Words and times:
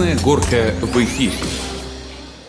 Красная 0.00 0.24
горка 0.24 0.74
в 0.80 0.96
эфире. 1.04 1.34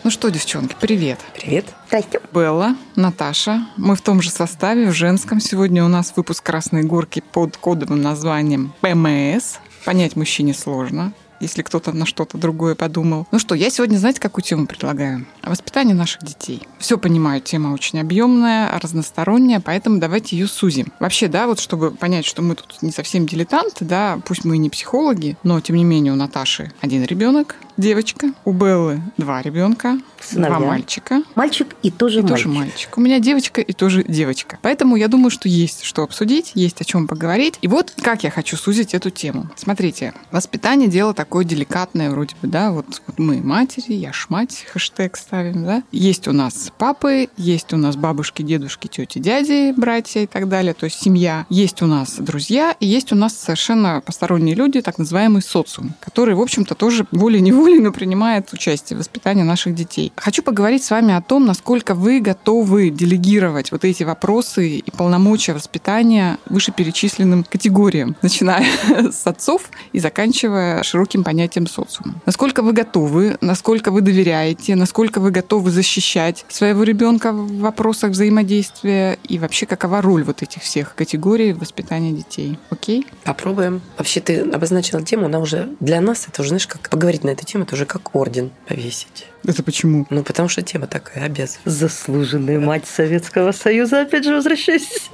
Ну 0.04 0.10
что, 0.10 0.30
девчонки, 0.30 0.74
привет. 0.80 1.20
Привет. 1.34 1.66
Здрасте. 1.88 2.18
Белла, 2.32 2.76
Наташа. 2.96 3.66
Мы 3.76 3.94
в 3.94 4.00
том 4.00 4.22
же 4.22 4.30
составе, 4.30 4.88
в 4.88 4.94
женском. 4.94 5.38
Сегодня 5.38 5.84
у 5.84 5.88
нас 5.88 6.14
выпуск 6.16 6.42
«Красной 6.42 6.82
горки» 6.82 7.22
под 7.32 7.58
кодовым 7.58 8.00
названием 8.00 8.72
ПМС. 8.80 9.56
Понять 9.84 10.16
мужчине 10.16 10.54
сложно 10.54 11.12
если 11.42 11.62
кто-то 11.62 11.92
на 11.92 12.06
что-то 12.06 12.38
другое 12.38 12.74
подумал. 12.74 13.26
Ну 13.30 13.38
что, 13.38 13.54
я 13.54 13.68
сегодня, 13.70 13.98
знаете, 13.98 14.20
какую 14.20 14.44
тему 14.44 14.66
предлагаю? 14.66 15.26
Воспитание 15.42 15.94
наших 15.94 16.22
детей. 16.22 16.66
Все 16.78 16.96
понимаю, 16.96 17.40
тема 17.40 17.72
очень 17.72 18.00
объемная, 18.00 18.78
разносторонняя, 18.78 19.60
поэтому 19.60 19.98
давайте 19.98 20.36
ее 20.36 20.46
сузим. 20.46 20.92
Вообще, 21.00 21.28
да, 21.28 21.46
вот 21.46 21.60
чтобы 21.60 21.90
понять, 21.90 22.24
что 22.24 22.42
мы 22.42 22.54
тут 22.54 22.80
не 22.82 22.92
совсем 22.92 23.26
дилетанты, 23.26 23.84
да, 23.84 24.20
пусть 24.24 24.44
мы 24.44 24.56
и 24.56 24.58
не 24.58 24.70
психологи, 24.70 25.36
но 25.42 25.60
тем 25.60 25.76
не 25.76 25.84
менее 25.84 26.12
у 26.12 26.16
Наташи 26.16 26.72
один 26.80 27.04
ребенок, 27.04 27.56
девочка, 27.76 28.32
у 28.44 28.52
Беллы 28.52 29.00
два 29.16 29.42
ребенка, 29.42 29.98
Сыновья. 30.20 30.56
два 30.58 30.66
мальчика. 30.66 31.22
Мальчик 31.34 31.68
и 31.82 31.90
тоже 31.90 32.20
И 32.20 32.22
мальчик. 32.22 32.36
тоже 32.36 32.48
мальчик. 32.48 32.98
У 32.98 33.00
меня 33.00 33.18
девочка 33.18 33.60
и 33.60 33.72
тоже 33.72 34.04
девочка. 34.04 34.58
Поэтому 34.62 34.96
я 34.96 35.08
думаю, 35.08 35.30
что 35.30 35.48
есть 35.48 35.82
что 35.84 36.02
обсудить, 36.02 36.52
есть 36.54 36.80
о 36.80 36.84
чем 36.84 37.08
поговорить. 37.08 37.58
И 37.62 37.68
вот 37.68 37.94
как 38.02 38.22
я 38.24 38.30
хочу 38.30 38.56
сузить 38.56 38.94
эту 38.94 39.10
тему. 39.10 39.48
Смотрите, 39.56 40.12
воспитание 40.30 40.88
дело 40.88 41.14
такое 41.14 41.44
деликатное 41.44 42.10
вроде 42.10 42.34
бы, 42.40 42.48
да, 42.48 42.70
вот, 42.72 42.86
вот 43.06 43.18
мы 43.18 43.36
матери, 43.42 43.94
я 43.94 44.12
ж 44.12 44.26
мать, 44.28 44.64
хэштег 44.72 45.16
ставим, 45.16 45.64
да. 45.64 45.82
Есть 45.90 46.28
у 46.28 46.32
нас 46.32 46.70
папы, 46.78 47.28
есть 47.36 47.72
у 47.72 47.76
нас 47.76 47.96
бабушки, 47.96 48.42
дедушки, 48.42 48.86
тети, 48.86 49.18
дяди, 49.18 49.72
братья 49.76 50.20
и 50.20 50.26
так 50.26 50.48
далее, 50.48 50.74
то 50.74 50.84
есть 50.84 51.00
семья. 51.00 51.46
Есть 51.48 51.82
у 51.82 51.86
нас 51.86 52.16
друзья, 52.18 52.76
и 52.78 52.86
есть 52.86 53.12
у 53.12 53.16
нас 53.16 53.36
совершенно 53.36 54.00
посторонние 54.04 54.54
люди, 54.54 54.80
так 54.80 54.98
называемый 54.98 55.42
социум, 55.42 55.94
который, 56.00 56.34
в 56.34 56.40
общем-то, 56.40 56.74
тоже 56.74 57.06
волей-неволей, 57.10 57.61
но 57.62 57.92
принимает 57.92 58.52
участие 58.52 58.96
в 58.96 59.00
воспитании 59.00 59.42
наших 59.42 59.74
детей. 59.74 60.12
Хочу 60.16 60.42
поговорить 60.42 60.84
с 60.84 60.90
вами 60.90 61.14
о 61.14 61.22
том, 61.22 61.46
насколько 61.46 61.94
вы 61.94 62.20
готовы 62.20 62.90
делегировать 62.90 63.72
вот 63.72 63.84
эти 63.84 64.02
вопросы 64.02 64.78
и 64.78 64.90
полномочия 64.90 65.54
воспитания 65.54 66.38
вышеперечисленным 66.46 67.44
категориям, 67.44 68.16
начиная 68.22 68.64
с 69.12 69.26
отцов 69.26 69.70
и 69.92 70.00
заканчивая 70.00 70.82
широким 70.82 71.24
понятием 71.24 71.66
социума. 71.66 72.14
Насколько 72.26 72.62
вы 72.62 72.72
готовы, 72.72 73.36
насколько 73.40 73.90
вы 73.90 74.00
доверяете, 74.00 74.74
насколько 74.74 75.20
вы 75.20 75.30
готовы 75.30 75.70
защищать 75.70 76.44
своего 76.48 76.82
ребенка 76.82 77.32
в 77.32 77.58
вопросах 77.58 78.10
взаимодействия 78.10 79.18
и 79.28 79.38
вообще 79.38 79.66
какова 79.66 80.02
роль 80.02 80.24
вот 80.24 80.42
этих 80.42 80.62
всех 80.62 80.94
категорий 80.94 81.52
в 81.52 81.60
воспитании 81.60 82.12
детей. 82.12 82.58
Окей? 82.70 83.06
Попробуем. 83.24 83.80
Вообще, 83.96 84.20
ты 84.20 84.40
обозначила 84.40 85.02
тему, 85.02 85.26
она 85.26 85.38
уже 85.38 85.68
для 85.80 86.00
нас, 86.00 86.26
это 86.28 86.42
уже, 86.42 86.48
знаешь, 86.48 86.66
как 86.66 86.88
поговорить 86.90 87.24
на 87.24 87.30
эту 87.30 87.44
тему, 87.44 87.51
это 87.60 87.74
уже 87.74 87.84
как 87.84 88.14
орден 88.16 88.50
повесить. 88.66 89.26
Это 89.44 89.62
почему? 89.62 90.06
Ну, 90.10 90.22
потому 90.22 90.48
что 90.48 90.62
тема 90.62 90.86
такая, 90.86 91.24
обязывает. 91.24 91.60
Заслуженная 91.64 92.60
мать 92.60 92.84
Советского 92.86 93.52
Союза, 93.52 94.02
опять 94.02 94.24
же, 94.24 94.34
возвращаюсь. 94.34 95.10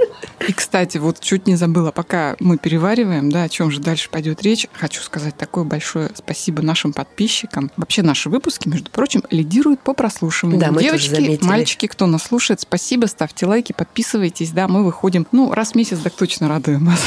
И, 0.47 0.53
кстати, 0.53 0.99
вот 0.99 1.21
чуть 1.21 1.47
не 1.47 1.57
забыла, 1.57 1.91
пока 1.91 2.37
мы 2.41 2.59
перевариваем, 2.59 3.31
да, 3.31 3.45
о 3.45 3.49
чем 3.49 3.71
же 3.71 3.81
дальше 3.81 4.09
пойдет 4.11 4.43
речь, 4.43 4.67
хочу 4.73 5.03
сказать 5.03 5.37
такое 5.37 5.65
большое 5.65 6.11
спасибо 6.15 6.63
нашим 6.63 6.93
подписчикам. 6.93 7.71
Вообще 7.77 8.03
наши 8.03 8.29
выпуски, 8.29 8.69
между 8.69 8.91
прочим, 8.91 9.23
лидируют 9.31 9.81
по 9.81 9.95
прослушиванию. 9.95 10.61
Да, 10.61 10.69
мы 10.69 10.75
тоже 10.83 10.89
Девочки, 10.89 11.15
заметили. 11.15 11.47
мальчики, 11.47 11.87
кто 11.87 12.07
нас 12.07 12.23
слушает, 12.25 12.61
спасибо, 12.61 13.07
ставьте 13.07 13.47
лайки, 13.47 13.73
подписывайтесь, 13.73 14.51
да, 14.51 14.69
мы 14.69 14.85
выходим, 14.85 15.27
ну, 15.33 15.53
раз 15.53 15.73
в 15.73 15.75
месяц, 15.75 15.99
так 16.01 16.13
точно 16.15 16.49
радуем 16.49 16.87
вас. 16.87 17.01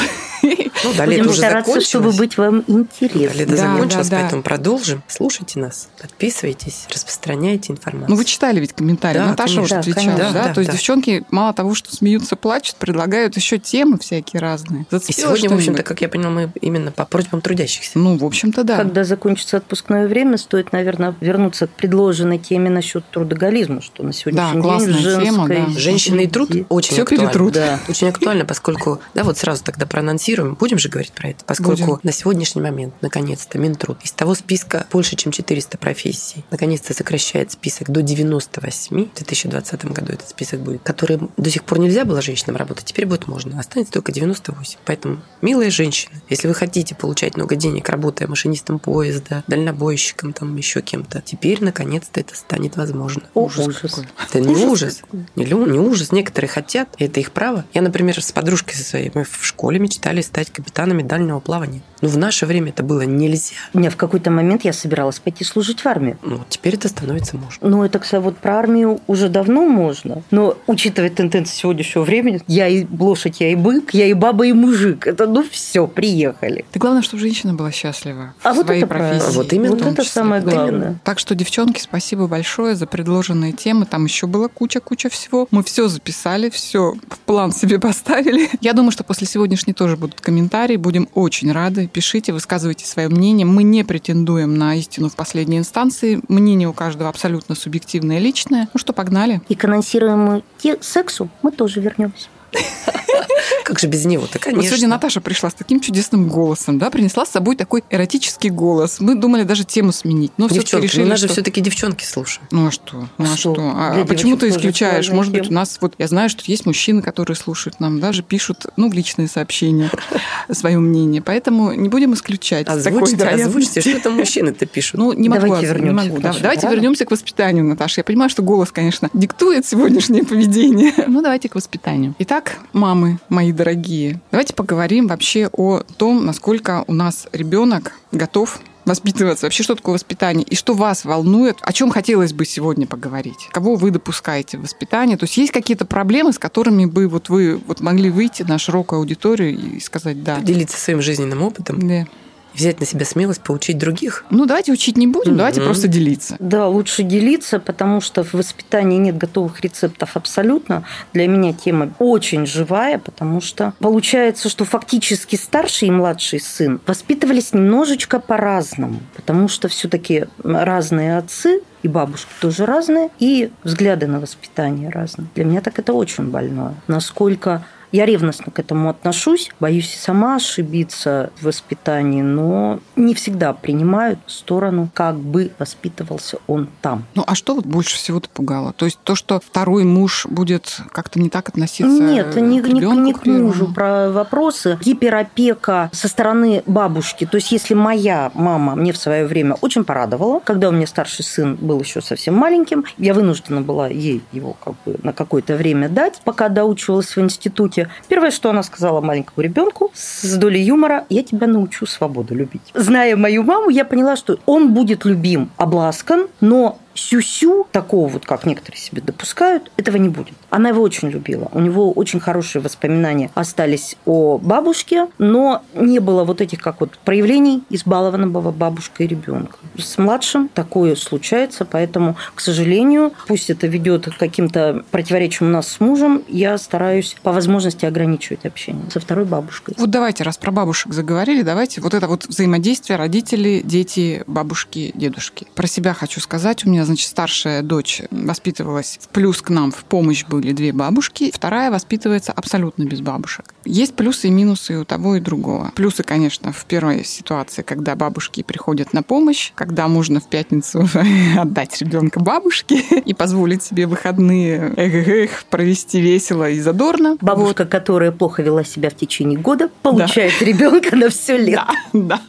Ну, 0.84 0.92
да, 0.96 1.04
Будем 1.06 1.32
стараться, 1.32 1.80
чтобы 1.80 2.10
быть 2.12 2.36
вам 2.36 2.64
Да, 2.66 2.72
интересным. 2.80 3.38
лето 3.38 3.50
Да, 3.52 3.56
закончилось, 3.74 4.08
да, 4.08 4.16
да. 4.16 4.22
поэтому 4.22 4.42
продолжим. 4.42 5.02
Слушайте 5.06 5.60
нас, 5.60 5.88
подписывайтесь, 6.00 6.86
распространяйте 7.12 7.72
информацию. 7.72 8.10
Ну, 8.10 8.16
вы 8.16 8.24
читали 8.24 8.60
ведь 8.60 8.72
комментарии. 8.72 9.18
Да, 9.18 9.26
Наташа 9.28 9.56
конечно. 9.56 9.62
уже 9.62 9.74
Да, 9.74 9.80
отвечала, 9.80 10.16
конечно. 10.16 10.32
да? 10.32 10.48
Да, 10.48 10.54
То 10.54 10.60
есть 10.60 10.70
да. 10.70 10.76
девчонки 10.76 11.24
мало 11.30 11.52
того, 11.52 11.74
что 11.74 11.94
смеются, 11.94 12.36
плачут, 12.36 12.76
предлагают 12.76 13.36
еще 13.36 13.58
темы 13.58 13.98
всякие 13.98 14.40
разные. 14.40 14.82
И 14.82 14.86
Зацепило 14.90 15.36
сегодня, 15.36 15.50
в 15.50 15.58
общем-то, 15.58 15.82
как 15.82 16.00
я 16.00 16.08
поняла, 16.08 16.30
мы 16.30 16.52
именно 16.60 16.90
по 16.90 17.04
просьбам 17.04 17.40
трудящихся. 17.40 17.98
Ну, 17.98 18.16
в 18.16 18.24
общем-то, 18.24 18.64
да. 18.64 18.76
Когда 18.76 19.04
закончится 19.04 19.58
отпускное 19.58 20.06
время, 20.08 20.38
стоит, 20.38 20.72
наверное, 20.72 21.14
вернуться 21.20 21.66
к 21.66 21.70
предложенной 21.70 22.38
теме 22.38 22.70
насчет 22.70 23.04
трудоголизма, 23.10 23.82
что 23.82 24.02
на 24.02 24.12
сегодняшний 24.12 24.52
день 24.52 24.62
классная 24.62 24.92
женской... 24.94 25.24
тема, 25.24 25.48
да. 25.48 25.66
Женщины 25.78 26.20
и 26.22 26.26
труд 26.26 26.50
очень 26.68 26.92
Всё 26.92 27.02
актуально. 27.02 27.26
перетрут. 27.26 27.52
Да. 27.52 27.80
Очень 27.88 28.08
актуально, 28.08 28.44
поскольку, 28.44 29.00
да, 29.14 29.24
вот 29.24 29.36
сразу 29.38 29.62
тогда 29.64 29.86
проанонсируем, 29.86 30.54
будем 30.54 30.78
же 30.78 30.88
говорить 30.88 31.12
про 31.12 31.28
это, 31.28 31.44
поскольку 31.44 31.82
Будем. 31.82 32.00
на 32.02 32.12
сегодняшний 32.12 32.62
момент, 32.62 32.94
наконец-то, 33.00 33.58
Минтруд 33.58 33.98
из 34.02 34.12
того 34.12 34.34
списка 34.34 34.86
больше, 34.90 35.16
чем 35.16 35.32
400 35.32 35.78
профессий, 35.78 36.44
наконец-то 36.50 36.94
сокращает 37.02 37.50
список 37.50 37.90
до 37.90 38.00
98, 38.00 39.06
в 39.10 39.14
2020 39.16 39.84
году 39.86 40.12
этот 40.12 40.28
список 40.28 40.60
будет, 40.60 40.82
которые 40.82 41.18
до 41.36 41.50
сих 41.50 41.64
пор 41.64 41.80
нельзя 41.80 42.04
было 42.04 42.22
женщинам 42.22 42.56
работать, 42.56 42.84
теперь 42.84 43.06
будет 43.06 43.26
можно, 43.26 43.58
останется 43.58 43.92
только 43.92 44.12
98. 44.12 44.78
Поэтому, 44.84 45.20
милые 45.40 45.70
женщины, 45.70 46.22
если 46.28 46.46
вы 46.46 46.54
хотите 46.54 46.94
получать 46.94 47.36
много 47.36 47.56
денег, 47.56 47.88
работая 47.88 48.28
машинистом 48.28 48.78
поезда, 48.78 49.42
дальнобойщиком, 49.48 50.32
там 50.32 50.54
еще 50.56 50.80
кем-то, 50.80 51.20
теперь, 51.24 51.62
наконец-то, 51.62 52.20
это 52.20 52.36
станет 52.36 52.76
возможно. 52.76 53.22
О, 53.34 53.46
Ужас 53.46 53.66
ужас. 53.66 53.80
какой. 53.90 54.06
Это 54.28 54.40
не 54.40 54.54
Ужас 54.54 54.82
ужас. 54.82 55.02
Не, 55.34 55.44
не 55.44 55.78
ужас. 55.78 56.12
Некоторые 56.12 56.48
хотят, 56.48 56.88
и 56.98 57.04
это 57.04 57.18
их 57.18 57.32
право. 57.32 57.64
Я, 57.74 57.82
например, 57.82 58.22
с 58.22 58.30
подружкой 58.32 58.74
со 58.74 58.84
своей, 58.84 59.10
мы 59.14 59.24
в 59.24 59.44
школе 59.44 59.78
мечтали 59.78 60.20
стать 60.20 60.50
капитанами 60.50 61.02
дальнего 61.02 61.40
плавания. 61.40 61.82
Но 62.00 62.08
в 62.08 62.18
наше 62.18 62.46
время 62.46 62.70
это 62.70 62.82
было 62.82 63.02
нельзя. 63.02 63.54
Меня 63.74 63.90
в 63.90 63.96
какой-то 63.96 64.30
момент 64.30 64.64
я 64.64 64.72
собиралась 64.72 65.20
пойти 65.20 65.44
служить 65.44 65.80
в 65.80 65.86
армию. 65.86 66.18
Ну, 66.22 66.44
теперь 66.48 66.74
это 66.74 66.88
становится 66.92 67.36
можно. 67.36 67.68
Ну, 67.68 67.82
это, 67.82 67.98
кстати, 67.98 68.22
вот 68.22 68.38
про 68.38 68.58
армию 68.58 69.00
уже 69.06 69.28
давно 69.28 69.66
можно. 69.66 70.22
Но, 70.30 70.56
учитывая 70.66 71.10
тенденции 71.10 71.54
сегодняшнего 71.54 72.04
времени, 72.04 72.40
я 72.46 72.68
и 72.68 72.86
лошадь, 72.98 73.40
я 73.40 73.50
и 73.50 73.54
бык, 73.54 73.92
я 73.94 74.06
и 74.06 74.12
баба, 74.12 74.46
и 74.46 74.52
мужик. 74.52 75.06
Это, 75.06 75.26
ну, 75.26 75.44
все, 75.50 75.86
приехали. 75.86 76.64
Да 76.72 76.80
главное, 76.80 77.02
чтобы 77.02 77.20
женщина 77.22 77.54
была 77.54 77.70
счастлива 77.72 78.34
А 78.42 78.52
в 78.52 78.56
вот 78.56 78.66
своей 78.66 78.80
это 78.80 78.86
правильно. 78.88 79.18
профессии. 79.18 79.36
Вот 79.36 79.52
именно. 79.52 79.70
Вот 79.76 79.82
это 79.82 80.04
самое 80.04 80.42
главное. 80.42 80.98
Так 81.04 81.18
что, 81.18 81.34
девчонки, 81.34 81.80
спасибо 81.80 82.26
большое 82.26 82.74
за 82.74 82.86
предложенные 82.86 83.52
темы. 83.52 83.86
Там 83.86 84.04
еще 84.04 84.26
было 84.26 84.48
куча-куча 84.48 85.08
всего. 85.08 85.48
Мы 85.50 85.62
все 85.62 85.88
записали, 85.88 86.50
все 86.50 86.94
в 87.08 87.18
план 87.20 87.52
себе 87.52 87.78
поставили. 87.78 88.48
Я 88.60 88.72
думаю, 88.72 88.92
что 88.92 89.04
после 89.04 89.26
сегодняшней 89.26 89.72
тоже 89.72 89.96
будут 89.96 90.20
комментарии. 90.20 90.76
Будем 90.76 91.08
очень 91.14 91.50
рады. 91.52 91.88
Пишите, 91.88 92.32
высказывайте 92.32 92.86
свое 92.86 93.08
мнение. 93.08 93.46
Мы 93.46 93.62
не 93.62 93.84
претендуем 93.84 94.56
на 94.56 94.74
истину 94.76 95.08
в 95.08 95.16
последней 95.16 95.58
инстанции. 95.58 96.20
Мнение 96.28 96.68
у 96.68 96.72
каждого 96.82 97.08
абсолютно 97.08 97.54
субъективное, 97.54 98.18
личное. 98.18 98.68
Ну 98.74 98.78
что, 98.80 98.92
погнали. 98.92 99.40
И 99.48 99.54
к 99.54 99.64
анонсируемому 99.64 100.42
сексу 100.80 101.28
мы 101.42 101.52
тоже 101.52 101.80
вернемся. 101.80 102.28
Как 103.64 103.78
же 103.78 103.86
без 103.86 104.04
него-то, 104.04 104.38
конечно. 104.38 104.60
Вот 104.62 104.68
сегодня 104.68 104.88
Наташа 104.88 105.20
пришла 105.20 105.50
с 105.50 105.54
таким 105.54 105.80
чудесным 105.80 106.28
голосом, 106.28 106.78
да, 106.78 106.90
принесла 106.90 107.24
с 107.24 107.30
собой 107.30 107.56
такой 107.56 107.84
эротический 107.90 108.50
голос. 108.50 108.98
Мы 109.00 109.14
думали 109.14 109.44
даже 109.44 109.64
тему 109.64 109.92
сменить, 109.92 110.32
но 110.36 110.46
все-таки 110.48 110.64
Девчонки, 110.64 110.84
решили, 110.84 111.02
ну, 111.04 111.10
нас 111.10 111.20
же 111.20 111.26
что... 111.26 111.34
все-таки 111.34 111.60
девчонки 111.60 112.04
слушают. 112.04 112.50
Ну 112.50 112.66
а 112.66 112.70
что? 112.70 113.08
Ну 113.18 113.24
а 113.24 113.36
Что? 113.36 113.54
что? 113.54 113.72
А, 113.74 114.02
а 114.02 114.04
почему 114.04 114.36
ты 114.36 114.48
исключаешь? 114.48 115.08
Может 115.10 115.32
быть, 115.32 115.50
у 115.50 115.52
нас 115.52 115.78
вот 115.80 115.94
я 115.98 116.08
знаю, 116.08 116.28
что 116.28 116.42
есть 116.46 116.66
мужчины, 116.66 117.02
которые 117.02 117.36
слушают 117.36 117.80
нам, 117.80 118.00
даже 118.00 118.22
пишут, 118.22 118.66
ну, 118.76 118.90
в 118.90 118.92
личные 118.94 119.28
сообщения 119.28 119.90
свое 120.50 120.78
мнение. 120.78 121.22
Поэтому 121.22 121.72
не 121.72 121.88
будем 121.88 122.14
исключать. 122.14 122.66
Озвучьте, 122.68 123.24
озвучьте, 123.24 123.80
что 123.80 124.00
там 124.00 124.14
мужчины-то 124.16 124.66
пишут. 124.66 124.98
Ну, 124.98 125.12
не 125.12 125.28
могу, 125.28 125.46
Давайте 125.46 125.66
оз- 125.70 125.78
не 125.80 125.86
вернемся 125.86 126.08
могу. 126.08 126.20
давайте 126.40 126.68
вернемся 126.68 127.04
к 127.04 127.10
воспитанию, 127.10 127.64
Наташа. 127.64 128.00
Я 128.00 128.04
понимаю, 128.04 128.28
что 128.30 128.42
голос, 128.42 128.70
конечно, 128.72 129.08
диктует 129.14 129.66
сегодняшнее 129.66 130.24
поведение. 130.24 130.92
Ну, 131.06 131.22
давайте 131.22 131.48
к 131.48 131.54
воспитанию. 131.54 132.14
Итак, 132.18 132.41
мамы, 132.72 133.18
мои 133.28 133.52
дорогие, 133.52 134.20
давайте 134.30 134.54
поговорим 134.54 135.06
вообще 135.06 135.48
о 135.52 135.82
том, 135.96 136.24
насколько 136.24 136.84
у 136.86 136.92
нас 136.92 137.28
ребенок 137.32 137.92
готов 138.12 138.60
воспитываться, 138.84 139.46
вообще 139.46 139.62
что 139.62 139.74
такое 139.74 139.94
воспитание, 139.94 140.44
и 140.44 140.54
что 140.54 140.74
вас 140.74 141.04
волнует, 141.04 141.58
о 141.62 141.72
чем 141.72 141.90
хотелось 141.90 142.32
бы 142.32 142.44
сегодня 142.44 142.86
поговорить, 142.86 143.48
кого 143.52 143.76
вы 143.76 143.90
допускаете 143.90 144.58
в 144.58 144.62
воспитание, 144.62 145.16
то 145.16 145.24
есть 145.24 145.36
есть 145.36 145.52
какие-то 145.52 145.84
проблемы, 145.84 146.32
с 146.32 146.38
которыми 146.38 146.86
бы 146.86 147.08
вот 147.08 147.28
вы 147.28 147.56
вот 147.66 147.80
могли 147.80 148.10
выйти 148.10 148.42
на 148.42 148.58
широкую 148.58 148.98
аудиторию 148.98 149.56
и 149.56 149.80
сказать 149.80 150.22
да. 150.22 150.36
Поделиться 150.36 150.78
своим 150.78 151.00
жизненным 151.00 151.42
опытом, 151.42 151.78
Да. 151.88 152.06
Взять 152.54 152.80
на 152.80 152.86
себя 152.86 153.04
смелость, 153.04 153.40
поучить 153.42 153.78
других. 153.78 154.24
Ну, 154.30 154.46
давайте 154.46 154.72
учить 154.72 154.96
не 154.96 155.06
будем, 155.06 155.36
давайте 155.36 155.60
Мгм. 155.60 155.68
просто 155.68 155.88
делиться. 155.88 156.36
Да, 156.38 156.68
лучше 156.68 157.02
делиться, 157.02 157.58
потому 157.58 158.00
что 158.00 158.24
в 158.24 158.34
воспитании 158.34 158.98
нет 158.98 159.16
готовых 159.16 159.60
рецептов 159.60 160.16
абсолютно. 160.16 160.84
Для 161.12 161.26
меня 161.28 161.52
тема 161.52 161.92
очень 161.98 162.46
живая, 162.46 162.98
потому 162.98 163.40
что 163.40 163.72
получается, 163.78 164.48
что 164.48 164.64
фактически 164.64 165.36
старший 165.36 165.88
и 165.88 165.90
младший 165.90 166.40
сын 166.40 166.80
воспитывались 166.86 167.52
немножечко 167.52 168.18
по-разному, 168.18 169.00
потому 169.16 169.48
что 169.48 169.68
все-таки 169.68 170.26
разные 170.44 171.18
отцы 171.18 171.60
и 171.82 171.88
бабушки 171.88 172.30
тоже 172.40 172.64
разные, 172.64 173.08
и 173.18 173.50
взгляды 173.64 174.06
на 174.06 174.20
воспитание 174.20 174.88
разные. 174.90 175.26
Для 175.34 175.44
меня 175.44 175.60
так 175.60 175.78
это 175.78 175.92
очень 175.92 176.30
больное. 176.30 176.74
Насколько 176.86 177.64
Я 177.92 178.06
ревностно 178.06 178.50
к 178.50 178.58
этому 178.58 178.88
отношусь, 178.88 179.50
боюсь 179.60 179.94
и 179.94 179.98
сама 179.98 180.36
ошибиться 180.36 181.30
в 181.40 181.44
воспитании, 181.44 182.22
но 182.22 182.80
не 182.96 183.14
всегда 183.14 183.52
принимаю 183.52 184.18
сторону, 184.26 184.88
как 184.94 185.16
бы 185.16 185.52
воспитывался 185.58 186.38
он 186.46 186.68
там. 186.80 187.04
Ну, 187.14 187.22
а 187.26 187.34
что 187.34 187.54
вот 187.54 187.66
больше 187.66 187.96
всего-то 187.96 188.28
пугало? 188.30 188.72
То 188.72 188.86
есть 188.86 188.98
то, 189.04 189.14
что 189.14 189.40
второй 189.40 189.84
муж 189.84 190.26
будет 190.26 190.80
как-то 190.90 191.20
не 191.20 191.28
так 191.28 191.50
относиться 191.50 192.02
Нет, 192.02 192.34
не, 192.36 192.62
к 192.62 192.66
не, 192.66 192.80
ребенку, 192.80 193.00
не 193.00 193.12
к 193.12 193.20
первому? 193.20 193.46
мужу 193.48 193.72
про 193.72 194.10
вопросы. 194.10 194.78
Гиперопека 194.82 195.90
со 195.92 196.08
стороны 196.08 196.62
бабушки. 196.66 197.26
То 197.26 197.36
есть 197.36 197.52
если 197.52 197.74
моя 197.74 198.30
мама 198.34 198.74
мне 198.74 198.92
в 198.92 198.96
свое 198.96 199.26
время 199.26 199.56
очень 199.60 199.84
порадовала, 199.84 200.40
когда 200.40 200.68
у 200.68 200.72
меня 200.72 200.86
старший 200.86 201.24
сын 201.24 201.56
был 201.60 201.80
еще 201.80 202.00
совсем 202.00 202.34
маленьким, 202.34 202.84
я 202.96 203.12
вынуждена 203.12 203.60
была 203.60 203.88
ей 203.88 204.22
его 204.32 204.56
как 204.64 204.74
бы 204.86 204.98
на 205.02 205.12
какое-то 205.12 205.56
время 205.56 205.88
дать, 205.88 206.20
пока 206.24 206.48
доучивалась 206.48 207.14
в 207.16 207.20
институте. 207.20 207.81
Первое, 208.08 208.30
что 208.30 208.50
она 208.50 208.62
сказала 208.62 209.00
маленькому 209.00 209.42
ребенку 209.42 209.90
с 209.94 210.36
долей 210.36 210.62
юмора, 210.62 211.04
я 211.08 211.22
тебя 211.22 211.46
научу 211.46 211.86
свободу 211.86 212.34
любить. 212.34 212.62
Зная 212.74 213.16
мою 213.16 213.42
маму, 213.42 213.70
я 213.70 213.84
поняла, 213.84 214.16
что 214.16 214.38
он 214.46 214.72
будет 214.74 215.04
любим, 215.04 215.50
обласкан, 215.56 216.26
но 216.40 216.78
сюсю, 216.94 217.66
такого 217.72 218.08
вот, 218.08 218.26
как 218.26 218.46
некоторые 218.46 218.80
себе 218.80 219.02
допускают, 219.02 219.70
этого 219.76 219.96
не 219.96 220.08
будет. 220.08 220.34
Она 220.50 220.70
его 220.70 220.82
очень 220.82 221.08
любила. 221.08 221.48
У 221.52 221.60
него 221.60 221.92
очень 221.92 222.20
хорошие 222.20 222.62
воспоминания 222.62 223.30
остались 223.34 223.96
о 224.04 224.38
бабушке, 224.38 225.08
но 225.18 225.62
не 225.74 225.98
было 225.98 226.24
вот 226.24 226.40
этих 226.40 226.60
как 226.60 226.80
вот 226.80 226.98
проявлений 227.04 227.62
избалованного 227.70 228.50
бабушкой 228.52 229.06
ребенка. 229.06 229.58
С 229.76 229.98
младшим 229.98 230.48
такое 230.48 230.96
случается, 230.96 231.64
поэтому, 231.64 232.16
к 232.34 232.40
сожалению, 232.40 233.12
пусть 233.26 233.50
это 233.50 233.66
ведет 233.66 234.06
к 234.06 234.18
каким-то 234.18 234.84
противоречиям 234.90 235.50
у 235.50 235.52
нас 235.52 235.68
с 235.68 235.80
мужем, 235.80 236.22
я 236.28 236.58
стараюсь 236.58 237.16
по 237.22 237.32
возможности 237.32 237.86
ограничивать 237.86 238.44
общение 238.44 238.90
со 238.90 239.00
второй 239.00 239.24
бабушкой. 239.24 239.74
Вот 239.78 239.90
давайте, 239.90 240.24
раз 240.24 240.36
про 240.38 240.50
бабушек 240.50 240.92
заговорили, 240.92 241.42
давайте 241.42 241.80
вот 241.80 241.94
это 241.94 242.06
вот 242.08 242.26
взаимодействие 242.26 242.96
родители, 242.98 243.62
дети, 243.64 244.24
бабушки, 244.26 244.92
дедушки. 244.94 245.46
Про 245.54 245.66
себя 245.66 245.94
хочу 245.94 246.20
сказать. 246.20 246.64
У 246.64 246.70
меня, 246.70 246.81
значит, 246.84 247.08
старшая 247.08 247.62
дочь 247.62 248.02
воспитывалась 248.10 248.98
в 249.00 249.08
плюс 249.08 249.42
к 249.42 249.50
нам, 249.50 249.70
в 249.70 249.84
помощь 249.84 250.24
были 250.24 250.52
две 250.52 250.72
бабушки. 250.72 251.30
Вторая 251.34 251.70
воспитывается 251.70 252.32
абсолютно 252.32 252.84
без 252.84 253.00
бабушек. 253.00 253.54
Есть 253.64 253.94
плюсы 253.94 254.28
и 254.28 254.30
минусы 254.30 254.78
у 254.78 254.84
того 254.84 255.16
и 255.16 255.20
другого. 255.20 255.72
Плюсы, 255.74 256.02
конечно, 256.02 256.52
в 256.52 256.64
первой 256.64 257.04
ситуации, 257.04 257.62
когда 257.62 257.94
бабушки 257.94 258.42
приходят 258.42 258.92
на 258.92 259.02
помощь, 259.02 259.52
когда 259.54 259.88
можно 259.88 260.20
в 260.20 260.28
пятницу 260.28 260.88
отдать 261.38 261.80
ребенка 261.80 262.20
бабушке 262.20 262.76
и 263.04 263.14
позволить 263.14 263.62
себе 263.62 263.86
выходные 263.86 264.72
эх, 264.76 265.08
эх, 265.08 265.44
провести 265.50 266.00
весело 266.00 266.50
и 266.50 266.60
задорно. 266.60 267.16
Бабушка, 267.20 267.64
которая 267.64 268.12
плохо 268.12 268.42
вела 268.42 268.64
себя 268.64 268.90
в 268.90 268.96
течение 268.96 269.38
года, 269.38 269.70
получает 269.82 270.32
ребенка 270.42 270.96
на 270.96 271.08
все 271.08 271.36
лето. 271.36 271.66
Да, 271.92 272.16
да. 272.16 272.20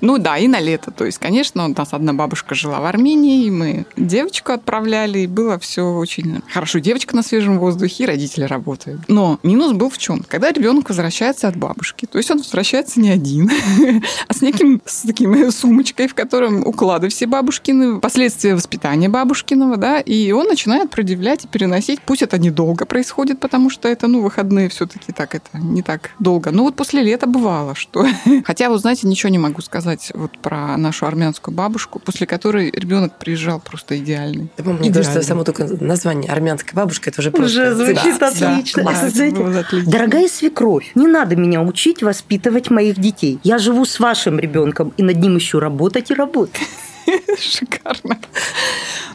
Ну 0.00 0.18
да, 0.18 0.38
и 0.38 0.48
на 0.48 0.60
лето. 0.60 0.90
То 0.90 1.04
есть, 1.04 1.18
конечно, 1.18 1.64
у 1.64 1.68
нас 1.68 1.88
одна 1.92 2.12
бабушка 2.12 2.54
жила 2.54 2.80
в 2.80 2.84
Армении, 2.84 3.46
и 3.46 3.50
мы 3.50 3.81
девочку 3.96 4.52
отправляли, 4.52 5.20
и 5.20 5.26
было 5.26 5.58
все 5.58 5.82
очень 5.82 6.42
хорошо. 6.48 6.78
Девочка 6.78 7.14
на 7.16 7.22
свежем 7.22 7.58
воздухе, 7.58 8.04
и 8.04 8.06
родители 8.06 8.44
работают. 8.44 9.00
Но 9.08 9.38
минус 9.42 9.72
был 9.72 9.90
в 9.90 9.98
чем? 9.98 10.24
Когда 10.26 10.50
ребенок 10.52 10.88
возвращается 10.88 11.48
от 11.48 11.56
бабушки, 11.56 12.06
то 12.06 12.18
есть 12.18 12.30
он 12.30 12.38
возвращается 12.38 13.00
не 13.00 13.10
один, 13.10 13.50
а 14.28 14.34
с 14.34 14.42
неким 14.42 14.82
с 14.84 15.02
таким 15.02 15.50
сумочкой, 15.50 16.08
в 16.08 16.14
котором 16.14 16.66
уклады 16.66 17.08
все 17.08 17.26
бабушкины, 17.26 18.00
последствия 18.00 18.54
воспитания 18.54 19.08
бабушкиного, 19.08 19.76
да, 19.76 20.00
и 20.00 20.32
он 20.32 20.46
начинает 20.46 20.90
продивлять 20.90 21.44
и 21.44 21.48
переносить. 21.48 22.00
Пусть 22.00 22.22
это 22.22 22.38
недолго 22.38 22.86
происходит, 22.86 23.40
потому 23.40 23.70
что 23.70 23.88
это, 23.88 24.06
ну, 24.06 24.20
выходные 24.20 24.68
все-таки 24.68 25.12
так, 25.12 25.34
это 25.34 25.58
не 25.58 25.82
так 25.82 26.10
долго. 26.18 26.50
Но 26.50 26.64
вот 26.64 26.76
после 26.76 27.02
лета 27.02 27.26
бывало, 27.26 27.74
что... 27.74 28.06
Хотя, 28.44 28.68
вот 28.68 28.80
знаете, 28.80 29.06
ничего 29.06 29.30
не 29.30 29.38
могу 29.38 29.60
сказать 29.62 30.12
вот 30.14 30.38
про 30.38 30.76
нашу 30.76 31.06
армянскую 31.06 31.54
бабушку, 31.54 31.98
после 31.98 32.26
которой 32.26 32.70
ребенок 32.70 33.18
приезжал 33.18 33.60
просто 33.72 33.98
идеальный. 33.98 34.48
Да, 34.58 34.64
мне 34.64 34.74
Идеально. 34.90 34.94
кажется, 34.94 35.22
само 35.22 35.44
только 35.44 35.66
название 35.80 36.30
армянская 36.30 36.74
бабушка, 36.74 37.08
это 37.08 37.20
уже 37.22 37.30
просто... 37.30 37.72
Уже 37.72 37.74
звучит 37.74 38.18
Да, 38.20 38.28
отлично. 38.28 38.82
да, 38.84 38.92
класс. 38.92 39.12
Знаете, 39.14 39.36
было 39.36 39.60
отлично. 39.60 39.90
Дорогая 39.90 40.28
свекровь, 40.28 40.92
не 40.94 41.06
надо 41.06 41.36
меня 41.36 41.62
учить 41.62 42.02
воспитывать 42.02 42.68
моих 42.68 42.98
детей. 43.00 43.38
Я 43.42 43.56
живу 43.56 43.86
с 43.86 43.98
вашим 43.98 44.38
ребенком 44.38 44.92
и 44.98 45.02
над 45.02 45.16
ним 45.16 45.36
еще 45.36 45.58
работать 45.58 46.10
и 46.10 46.14
работать. 46.14 46.60
Шикарно. 47.38 48.18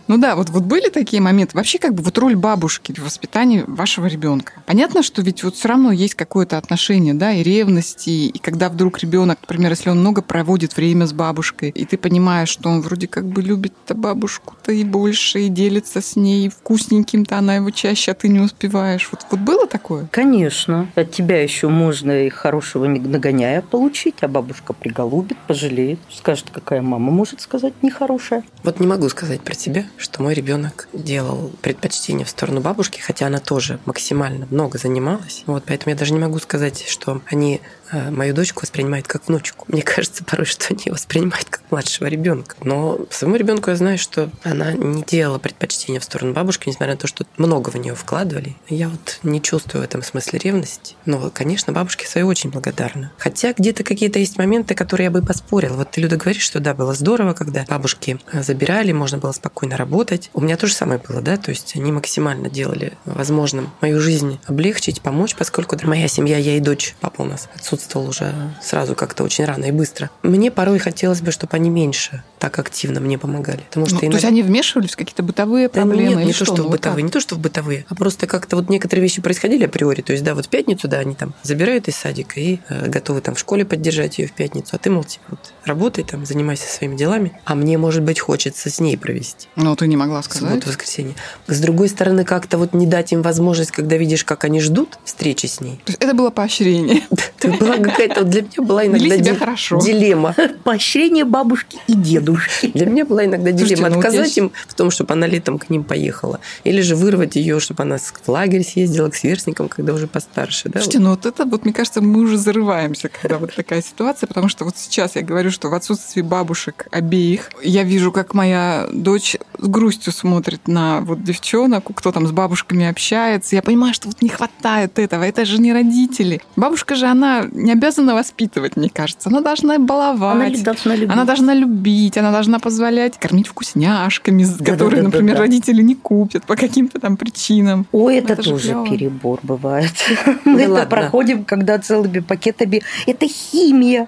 Ну 0.08 0.18
да, 0.18 0.36
вот, 0.36 0.50
вот 0.50 0.64
были 0.64 0.90
такие 0.90 1.22
моменты. 1.22 1.58
Вообще, 1.58 1.80
как 1.80 1.94
бы 1.94 2.02
вот 2.02 2.18
роль 2.18 2.36
бабушки 2.36 2.94
в 2.94 3.00
воспитании 3.00 3.64
вашего 3.68 4.06
ребенка. 4.06 4.54
Понятно, 4.66 5.04
что 5.04 5.22
ведь 5.22 5.44
вот 5.44 5.56
все 5.56 5.68
равно 5.68 5.92
есть 5.92 6.16
какое-то 6.16 6.58
отношение, 6.58 7.14
да, 7.14 7.34
и 7.34 7.44
ревности, 7.44 8.10
и 8.10 8.40
когда 8.40 8.70
вдруг 8.70 9.00
ребенок, 9.00 9.40
например, 9.42 9.72
если 9.72 9.90
он 9.90 10.00
много 10.00 10.22
проводит 10.22 10.78
время 10.78 11.08
с 11.08 11.14
бабушкой, 11.14 11.70
и 11.70 11.86
ты 11.86 11.98
понимаешь, 11.98 12.50
что 12.50 12.70
он 12.70 12.82
вроде 12.82 13.08
как 13.08 13.26
бы 13.26 13.42
любит-то 13.42 13.96
бабушку-то 13.96 14.72
и 14.72 14.84
больше, 14.86 15.42
и 15.42 15.50
делится 15.50 16.02
с 16.02 16.16
ней 16.16 16.50
вкусненьким-то, 16.50 17.38
она 17.38 17.56
его 17.56 17.70
чаще, 17.72 18.12
а 18.12 18.16
ты 18.16 18.30
не 18.30 18.40
успеваешь. 18.40 19.10
Вот, 19.12 19.26
вот 19.30 19.40
было 19.42 19.68
такое? 19.68 20.08
Конечно. 20.12 20.88
От 20.96 21.12
тебя 21.12 21.42
еще 21.44 21.68
можно 21.68 22.26
и 22.26 22.30
хорошего 22.30 22.86
нагоняя 22.86 23.62
получить, 23.62 24.16
а 24.22 24.30
бабушка 24.30 24.72
приголубит, 24.72 25.38
пожалеет, 25.48 26.00
скажет, 26.14 26.50
какая 26.52 26.82
мама 26.82 27.12
может 27.12 27.42
сказать 27.42 27.74
нехорошая. 27.82 28.44
Вот 28.64 28.80
не 28.80 28.88
могу 28.88 29.10
сказать 29.10 29.42
про 29.42 29.54
себя, 29.54 29.86
что 29.98 30.22
мой 30.22 30.34
ребенок 30.34 30.88
делал 30.94 31.52
предпочтение 31.62 32.26
в 32.26 32.30
сторону 32.30 32.62
бабушки, 32.62 33.00
хотя 33.00 33.28
она 33.28 33.40
тоже 33.40 33.80
максимально 33.86 34.48
много 34.50 34.78
занималась. 34.78 35.44
Вот, 35.46 35.64
поэтому 35.66 35.92
я 35.94 35.98
даже 35.98 36.14
не 36.14 36.20
могу 36.20 36.40
сказать, 36.40 36.86
что 36.88 37.22
они 37.28 37.62
мою 37.92 38.34
дочку 38.34 38.62
воспринимают 38.62 39.08
как 39.08 39.28
внучку. 39.28 39.66
Мне 39.68 39.82
кажется 39.82 40.24
порой, 40.24 40.46
что 40.46 40.66
они 40.70 40.84
ее 40.86 40.94
воспринимают 40.94 41.50
как 41.50 41.62
младшего 41.72 42.08
ребенка. 42.08 42.56
Но 42.64 43.00
своему 43.10 43.36
ребенку 43.36 43.70
я 43.70 43.76
знаю, 43.76 43.98
что 43.98 44.30
она 44.44 44.74
не 44.74 45.04
делала 45.04 45.40
предпочтения 45.40 46.00
в 46.00 46.04
сторону 46.04 46.34
бабушки, 46.34 46.70
несмотря 46.70 46.94
на 46.94 47.00
то, 47.00 47.08
что 47.08 47.26
много 47.38 47.70
в 47.70 47.76
нее 47.76 47.96
вкладывали. 47.96 48.56
Я 48.70 48.90
вот 48.90 49.20
не 49.24 49.42
чувствую 49.42 49.82
в 49.82 49.86
этом 49.86 50.04
смысле 50.04 50.40
ревности. 50.40 50.96
Но, 51.06 51.30
конечно, 51.34 51.74
бабушке 51.74 52.08
своей 52.08 52.26
очень 52.26 52.50
благодарна. 52.50 53.12
Хотя 53.18 53.54
где-то 53.54 53.84
какие-то 53.84 54.20
есть 54.20 54.38
моменты, 54.38 54.76
которые 54.76 55.06
я 55.06 55.12
бы 55.12 55.22
поспорила. 55.22 55.76
Вот 55.76 55.92
ты, 55.92 56.02
Люда, 56.02 56.18
говоришь, 56.18 56.44
что 56.44 56.60
да, 56.60 56.74
было 56.74 56.94
здорово, 56.94 57.34
когда 57.34 57.66
бабушки 57.68 58.20
э, 58.32 58.44
забирали, 58.44 58.92
можно 58.92 59.18
было 59.18 59.32
спокойно 59.32 59.78
работать. 59.78 60.30
У 60.34 60.42
меня 60.42 60.58
то 60.58 60.68
же 60.68 60.74
самое 60.74 61.00
было, 61.00 61.22
да, 61.22 61.38
то 61.38 61.52
есть 61.52 61.76
они 61.76 61.92
максимально 61.92 62.50
делали 62.50 62.94
возможным 63.06 63.72
мою 63.82 64.00
жизнь 64.00 64.40
облегчить, 64.46 65.02
помочь, 65.02 65.36
поскольку 65.36 65.78
моя 65.84 66.08
семья, 66.08 66.38
я 66.38 66.58
и 66.58 66.60
дочь, 66.60 66.96
папа 67.00 67.22
у 67.22 67.26
нас 67.26 67.50
отсутствовал 67.78 68.10
уже 68.10 68.34
сразу 68.62 68.96
как-то 68.96 69.24
очень 69.24 69.46
рано 69.46 69.66
и 69.66 69.72
быстро. 69.72 70.10
Мне 70.24 70.52
порой 70.52 70.80
хотелось 70.80 71.22
бы, 71.22 71.32
чтобы 71.32 71.56
они 71.56 71.70
меньше 71.70 72.24
так 72.40 72.60
активно 72.60 73.00
мне 73.00 73.18
помогали. 73.18 73.62
Потому 73.70 73.86
что 73.86 73.96
Ну, 73.96 74.00
То 74.02 74.06
иногда- 74.08 74.18
есть 74.18 74.28
они 74.28 74.44
вмешивались 74.44 74.92
в 74.92 74.96
какие-то 74.98 75.24
бытовые 75.24 75.68
да 75.70 75.74
проблемы? 75.82 76.16
нет, 76.16 76.26
не 76.28 76.34
то, 76.34 76.46
что 76.46 76.58
Ну, 76.58 76.68
в 76.68 76.72
бытовые, 76.72 76.96
как? 76.98 77.04
не 77.06 77.10
то, 77.12 77.20
что 77.20 77.36
в 77.36 77.40
бытовые, 77.40 77.86
а 77.90 77.96
просто 77.96 78.28
как-то 78.28 78.56
вот 78.56 78.70
некоторые 78.70 79.02
вещи 79.04 79.22
происходили 79.22 79.66
априори. 79.66 80.02
То 80.02 80.12
есть, 80.14 80.24
да, 80.24 80.36
вот 80.36 80.46
в 80.46 80.50
пятницу, 80.50 80.88
да, 80.88 80.98
они 81.00 81.16
там 81.16 81.34
забирают 81.44 81.88
из 81.88 81.96
садика 81.96 82.40
и 82.40 82.60
э, 82.70 82.88
готовы 82.90 83.22
там 83.22 83.36
в 83.36 83.40
школе 83.40 83.66
поддержать 83.66 84.20
ее 84.20 84.28
в 84.28 84.34
пятницу, 84.34 84.70
а 84.74 84.78
ты, 84.78 84.90
мол, 84.90 85.04
типа, 85.04 85.24
вот, 85.30 85.40
работай 85.66 86.04
там, 86.04 86.26
занимайся 86.26 86.68
своими 86.68 86.96
делами, 86.96 87.40
а 87.46 87.56
мне, 87.56 87.78
может 87.78 88.04
быть, 88.04 88.20
хочется 88.20 88.70
с 88.70 88.80
ней 88.80 88.98
провести 88.98 89.48
Ну, 89.56 89.76
ты 89.76 89.88
не 89.88 89.98
могла 89.98 90.22
сказать. 90.24 90.50
субботу, 90.50 90.70
воскресенье. 90.70 91.16
С 91.48 91.60
другой 91.60 91.90
стороны, 91.90 92.24
как-то 92.24 92.58
вот 92.58 92.74
не 92.74 92.86
дать 92.86 93.12
им 93.14 93.22
возможность, 93.22 93.72
когда 93.72 93.98
видишь, 93.98 94.24
как 94.24 94.44
они 94.44 94.60
ждут 94.62 95.00
встречи 95.06 95.46
с 95.48 95.60
ней. 95.62 95.78
То 95.86 95.92
есть 95.92 96.04
это 96.04 96.14
было 96.14 96.30
поощрение. 96.30 97.02
Это 97.40 97.58
была 97.68 97.78
какая-то, 97.84 98.22
вот 98.22 98.30
для 98.30 98.42
меня 98.42 98.62
была 98.68 98.86
иногда 98.86 99.16
себя 99.18 99.34
ди- 99.34 99.38
хорошо. 99.40 99.80
дилемма. 99.80 100.36
Поощрение 100.64 101.26
бабушки 101.26 101.78
и 101.88 101.94
дедушки. 101.94 102.72
Для 102.74 102.86
меня 102.86 103.06
была 103.06 103.26
иногда 103.26 103.50
Слушайте, 103.52 103.76
дилемма 103.76 103.90
ну 103.90 103.96
вот 103.98 104.06
отказать 104.06 104.38
я 104.38 104.44
им 104.44 104.52
в 104.68 104.74
том, 104.74 104.92
чтобы 104.92 105.14
она 105.14 105.28
летом 105.28 105.60
к 105.60 105.70
ним 105.70 105.84
поехала, 105.84 106.40
или 106.64 106.82
же 106.82 106.96
вырвать 106.96 107.36
ее, 107.36 107.60
чтобы 107.60 107.84
она 107.84 107.98
с- 107.98 108.14
в 108.24 108.30
лагерь 108.30 108.64
съездила 108.64 109.10
к 109.10 109.16
сверстникам, 109.16 109.70
когда 109.70 109.94
уже 109.94 110.08
постарше. 110.08 110.70
Да? 110.70 110.80
Слушайте, 110.80 111.00
ну 111.00 111.12
вот 111.12 111.26
это 111.26 111.46
вот, 111.46 111.64
мне 111.66 111.74
кажется, 111.74 112.02
мы 112.02 112.22
уже 112.22 112.38
зарываемся, 112.38 113.10
когда 113.10 113.38
вот 113.38 113.54
такая 113.56 113.82
ситуация, 113.82 114.28
потому 114.28 114.50
что 114.50 114.66
вот 114.66 114.76
сейчас 114.78 115.16
я 115.16 115.22
говорю, 115.22 115.52
что 115.52 115.70
в 115.70 115.74
отсутствии 115.74 116.22
бабушек 116.22 116.88
обеих, 116.92 117.50
я 117.64 117.84
вижу, 117.84 118.12
как 118.12 118.34
моя 118.34 118.88
дочь 118.92 119.36
с 119.60 119.68
грустью 119.68 120.14
смотрит 120.14 120.68
на 120.68 121.02
вот 121.02 121.24
девчонок, 121.24 121.86
кто 121.96 122.12
там 122.12 122.28
с 122.28 122.32
бабушками 122.32 122.86
общается. 122.88 123.56
Я 123.56 123.62
понимаю, 123.62 123.94
что 123.94 124.08
вот 124.08 124.22
не 124.22 124.30
хватает 124.30 125.00
этого, 125.00 125.24
это 125.24 125.46
же 125.46 125.60
не 125.60 125.74
родители. 125.74 126.42
Бабушка 126.56 126.96
же, 126.96 127.06
она 127.08 127.46
не 127.58 127.72
обязана 127.72 128.14
воспитывать, 128.16 128.76
мне 128.78 128.90
кажется. 128.90 129.30
Она 129.30 129.42
должна 129.42 129.78
баловать. 129.80 130.54
Она 130.56 130.64
должна 130.64 130.96
любить. 130.96 131.12
Она 131.12 131.24
должна 131.26 131.54
любить, 131.54 132.18
она 132.18 132.32
должна 132.32 132.60
позволять 132.60 133.18
кормить 133.20 133.48
вкусняшками, 133.48 134.44
которые, 134.44 134.68
Да-да-да-да-да. 134.68 135.04
например, 135.04 135.38
родители 135.38 135.82
не 135.82 135.96
купят 135.96 136.46
по 136.46 136.56
каким-то 136.56 137.00
там 137.00 137.18
причинам. 137.18 137.86
Ой, 137.92 138.18
это, 138.18 138.34
Это 138.34 138.44
же 138.44 138.50
тоже 138.52 138.70
клёво. 138.70 138.88
перебор 138.90 139.40
бывает. 139.44 139.92
Мы 140.46 140.62
это 140.62 140.72
ладно. 140.72 140.90
проходим, 140.90 141.44
когда 141.46 141.78
целыми 141.80 142.20
пакетами. 142.20 142.82
Это 143.06 143.28
химия. 143.28 144.08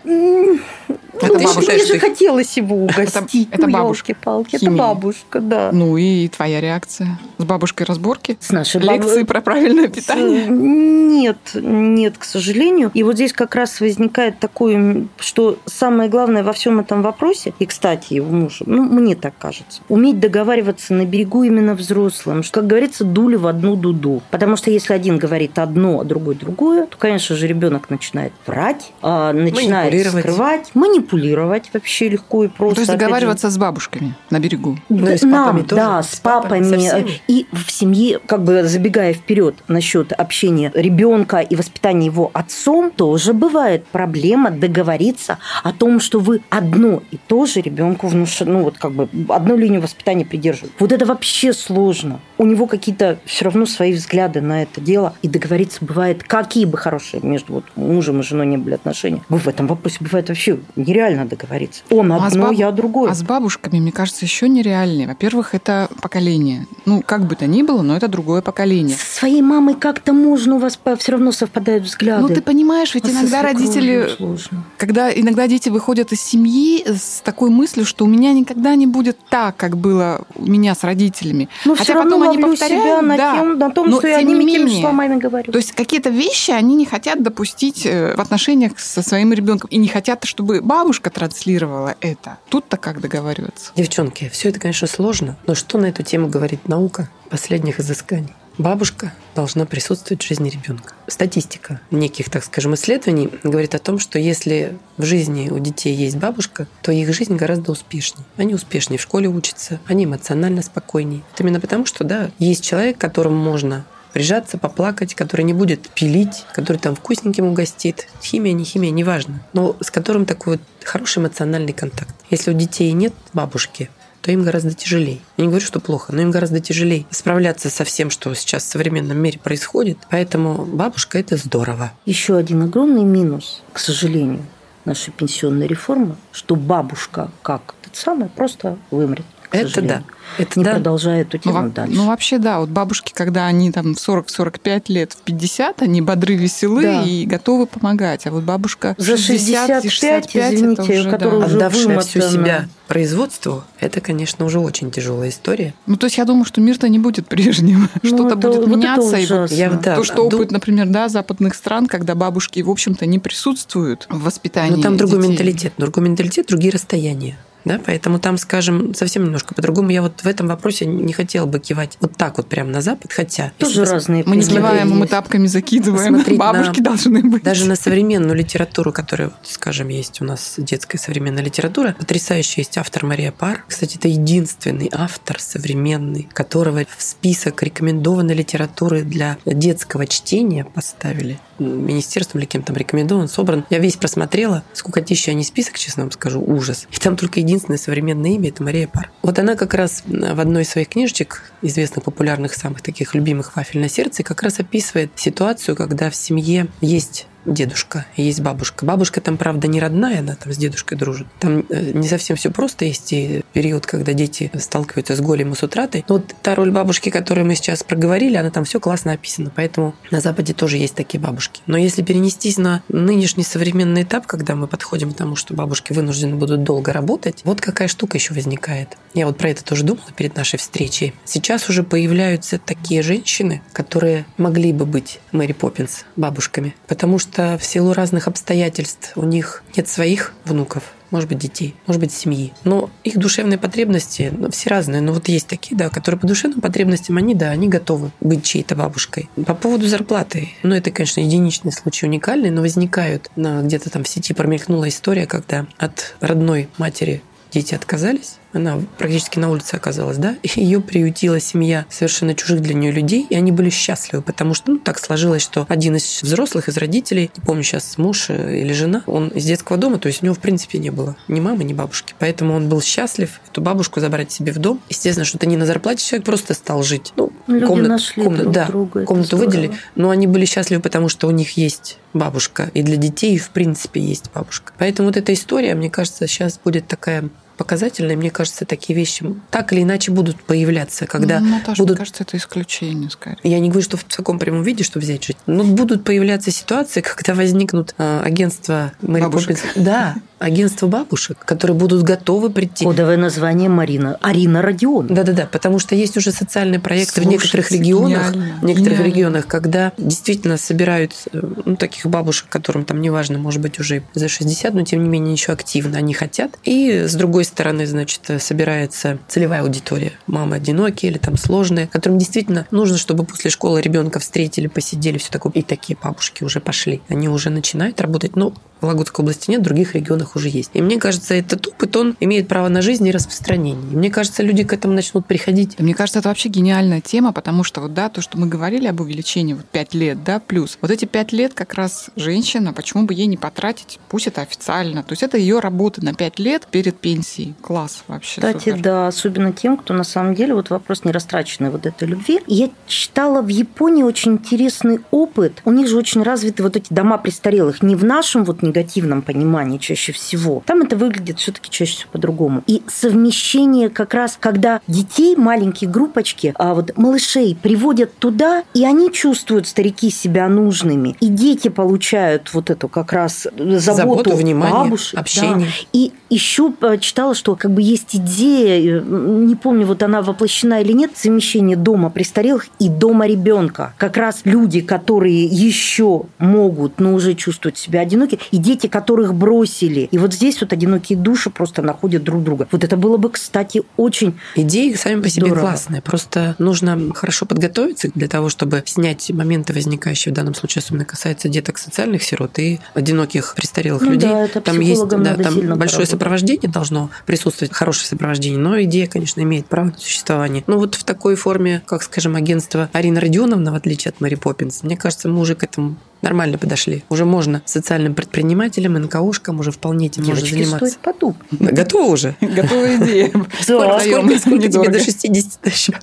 Это 1.22 1.28
ну, 1.28 1.40
бабушка, 1.40 1.74
Мне 1.74 1.86
же 1.86 1.96
их- 1.96 2.02
хотелось 2.02 2.56
его 2.56 2.78
угостить. 2.86 3.50
это 3.52 3.68
Ну, 3.68 3.74
бабушка. 3.74 4.14
ёлки-палки, 4.14 4.56
это 4.56 4.72
бабушка. 4.72 5.40
да. 5.42 5.70
Ну 5.74 5.98
и 5.98 6.28
твоя 6.30 6.62
реакция? 6.62 7.20
С 7.38 7.44
бабушкой 7.44 7.86
разборки? 7.88 8.38
С 8.40 8.52
нашей 8.52 8.80
Лекции 8.80 9.20
баб- 9.24 9.28
про 9.28 9.42
правильное 9.42 9.88
питание? 9.90 10.46
Нет, 10.48 11.38
нет, 11.56 12.18
к 12.18 12.24
сожалению. 12.24 12.92
И 12.94 13.04
вот 13.04 13.16
здесь 13.16 13.34
как 13.40 13.56
раз 13.56 13.80
возникает 13.80 14.38
такое, 14.38 15.08
что 15.18 15.58
самое 15.66 16.10
главное 16.10 16.44
во 16.44 16.52
всем 16.52 16.82
этом 16.82 17.02
вопросе, 17.02 17.54
и, 17.58 17.66
кстати, 17.66 18.16
его 18.16 18.30
мужу, 18.30 18.66
ну, 18.68 18.84
мне 18.84 19.16
так 19.16 19.34
кажется, 19.40 19.82
уметь 19.88 20.20
договариваться 20.20 20.94
на 20.94 21.06
берегу 21.06 21.44
именно 21.44 21.74
взрослым. 21.74 22.44
Что, 22.44 22.60
Как 22.60 22.68
говорится, 22.68 23.06
дули 23.06 23.38
в 23.38 23.48
одну 23.48 23.78
дуду. 23.78 24.22
Потому 24.30 24.58
что 24.58 24.72
если 24.72 24.92
один 24.94 25.18
говорит 25.18 25.58
одно, 25.58 26.02
а 26.02 26.04
другой 26.04 26.36
другое, 26.36 26.86
то, 26.88 26.98
конечно 26.98 27.38
же, 27.38 27.48
ребенок 27.48 27.90
начинает 27.90 28.34
врать, 28.46 28.92
а, 29.02 29.32
начинает 29.32 29.94
Манипулировать. 29.94 30.24
скрывать, 30.26 30.72
манипулировать 30.74 31.70
вообще 31.74 32.10
легко 32.10 32.44
и 32.44 32.50
просто. 32.50 32.76
То 32.76 32.82
есть 32.82 32.90
Опять 32.90 33.00
же, 33.00 33.06
договариваться 33.06 33.50
с 33.50 33.58
бабушками 33.58 34.16
на 34.30 34.40
берегу? 34.40 34.78
Ну, 34.90 35.10
и 35.10 35.16
с 35.18 35.22
нам, 35.22 35.46
папами 35.46 35.62
тоже. 35.62 35.82
да, 35.82 36.04
С 36.04 36.12
с 36.12 36.20
папами, 36.20 36.64
папами. 36.64 37.22
И 37.30 37.48
в 37.54 37.72
семье, 37.72 38.20
как 38.26 38.44
бы 38.44 38.64
забегая 38.66 39.14
вперед 39.14 39.56
насчет 39.70 40.12
общения 40.12 40.74
ребенка 40.76 41.38
и 41.40 41.56
воспитания 41.56 42.08
его 42.08 42.30
отцом, 42.34 42.92
тоже 42.92 43.29
бывает 43.34 43.86
проблема 43.88 44.52
договориться 44.52 45.38
о 45.64 45.72
том, 45.74 46.00
что 46.00 46.20
вы 46.20 46.42
одно 46.50 47.02
и 47.12 47.18
то 47.28 47.46
же 47.46 47.62
ребенку 47.62 48.08
внушаете, 48.08 48.46
ну 48.52 48.64
вот 48.64 48.78
как 48.78 48.92
бы 48.94 49.10
одну 49.30 49.56
линию 49.58 49.82
воспитания 49.82 50.26
придерживаете. 50.26 50.76
Вот 50.80 50.92
это 50.92 51.06
вообще 51.06 51.54
сложно. 51.54 52.20
У 52.38 52.46
него 52.46 52.68
какие-то 52.68 53.20
все 53.26 53.46
равно 53.46 53.66
свои 53.66 53.94
взгляды 53.94 54.42
на 54.42 54.64
это 54.64 54.82
дело. 54.82 55.14
И 55.22 55.28
договориться 55.28 55.80
бывает, 55.84 56.24
какие 56.24 56.66
бы 56.66 56.78
хорошие 56.78 57.22
между 57.22 57.54
вот 57.54 57.66
мужем 57.76 58.20
и 58.20 58.24
женой 58.24 58.46
не 58.48 58.58
были 58.58 58.76
отношения. 58.76 59.22
В 59.30 59.48
этом 59.48 59.68
вопросе 59.68 59.98
бывает 60.00 60.30
вообще 60.30 60.60
нереально 60.76 61.26
договориться. 61.26 61.84
Он 61.90 62.12
А 62.12 62.30
с 62.30 62.34
одно, 62.34 62.48
баб- 62.48 62.56
я 62.56 62.72
другое. 62.72 63.12
А 63.12 63.14
с 63.16 63.24
бабушками, 63.24 63.80
мне 63.80 63.92
кажется, 63.92 64.26
еще 64.26 64.48
нереальнее. 64.50 65.08
Во-первых, 65.08 65.56
это 65.56 65.90
поколение. 66.02 66.68
Ну, 66.86 67.02
как 67.06 67.26
бы 67.26 67.36
то 67.36 67.46
ни 67.48 67.62
было, 67.62 67.82
но 67.82 67.96
это 67.98 68.08
другое 68.08 68.42
поколение. 68.42 68.96
Со 68.98 69.20
своей 69.20 69.42
мамой 69.42 69.76
как-то 69.76 70.14
можно, 70.14 70.56
у 70.56 70.60
вас 70.60 70.80
все 71.00 71.12
равно 71.12 71.32
совпадают 71.32 71.84
взгляды. 71.84 72.22
Ну, 72.22 72.28
ты 72.30 72.42
понимаешь, 72.42 72.94
ведь 72.96 73.06
А 73.06 73.12
иногда 73.22 73.42
родители 73.42 74.10
сложно. 74.18 74.64
когда 74.78 75.12
иногда 75.12 75.48
дети 75.48 75.70
выходят 75.70 76.12
из 76.12 76.22
семьи 76.22 76.84
с 76.86 77.22
такой 77.22 77.50
мыслью, 77.50 77.86
что 77.86 78.06
у 78.06 78.08
меня 78.08 78.34
никогда 78.34 78.76
не 78.76 78.88
будет 78.88 79.18
так, 79.30 79.56
как 79.58 79.78
было 79.78 80.22
у 80.36 80.46
меня 80.46 80.76
с 80.76 80.84
родителями. 80.84 81.50
Но 81.66 81.74
Хотя 81.74 81.84
все 81.84 81.94
равно 81.94 82.18
потом 82.18 82.30
они 82.30 82.44
ловлю 82.44 82.56
себя 82.56 82.68
повторяют, 82.68 83.08
на, 83.08 83.18
да. 83.18 83.36
тем, 83.36 83.58
на 83.58 83.72
том, 83.72 83.90
Но 83.90 83.98
что 83.98 84.08
я 84.08 84.20
тем 84.20 84.28
не 84.28 84.36
менее, 84.36 84.82
словами 84.82 85.20
говорю. 85.20 85.52
То 85.52 85.58
есть 85.58 85.72
какие-то 85.74 86.10
вещи 86.10 86.52
они 86.52 86.76
не 86.76 86.86
хотят 86.86 87.22
допустить 87.22 87.86
э, 87.86 88.16
в 88.16 88.20
отношениях 88.20 88.80
со 88.80 89.02
своим 89.02 89.34
ребенком 89.34 89.70
и 89.70 89.78
не 89.78 89.88
хотят, 89.88 90.26
чтобы 90.26 90.62
бабушка 90.62 91.10
транслировала 91.10 91.96
это. 92.02 92.38
Тут-то 92.50 92.78
как 92.78 93.02
договариваться? 93.02 93.72
Девчонки, 93.76 94.30
все 94.30 94.50
это, 94.50 94.60
конечно, 94.60 94.88
сложно, 94.88 95.38
но 95.48 95.56
что 95.56 95.78
на 95.78 95.86
эту 95.88 96.04
тему 96.04 96.28
говорит 96.28 96.68
наука 96.68 97.10
последних 97.30 97.80
изысканий? 97.80 98.34
Бабушка 98.60 99.14
должна 99.36 99.66
присутствовать 99.66 100.22
в 100.22 100.28
жизни 100.28 100.50
ребенка. 100.50 100.94
Статистика 101.08 101.80
неких, 101.92 102.30
так 102.30 102.44
скажем, 102.44 102.76
исследований 102.76 103.30
говорит 103.42 103.74
о 103.74 103.80
том, 103.80 104.00
что 104.00 104.20
если 104.20 104.78
в 104.98 105.06
жизни 105.06 105.50
у 105.50 105.60
детей 105.60 105.96
есть 105.96 106.18
бабушка, 106.18 106.68
то 106.82 106.92
их 106.92 107.14
жизнь 107.14 107.38
гораздо 107.38 107.72
успешнее. 107.72 108.26
Они 108.36 108.54
успешнее 108.54 108.98
в 108.98 109.02
школе 109.02 109.30
учатся, 109.30 109.80
они 109.88 110.04
эмоционально 110.04 110.62
спокойнее. 110.62 111.22
Это 111.34 111.44
именно 111.44 111.62
потому, 111.62 111.86
что 111.86 112.04
да, 112.04 112.32
есть 112.38 112.62
человек, 112.62 112.98
которому 112.98 113.38
можно 113.38 113.86
прижаться, 114.12 114.58
поплакать, 114.58 115.16
который 115.16 115.44
не 115.44 115.54
будет 115.54 115.88
пилить, 115.92 116.44
который 116.52 116.80
там 116.80 116.98
вкусненьким 116.98 117.46
угостит. 117.46 118.10
Химия, 118.22 118.52
не 118.52 118.66
химия, 118.66 118.92
неважно. 118.92 119.42
Но 119.54 119.78
с 119.80 119.90
которым 119.90 120.26
такой 120.26 120.58
вот 120.58 120.62
хороший 120.84 121.20
эмоциональный 121.20 121.72
контакт. 121.72 122.14
Если 122.30 122.52
у 122.52 122.54
детей 122.54 122.92
нет 122.92 123.14
бабушки, 123.32 123.90
то 124.22 124.32
им 124.32 124.44
гораздо 124.44 124.74
тяжелее. 124.74 125.20
Я 125.38 125.44
не 125.44 125.50
говорю, 125.50 125.66
что 125.66 125.80
плохо, 125.80 126.14
но 126.14 126.22
им 126.22 126.32
гораздо 126.32 126.60
тяжелее 126.60 127.06
справляться 127.10 127.70
со 127.70 127.84
всем, 127.84 128.10
что 128.10 128.34
сейчас 128.34 128.64
в 128.64 128.68
современном 128.68 129.18
мире 129.18 129.40
происходит. 129.40 129.98
Поэтому 130.10 130.66
бабушка– 130.66 131.18
это 131.20 131.38
здорово. 131.38 131.92
Еще 132.06 132.36
один 132.36 132.64
огромный 132.64 133.04
минус, 133.04 133.64
к 133.74 133.80
сожалению, 133.80 134.46
нашей 134.86 135.12
пенсионной 135.12 135.68
реформы, 135.68 136.16
что 136.32 136.56
бабушка, 136.56 137.32
как 137.42 137.76
тот 137.84 137.96
самый, 137.96 138.30
просто 138.30 138.78
вымрет. 138.92 139.26
Это 139.52 139.82
да. 139.82 140.04
Это 140.38 140.60
Не 140.60 140.64
да. 140.64 140.72
продолжая 140.76 141.22
эту 141.24 141.38
Ну, 141.38 141.44
тему 141.52 141.64
во- 141.64 141.70
дальше. 141.70 141.96
ну, 141.96 142.06
вообще, 142.06 142.38
да. 142.38 142.60
Вот 142.60 142.70
бабушки, 142.70 143.12
когда 143.16 143.48
они 143.48 143.72
там 143.72 143.96
в 143.96 143.98
40-45 144.00 144.84
лет, 144.88 145.14
в 145.14 145.18
50, 145.24 145.82
они 145.82 146.02
бодры, 146.02 146.36
веселы 146.36 146.84
Да. 146.84 147.02
и 147.04 147.26
готовы 147.26 147.66
помогать. 147.66 148.28
А 148.28 148.32
вот 148.32 148.44
бабушка 148.44 148.94
За 149.00 149.18
60 149.18 149.86
и 149.86 149.90
65, 149.90 150.54
извините, 150.56 150.84
это 150.84 151.02
уже, 151.02 151.10
которая 151.10 151.40
да. 151.42 151.46
уже 151.48 151.56
Отдавшая 151.56 152.00
всю 152.00 152.20
вымотана. 152.20 152.30
себя 152.44 152.68
производству, 152.88 153.64
это, 153.80 154.02
конечно, 154.02 154.46
уже 154.46 154.60
очень 154.60 154.92
тяжелая 154.92 155.30
история. 155.30 155.74
Ну, 155.88 155.98
то 155.98 156.06
есть 156.06 156.18
я 156.18 156.26
думаю, 156.26 156.46
что 156.46 156.62
мир-то 156.62 156.88
не 156.90 157.00
будет 157.00 157.28
прежним. 157.28 157.90
Ну, 158.04 158.08
Что-то 158.10 158.36
будет 158.36 158.56
вот 158.58 158.68
это 158.68 158.70
меняться. 158.78 159.18
и 159.18 159.26
вот. 159.26 159.52
Я 159.52 159.72
да, 159.72 159.96
то, 159.96 160.04
что 160.04 160.22
опыт, 160.28 160.52
например, 160.52 160.88
да, 160.88 161.10
западных 161.10 161.56
стран, 161.56 161.88
когда 161.88 162.14
бабушки, 162.16 162.60
в 162.62 162.70
общем-то, 162.70 163.06
не 163.08 163.18
присутствуют 163.20 164.06
в 164.10 164.24
воспитании 164.24 164.76
Но 164.76 164.82
там 164.84 164.96
другой 164.96 165.18
детей. 165.20 165.30
менталитет. 165.32 165.74
Другой 165.78 166.04
менталитет, 166.04 166.46
другие 166.48 166.72
расстояния. 166.72 167.38
Да, 167.70 167.80
поэтому 167.86 168.18
там, 168.18 168.40
скажем, 168.40 168.96
совсем 168.96 169.26
немножко 169.26 169.54
по-другому. 169.54 169.92
Я 169.92 170.02
вот 170.02 170.22
в 170.22 170.26
этом 170.26 170.48
вопросе 170.48 170.88
не 170.88 171.14
хотела 171.14 171.46
бы 171.46 171.60
кивать 171.60 172.00
вот 172.02 172.18
так 172.18 172.38
вот 172.38 172.50
прямо 172.50 172.72
на 172.72 172.82
Запад, 172.82 173.14
хотя... 173.14 173.52
Тоже 173.60 173.86
разные 173.86 174.24
Мы 174.26 174.38
не 174.38 174.44
киваем, 174.44 174.90
мы 174.90 175.06
тапками 175.06 175.46
закидываем. 175.46 176.14
Посмотреть 176.16 176.40
на- 176.40 176.52
Бабушки 176.54 176.82
должны 176.82 177.22
быть. 177.22 177.44
Даже 177.44 177.68
на 177.68 177.76
современную 177.76 178.36
литературу, 178.36 178.92
которая, 178.92 179.28
вот, 179.28 179.38
скажем, 179.44 179.90
есть 179.90 180.20
у 180.20 180.26
нас 180.26 180.56
детская 180.58 180.98
современная 180.98 181.44
литература, 181.44 181.96
потрясающая 182.00 182.64
есть 182.64 182.76
автор 182.80 183.06
Мария 183.06 183.32
Пар. 183.32 183.64
Кстати, 183.68 183.98
это 183.98 184.08
единственный 184.08 184.90
автор 184.92 185.40
современный, 185.40 186.28
которого 186.34 186.86
в 186.98 187.04
список 187.04 187.62
рекомендованной 187.62 188.34
литературы 188.34 189.04
для 189.04 189.38
детского 189.46 190.08
чтения 190.08 190.66
поставили. 190.66 191.40
Министерством 191.60 192.40
или 192.40 192.48
кем 192.48 192.64
там 192.64 192.76
рекомендован, 192.76 193.28
собран. 193.28 193.66
Я 193.70 193.80
весь 193.80 193.98
просмотрела. 193.98 194.64
Сколько 194.74 195.02
тысяч 195.02 195.30
они 195.30 195.44
список, 195.44 195.78
честно 195.78 196.04
вам 196.04 196.12
скажу, 196.12 196.42
ужас. 196.42 196.88
И 196.92 196.98
там 196.98 197.16
только 197.16 197.40
единственное 197.40 197.78
современное 197.78 198.32
имя– 198.32 198.50
это 198.50 198.64
Мария 198.64 198.88
Пар. 198.88 199.12
Вот 199.22 199.38
она 199.40 199.56
как 199.56 199.74
раз 199.74 200.04
в 200.06 200.40
одной 200.40 200.64
из 200.64 200.70
своих 200.70 200.90
книжечек, 200.90 201.52
известных, 201.62 202.04
популярных, 202.04 202.54
самых 202.54 202.82
таких 202.82 203.14
любимых 203.16 203.56
«Вафель 203.56 203.82
на 203.82 203.90
сердце», 203.90 204.24
как 204.24 204.42
раз 204.42 204.60
описывает 204.60 205.12
ситуацию, 205.16 205.76
когда 205.76 206.10
в 206.10 206.16
семье 206.16 206.68
есть 206.82 207.28
дедушка, 207.46 208.06
есть 208.16 208.42
бабушка. 208.42 208.86
Бабушка 208.86 209.22
там, 209.22 209.38
правда, 209.38 209.68
не 209.68 209.80
родная, 209.80 210.20
она 210.20 210.36
там 210.36 210.54
с 210.54 210.58
дедушкой 210.58 210.98
дружит. 210.98 211.28
Там 211.40 211.66
э, 211.70 211.92
не 211.94 212.08
совсем 212.08 212.36
все 212.36 212.52
просто. 212.52 212.86
Есть 212.86 213.12
и 213.14 213.44
период, 213.54 213.86
когда 213.86 214.14
дети 214.14 214.52
сталкиваются 214.58 215.16
с 215.16 215.22
голем 215.22 215.54
и 215.54 215.56
с 215.56 215.64
утратой. 215.64 216.06
Но 216.08 216.16
вот 216.16 216.34
та 216.42 216.56
роль 216.56 216.72
бабушки, 216.72 217.10
которую 217.10 217.46
мы 217.46 217.56
сейчас 217.56 217.84
проговорили, 217.84 218.36
она 218.36 218.50
там 218.50 218.64
все 218.66 218.80
классно 218.80 219.14
описана. 219.14 219.52
Поэтому 219.56 219.96
на 220.12 220.22
Западе 220.22 220.54
тоже 220.54 220.78
есть 220.78 220.96
такие 220.96 221.20
бабушки. 221.20 221.62
Но 221.66 221.78
если 221.78 222.02
перенестись 222.02 222.58
на 222.58 222.84
нынешний 222.90 223.44
современный 223.44 224.04
этап, 224.04 224.28
когда 224.28 224.56
мы 224.56 224.68
подходим 224.68 225.14
к 225.14 225.18
тому, 225.18 225.36
что 225.36 225.54
бабушки 225.54 225.94
вынуждены 225.94 226.36
будут 226.36 226.64
долго 226.64 226.94
работать, 226.94 227.42
вот 227.44 227.62
какая 227.62 227.88
штука 227.88 228.18
еще 228.18 228.34
возникает. 228.34 228.98
Я 229.14 229.26
вот 229.26 229.38
про 229.38 229.50
это 229.50 229.64
тоже 229.64 229.84
думала 229.84 230.12
перед 230.16 230.36
нашей 230.36 230.58
встречей. 230.58 231.14
Сейчас 231.26 231.70
уже 231.70 231.84
появляются 231.84 232.60
такие 232.60 233.02
женщины, 233.02 233.62
которые 233.74 234.26
могли 234.38 234.72
бы 234.72 234.86
быть 234.86 235.20
Мэри 235.32 235.54
Поппинс 235.54 236.06
бабушками, 236.16 236.76
потому 236.88 237.18
что 237.18 237.29
в 237.38 237.60
силу 237.62 237.94
разных 237.94 238.28
обстоятельств 238.28 239.12
у 239.16 239.24
них 239.24 239.64
нет 239.76 239.88
своих 239.88 240.34
внуков, 240.46 240.84
может 241.12 241.30
быть, 241.30 241.38
детей, 241.38 241.76
может 241.88 242.00
быть, 242.00 242.12
семьи. 242.12 242.54
Но 242.64 242.90
их 243.04 243.18
душевные 243.18 243.58
потребности, 243.58 244.32
ну, 244.36 244.52
все 244.52 244.70
разные. 244.70 245.02
Но 245.02 245.14
вот 245.14 245.28
есть 245.28 245.48
такие, 245.48 245.78
да, 245.78 245.90
которые 245.90 246.20
по 246.20 246.28
душевным 246.28 246.62
потребностям, 246.62 247.18
они, 247.18 247.36
да, 247.36 247.50
они 247.50 247.68
готовы 247.68 248.12
быть 248.20 248.44
чьей-то 248.44 248.76
бабушкой. 248.76 249.30
По 249.46 249.56
поводу 249.56 249.88
зарплаты, 249.88 250.50
ну, 250.64 250.76
это, 250.76 250.92
конечно, 250.92 251.20
единичный 251.20 251.72
случай, 251.72 252.06
уникальный, 252.06 252.50
но 252.50 252.62
возникают, 252.62 253.30
где-то 253.36 253.90
там 253.90 254.04
в 254.04 254.08
сети 254.08 254.34
промелькнула 254.34 254.90
история, 254.90 255.26
когда 255.28 255.68
от 255.78 256.16
родной 256.22 256.70
матери 256.78 257.22
дети 257.52 257.76
отказались, 257.76 258.39
она 258.54 258.80
практически 258.98 259.40
на 259.40 259.50
улице 259.50 259.76
оказалась, 259.76 260.18
да, 260.18 260.36
и 260.44 260.50
ее 260.60 260.82
приютила 260.82 261.40
семья 261.40 261.86
совершенно 261.90 262.34
чужих 262.34 262.62
для 262.62 262.74
нее 262.74 262.92
людей, 262.92 263.26
и 263.30 263.36
они 263.36 263.52
были 263.52 263.70
счастливы, 263.70 264.22
потому 264.24 264.54
что, 264.54 264.72
ну, 264.72 264.80
так 264.80 265.00
сложилось, 265.00 265.42
что 265.42 265.66
один 265.70 265.96
из 265.96 266.22
взрослых, 266.24 266.68
из 266.68 266.78
родителей, 266.78 267.30
не 267.36 267.44
помню 267.44 267.64
сейчас, 267.64 267.98
муж 267.98 268.26
э, 268.30 268.60
или 268.62 268.74
жена, 268.74 269.04
он 269.06 269.30
из 269.30 269.46
детского 269.46 269.78
дома, 269.78 270.00
то 270.00 270.08
есть 270.08 270.24
у 270.24 270.26
него, 270.26 270.36
в 270.36 270.40
принципе, 270.40 270.80
не 270.80 270.90
было 270.90 271.16
ни 271.28 271.40
мамы, 271.40 271.64
ни 271.64 271.74
бабушки, 271.74 272.16
поэтому 272.20 272.56
он 272.56 272.70
был 272.70 272.82
счастлив 272.82 273.40
эту 273.50 273.62
бабушку 273.62 274.00
забрать 274.00 274.32
себе 274.32 274.52
в 274.52 274.58
дом. 274.58 274.82
Естественно, 274.90 275.26
что-то 275.26 275.46
не 275.46 275.58
на 275.58 275.66
зарплате 275.66 276.04
человек 276.04 276.26
просто 276.26 276.54
стал 276.54 276.84
жить. 276.84 277.14
Ну, 277.16 277.32
Люди 277.48 277.66
комнат- 277.66 277.88
нашли 277.88 278.24
комнат- 278.24 278.42
друг 278.42 278.54
да, 278.54 278.66
друга, 278.66 279.06
комнату 279.06 279.38
выделили, 279.38 279.72
но 279.96 280.10
они 280.10 280.28
были 280.28 280.46
счастливы, 280.46 280.82
потому 280.82 281.10
что 281.10 281.28
у 281.28 281.32
них 281.32 281.58
есть 281.58 281.98
бабушка, 282.14 282.72
и 282.74 282.82
для 282.82 282.96
детей, 282.98 283.38
в 283.38 283.50
принципе, 283.50 284.02
есть 284.02 284.32
бабушка. 284.34 284.74
Поэтому 284.78 285.10
вот 285.10 285.18
эта 285.18 285.34
история, 285.34 285.76
мне 285.76 285.90
кажется, 285.90 286.26
сейчас 286.28 286.60
будет 286.64 286.88
такая 286.88 287.30
показательно. 287.60 288.14
И 288.14 288.16
мне 288.16 288.32
кажется, 288.32 288.66
такие 288.66 288.98
вещи 288.98 289.26
так 289.52 289.74
или 289.74 289.84
иначе 289.84 290.12
будут 290.12 290.42
появляться, 290.42 291.06
когда 291.06 291.42
ну, 291.42 291.58
Наташа, 291.58 291.84
будут... 291.84 291.98
мне 291.98 291.98
кажется, 291.98 292.24
это 292.24 292.38
исключение, 292.38 293.10
скорее. 293.10 293.38
Я 293.44 293.60
не 293.60 293.68
говорю, 293.68 293.84
что 293.84 293.98
в 293.98 294.06
таком 294.06 294.40
прямом 294.40 294.64
виде, 294.64 294.86
что 294.86 295.00
взять 295.00 295.26
жить. 295.26 295.38
Но 295.46 295.66
будут 295.66 296.06
появляться 296.06 296.52
ситуации, 296.52 297.02
когда 297.02 297.36
возникнут 297.36 297.94
э, 297.98 298.22
агентства 298.24 298.94
Мэри 299.02 299.24
Бабушек. 299.24 299.60
Поппинс. 299.60 299.76
Да, 299.76 300.16
агентство 300.40 300.88
бабушек, 300.88 301.38
которые 301.46 301.78
будут 301.78 302.04
готовы 302.04 302.50
прийти. 302.50 302.86
Кодовое 302.86 303.18
название 303.18 303.70
Марина. 303.70 304.18
Арина 304.22 304.62
Родион. 304.62 305.08
Да-да-да, 305.08 305.46
потому 305.46 305.80
что 305.80 305.96
есть 305.96 306.18
уже 306.18 306.32
социальные 306.32 306.80
проекты 306.80 307.22
в 307.22 307.24
Слушайте, 307.24 307.44
некоторых 307.44 307.72
регионах, 307.72 308.32
гениально, 308.32 308.60
в 308.60 308.64
некоторых 308.64 308.98
гениально. 309.00 309.16
регионах, 309.16 309.48
когда 309.48 309.92
действительно 309.98 310.58
собирают 310.58 311.14
э, 311.32 311.40
ну, 311.66 311.76
таких 311.76 312.06
бабушек, 312.06 312.48
которым 312.50 312.86
там 312.86 313.02
неважно, 313.02 313.38
может 313.38 313.62
быть, 313.62 313.80
уже 313.80 314.04
за 314.14 314.30
60, 314.30 314.74
но 314.74 314.84
тем 314.84 315.04
не 315.04 315.10
менее 315.10 315.34
еще 315.34 315.52
активно 315.52 315.98
они 315.98 316.14
хотят. 316.14 316.58
И 316.64 317.04
с 317.06 317.14
другой 317.16 317.44
стороны, 317.50 317.86
значит, 317.86 318.22
э, 318.30 318.40
собирается 318.40 319.20
целевая 319.28 319.62
аудитория. 319.62 320.14
Мамы 320.28 320.56
одинокие 320.56 321.12
или 321.12 321.18
там 321.18 321.38
сложные, 321.38 321.88
которым 321.88 322.18
действительно 322.18 322.68
нужно, 322.72 322.98
чтобы 322.98 323.26
после 323.26 323.52
школы 323.52 323.82
ребенка 323.82 324.20
встретили, 324.20 324.68
посидели, 324.68 325.18
все 325.18 325.32
такое. 325.32 325.52
И 325.54 325.62
такие 325.62 325.98
бабушки 326.02 326.44
уже 326.44 326.60
пошли. 326.60 327.02
Они 327.10 327.28
уже 327.28 327.50
начинают 327.50 328.00
работать. 328.02 328.36
Но 328.36 328.54
в 328.80 328.84
Вологодской 328.84 329.24
области 329.24 329.52
нет, 329.52 329.62
в 329.62 329.64
других 329.64 329.96
регионах 329.96 330.36
уже 330.36 330.50
есть. 330.50 330.72
И 330.74 330.82
мне 330.82 330.98
кажется, 330.98 331.34
этот 331.34 331.68
опыт, 331.68 331.96
он 331.96 332.16
имеет 332.20 332.48
право 332.48 332.70
на 332.70 332.82
жизнь 332.82 333.06
и 333.08 333.12
распространение. 333.12 333.92
И 333.92 333.96
мне 333.96 334.10
кажется, 334.10 334.44
люди 334.44 334.64
к 334.64 334.74
этому 334.74 334.94
начнут 334.94 335.26
приходить. 335.26 335.76
Да, 335.78 335.84
мне 335.84 335.94
кажется, 335.94 336.20
это 336.20 336.30
вообще 336.30 336.50
гениальная 336.50 337.02
тема, 337.02 337.34
потому 337.34 337.64
что 337.64 337.82
вот, 337.82 337.94
да, 337.94 338.10
то, 338.10 338.22
что 338.22 338.38
мы 338.38 338.48
говорили 338.48 338.88
об 338.88 339.02
увеличении 339.02 339.54
вот 339.54 339.66
5 339.66 339.94
лет, 339.94 340.24
да, 340.24 340.40
плюс. 340.40 340.78
Вот 340.82 340.92
эти 340.92 341.06
5 341.06 341.32
лет 341.34 341.54
как 341.54 341.74
раз 341.74 342.10
женщина, 342.16 342.74
почему 342.74 343.04
бы 343.04 343.14
ей 343.14 343.28
не 343.28 343.38
потратить, 343.38 344.00
пусть 344.10 344.28
это 344.28 344.42
официально. 344.42 345.04
То 345.04 345.14
есть 345.14 345.24
это 345.24 345.38
ее 345.38 345.60
работа 345.60 346.04
на 346.04 346.14
5 346.14 346.40
лет 346.40 346.68
перед 346.70 346.98
пенсией. 346.98 347.56
Класс 347.62 348.04
вообще. 348.08 348.42
Кстати, 348.42 348.70
супер. 348.70 348.82
да, 348.82 349.08
особенно 349.08 349.52
тем, 349.52 349.78
кто 349.78 349.94
на 349.94 350.04
самом 350.04 350.36
деле, 350.36 350.54
вот 350.54 350.70
вопрос 350.70 351.04
нерастраченной 351.04 351.70
вот 351.70 351.86
этой 351.86 352.08
любви. 352.08 352.40
Я 352.48 352.70
читала 352.88 353.42
в 353.42 353.48
Японии 353.48 354.04
очень 354.04 354.34
интересный 354.34 355.00
опыт. 355.12 355.62
У 355.66 355.72
них 355.72 355.88
же 355.88 355.98
очень 355.98 356.24
развиты 356.24 356.64
вот 356.64 356.76
эти 356.76 356.94
дома 356.94 357.18
престарелых. 357.18 357.82
Не 357.82 357.96
в 357.96 358.04
нашем 358.04 358.44
вот 358.44 358.62
негативном 358.70 359.22
понимании 359.22 359.78
чаще 359.78 360.12
всего. 360.12 360.64
Там 360.66 360.82
это 360.82 360.96
выглядит 360.96 361.40
все-таки 361.40 361.70
чаще 361.70 361.94
всего 361.94 362.10
по-другому. 362.12 362.64
И 362.68 362.82
совмещение 362.88 363.90
как 363.90 364.14
раз, 364.14 364.38
когда 364.40 364.82
детей, 364.88 365.36
маленькие 365.36 365.90
группочки, 365.90 366.54
а 366.58 366.74
вот 366.74 366.98
малышей 366.98 367.58
приводят 367.62 368.18
туда, 368.18 368.64
и 368.74 368.86
они 368.86 369.12
чувствуют, 369.12 369.68
старики, 369.68 370.10
себя 370.10 370.48
нужными. 370.48 371.16
И 371.20 371.28
дети 371.28 371.68
получают 371.68 372.54
вот 372.54 372.70
эту 372.70 372.88
как 372.88 373.14
раз 373.14 373.48
заботу, 373.58 373.80
Заботу, 373.80 374.36
внимание, 374.36 374.74
бабушек. 374.84 375.16
да. 375.16 375.22
общение. 375.22 375.68
И 375.94 376.12
еще 376.30 376.72
читала, 377.00 377.34
что 377.36 377.56
как 377.56 377.72
бы 377.72 377.82
есть 377.82 378.16
идея, 378.16 379.00
э, 379.00 379.04
не 379.04 379.56
помню, 379.56 379.86
вот 379.86 380.04
она 380.04 380.22
воплощена 380.22 380.82
или 380.82 380.92
нет, 380.94 381.12
совмещение 381.16 381.76
дома 381.76 382.10
престарелых 382.10 382.68
и 382.80 382.88
дома 382.90 383.28
ребенка. 383.28 383.94
Как 383.98 384.16
раз 384.18 384.42
люди, 384.44 384.82
которые 384.82 385.46
еще 385.46 386.24
могут, 386.38 387.00
но 387.00 387.14
уже 387.14 387.34
чувствуют 387.34 387.78
себя 387.78 388.02
одиноки, 388.02 388.40
и 388.52 388.58
дети, 388.60 388.88
которых 388.88 389.34
бросили. 389.34 390.08
И 390.12 390.18
вот 390.18 390.34
здесь 390.34 390.62
вот 390.62 390.74
одинокие 390.74 391.18
души 391.18 391.50
просто 391.50 391.82
находят 391.82 392.24
друг 392.24 392.44
друга. 392.44 392.68
Вот 392.72 392.84
это 392.84 392.98
было 392.98 393.18
бы, 393.18 393.30
кстати, 393.30 393.82
очень 393.98 394.38
Идеи 394.56 394.94
сами 394.94 395.22
по 395.22 395.30
себе 395.30 395.48
Здорово. 395.48 395.62
классные. 395.62 396.02
Просто 396.02 396.56
нужно 396.60 397.14
хорошо 397.14 397.46
подготовиться 397.46 398.10
для 398.14 398.28
того, 398.28 398.50
чтобы 398.50 398.84
снять 398.86 399.30
моменты, 399.32 399.74
возникающие 399.74 400.32
в 400.32 400.36
данном 400.36 400.56
случае, 400.56 400.82
особенно 400.82 401.06
касается 401.06 401.50
деток 401.50 401.78
социальных 401.78 402.24
сирот 402.24 402.58
и 402.60 402.80
одиноких 402.94 403.54
престарелых 403.56 404.02
Ну 404.02 404.12
людей. 404.12 404.30
да, 404.30 404.40
это 404.46 404.62
там 404.62 404.80
есть 404.80 405.08
да, 405.08 405.36
там 405.36 405.54
сильно 405.54 405.76
большое 405.76 405.78
поработать. 405.78 406.10
сопровождение 406.10 406.70
должно 406.72 407.10
присутствовать, 407.26 407.74
хорошее 407.74 408.08
сопровождение, 408.08 408.60
но 408.60 408.82
идея, 408.84 409.08
конечно, 409.08 409.42
имеет 409.42 409.66
право 409.68 409.86
на 409.88 409.98
существование. 409.98 410.64
Ну 410.68 410.78
вот 410.78 410.96
в 410.96 411.04
такой 411.04 411.36
форме, 411.36 411.82
как, 411.86 412.04
скажем, 412.04 412.36
агентство 412.36 412.90
Арина 412.94 413.20
Родионовна, 413.22 413.72
в 413.72 413.76
отличие 413.76 414.10
от 414.10 414.22
Мэри 414.22 414.36
Поппинс, 414.36 414.84
мне 414.84 414.98
кажется, 414.98 415.30
мы 415.30 415.40
уже 415.40 415.56
к 415.56 415.64
этому 415.64 415.98
нормально 416.22 416.58
подошли. 416.58 417.04
Уже 417.10 417.26
можно 417.26 417.62
социальным 417.66 418.14
предпринимателям, 418.14 418.94
НКОшкам 418.94 419.60
уже 419.60 419.72
вполне 419.72 420.08
этим 420.08 420.26
можно 420.26 420.46
заниматься. 420.46 420.88
стоит 420.88 420.98
подумать. 421.00 421.38
Да, 421.52 421.72
Готово 421.72 422.12
уже? 422.14 422.36
Готовая 422.42 422.98
идея. 422.98 423.28
Сколько, 423.62 424.68
тебе 424.68 424.90
до 424.90 425.00
60 425.00 425.66
еще? 425.66 425.94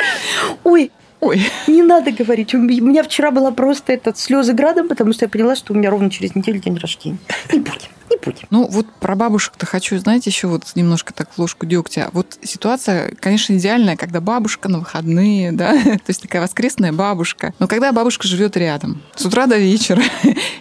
Ой, 0.64 0.90
Ой, 1.20 1.40
не 1.68 1.82
надо 1.82 2.10
говорить. 2.10 2.52
У 2.52 2.58
меня 2.58 3.04
вчера 3.04 3.30
была 3.30 3.52
просто 3.52 3.92
этот 3.92 4.18
слезы 4.18 4.54
градом, 4.54 4.88
потому 4.88 5.12
что 5.12 5.24
я 5.24 5.28
поняла, 5.28 5.54
что 5.54 5.72
у 5.72 5.76
меня 5.76 5.88
ровно 5.88 6.10
через 6.10 6.34
неделю 6.34 6.58
день 6.58 6.76
рождения. 6.76 7.18
Не 7.52 7.60
будем, 7.60 7.90
не 8.12 8.16
будем. 8.24 8.46
Ну, 8.50 8.66
вот 8.68 8.86
про 9.00 9.14
бабушек-то 9.16 9.66
хочу, 9.66 9.98
знаете, 9.98 10.30
еще 10.30 10.46
вот 10.48 10.64
немножко 10.74 11.12
так 11.12 11.28
ложку 11.36 11.66
дегтя. 11.66 12.10
Вот 12.12 12.38
ситуация, 12.42 13.14
конечно, 13.20 13.54
идеальная, 13.54 13.96
когда 13.96 14.20
бабушка 14.20 14.68
на 14.68 14.78
выходные, 14.78 15.52
да, 15.52 15.72
то 15.82 16.00
есть 16.08 16.22
такая 16.22 16.42
воскресная 16.42 16.92
бабушка. 16.92 17.54
Но 17.58 17.66
когда 17.68 17.92
бабушка 17.92 18.26
живет 18.28 18.56
рядом, 18.56 19.02
с 19.16 19.24
утра 19.24 19.46
до 19.46 19.56
вечера, 19.58 20.02